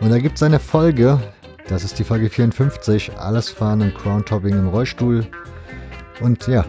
Und 0.00 0.10
da 0.10 0.18
gibt 0.18 0.36
es 0.36 0.42
eine 0.42 0.58
Folge, 0.58 1.20
das 1.68 1.84
ist 1.84 1.98
die 1.98 2.04
Folge 2.04 2.28
54, 2.28 3.12
alles 3.18 3.50
fahren 3.50 3.82
und 3.82 3.94
Crown-Topping 3.94 4.54
im 4.54 4.68
Rollstuhl. 4.68 5.26
Und 6.20 6.46
ja, 6.46 6.64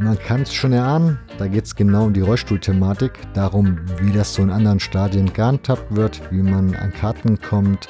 man 0.00 0.18
kann 0.18 0.42
es 0.42 0.52
schon 0.52 0.72
erahnen, 0.72 1.18
da 1.38 1.46
geht 1.46 1.64
es 1.64 1.74
genau 1.74 2.04
um 2.04 2.12
die 2.12 2.20
Rollstuhlthematik, 2.20 3.12
darum, 3.34 3.78
wie 4.00 4.12
das 4.12 4.34
so 4.34 4.42
in 4.42 4.50
anderen 4.50 4.80
Stadien 4.80 5.32
gehandhabt 5.32 5.94
wird, 5.94 6.20
wie 6.30 6.42
man 6.42 6.74
an 6.76 6.92
Karten 6.92 7.40
kommt, 7.40 7.88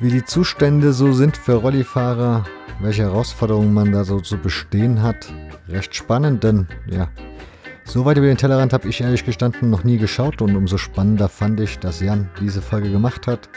wie 0.00 0.10
die 0.10 0.24
Zustände 0.24 0.92
so 0.92 1.12
sind 1.12 1.36
für 1.36 1.54
Rollifahrer, 1.54 2.44
welche 2.80 3.02
Herausforderungen 3.02 3.72
man 3.72 3.92
da 3.92 4.04
so 4.04 4.20
zu 4.20 4.36
bestehen 4.38 5.02
hat. 5.02 5.32
Recht 5.68 5.94
spannend, 5.94 6.42
denn 6.42 6.66
ja, 6.86 7.08
so 7.84 8.04
weit 8.04 8.16
über 8.16 8.26
den 8.26 8.36
Tellerrand 8.36 8.72
habe 8.72 8.88
ich 8.88 9.00
ehrlich 9.00 9.24
gestanden 9.24 9.70
noch 9.70 9.84
nie 9.84 9.98
geschaut 9.98 10.40
und 10.42 10.56
umso 10.56 10.78
spannender 10.78 11.28
fand 11.28 11.60
ich, 11.60 11.78
dass 11.78 12.00
Jan 12.00 12.30
diese 12.40 12.62
Folge 12.62 12.90
gemacht 12.90 13.26
hat. 13.26 13.48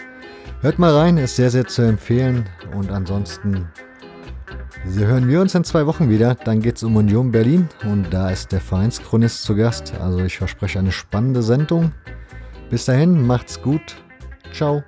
Hört 0.65 0.79
mal 0.79 0.97
rein, 0.97 1.19
ist 1.19 1.35
sehr, 1.35 1.51
sehr 1.51 1.67
zu 1.67 1.83
empfehlen 1.83 2.49
und 2.75 2.89
ansonsten 2.89 3.67
hören 4.83 5.27
wir 5.27 5.39
uns 5.39 5.53
in 5.53 5.63
zwei 5.63 5.85
Wochen 5.85 6.09
wieder. 6.09 6.33
Dann 6.33 6.59
geht 6.59 6.77
es 6.77 6.83
um 6.83 6.95
Union 6.95 7.31
Berlin 7.31 7.69
und 7.83 8.11
da 8.11 8.31
ist 8.31 8.51
der 8.51 8.61
Vereinschronist 8.61 9.43
zu 9.43 9.55
Gast. 9.55 9.93
Also 10.01 10.21
ich 10.21 10.39
verspreche 10.39 10.79
eine 10.79 10.91
spannende 10.91 11.43
Sendung. 11.43 11.91
Bis 12.71 12.85
dahin, 12.85 13.27
macht's 13.27 13.61
gut. 13.61 13.95
Ciao. 14.53 14.83